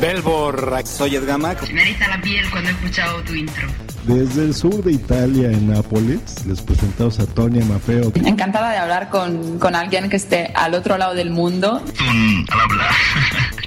Belbor, 0.00 0.82
soy 0.84 1.16
Edgamac. 1.16 1.70
Me 1.72 1.82
eriza 1.82 2.08
la 2.08 2.20
piel 2.20 2.48
cuando 2.50 2.70
he 2.70 2.72
escuchado 2.72 3.22
tu 3.22 3.34
intro. 3.34 3.68
Desde 4.04 4.44
el 4.44 4.54
sur 4.54 4.82
de 4.82 4.92
Italia, 4.92 5.50
en 5.50 5.68
Nápoles, 5.68 6.46
les 6.46 6.60
presentamos 6.62 7.18
a 7.20 7.26
Tonia 7.26 7.64
Mapeo. 7.64 8.12
Encantada 8.14 8.70
de 8.70 8.78
hablar 8.78 9.10
con, 9.10 9.58
con 9.58 9.74
alguien 9.74 10.08
que 10.08 10.16
esté 10.16 10.52
al 10.54 10.74
otro 10.74 10.96
lado 10.96 11.14
del 11.14 11.30
mundo. 11.30 11.82
al 12.50 12.60
hablar. 12.60 12.90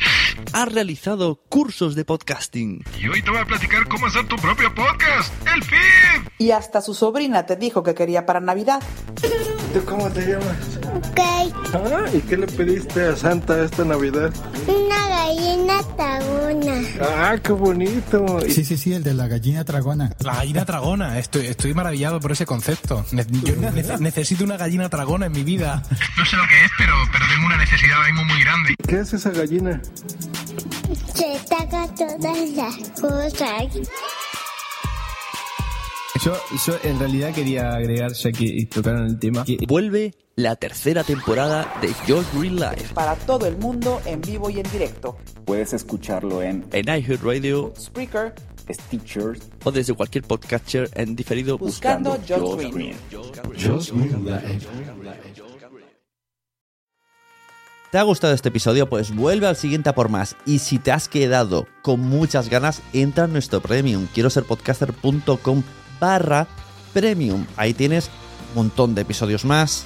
ha 0.53 0.65
realizado 0.65 1.39
cursos 1.49 1.95
de 1.95 2.05
podcasting. 2.05 2.83
Y 2.99 3.07
hoy 3.07 3.21
te 3.21 3.29
voy 3.29 3.39
a 3.39 3.45
platicar 3.45 3.87
cómo 3.87 4.07
hacer 4.07 4.27
tu 4.27 4.35
propio 4.37 4.73
podcast, 4.73 5.33
el 5.47 5.63
feed. 5.63 6.27
Y 6.37 6.51
hasta 6.51 6.81
su 6.81 6.93
sobrina 6.93 7.45
te 7.45 7.55
dijo 7.55 7.83
que 7.83 7.95
quería 7.95 8.25
para 8.25 8.39
Navidad. 8.39 8.81
¿Tú 9.73 9.83
cómo 9.85 10.09
te 10.09 10.21
llamas? 10.21 10.79
Ok. 10.95 11.19
Ah, 11.73 12.05
¿y 12.13 12.19
qué 12.21 12.37
le 12.37 12.47
pediste 12.47 13.07
a 13.07 13.15
Santa 13.15 13.63
esta 13.63 13.83
Navidad? 13.83 14.31
Una 14.67 15.07
gallina 15.09 15.81
tragona. 15.95 16.81
Ah, 17.01 17.35
qué 17.41 17.51
bonito. 17.51 18.39
Sí, 18.47 18.63
sí, 18.63 18.77
sí, 18.77 18.93
el 18.93 19.03
de 19.03 19.13
la 19.13 19.27
gallina 19.27 19.65
tragona. 19.65 20.11
La 20.19 20.35
gallina 20.35 20.65
tragona, 20.65 21.17
estoy, 21.17 21.47
estoy 21.47 21.73
maravillado 21.73 22.19
por 22.19 22.31
ese 22.31 22.45
concepto. 22.45 23.05
Yo 23.43 23.55
necesito 23.99 24.43
una 24.43 24.57
gallina 24.57 24.89
tragona 24.89 25.25
en 25.25 25.31
mi 25.31 25.43
vida. 25.43 25.81
No 26.17 26.25
sé 26.25 26.35
lo 26.37 26.43
que 26.47 26.65
es, 26.65 26.71
pero, 26.77 26.93
pero 27.11 27.25
tengo 27.33 27.47
una 27.47 27.57
necesidad 27.57 27.97
ahora 27.97 28.11
mismo 28.11 28.25
muy 28.25 28.41
grande. 28.41 28.75
¿Qué 28.87 28.97
hace 28.97 29.15
esa 29.15 29.31
gallina? 29.31 29.81
Se 31.15 31.39
taca 31.49 31.87
todas 31.95 32.49
las 32.51 32.75
cosas. 32.99 33.89
Yo, 36.23 36.37
yo 36.65 36.77
en 36.83 36.99
realidad 36.99 37.33
quería 37.33 37.73
agregar, 37.73 38.13
ya 38.13 38.31
que 38.31 38.67
tocaron 38.71 39.07
el 39.07 39.19
tema, 39.19 39.43
que 39.43 39.57
vuelve 39.67 40.13
la 40.35 40.55
tercera 40.55 41.03
temporada 41.03 41.71
de 41.81 41.93
Your 42.07 42.25
Real 42.33 42.55
Life. 42.55 42.93
Para 42.93 43.15
todo 43.15 43.45
el 43.45 43.57
mundo, 43.57 44.01
en 44.05 44.21
vivo 44.21 44.49
y 44.49 44.59
en 44.59 44.71
directo. 44.71 45.17
Puedes 45.45 45.73
escucharlo 45.73 46.41
en, 46.41 46.65
en 46.71 46.87
iHeartRadio, 46.87 47.73
Spreaker, 47.79 48.33
Stitchers 48.69 49.39
o 49.63 49.71
desde 49.71 49.93
cualquier 49.93 50.23
podcatcher 50.23 50.89
en 50.95 51.15
diferido 51.15 51.57
buscando, 51.57 52.17
buscando 52.17 52.55
Josh 52.55 52.71
Green. 52.73 52.95
¿Te 57.91 57.99
ha 57.99 58.03
gustado 58.03 58.33
este 58.33 58.49
episodio? 58.49 58.89
Pues 58.89 59.15
vuelve 59.15 59.45
al 59.45 59.55
siguiente 59.55 59.89
a 59.89 59.93
por 59.93 60.09
más. 60.09 60.35
Y 60.47 60.57
si 60.59 60.79
te 60.79 60.91
has 60.91 61.07
quedado 61.07 61.67
con 61.83 61.99
muchas 61.99 62.49
ganas, 62.49 62.81
entra 62.91 63.25
en 63.25 63.33
nuestro 63.33 63.61
premium. 63.61 64.07
Quiero 64.15 64.31
ser 64.31 64.45
podcaster.com 64.45 65.61
barra 65.99 66.47
premium. 66.91 67.45
Ahí 67.55 67.75
tienes 67.75 68.09
un 68.49 68.63
montón 68.63 68.95
de 68.95 69.03
episodios 69.03 69.45
más, 69.45 69.85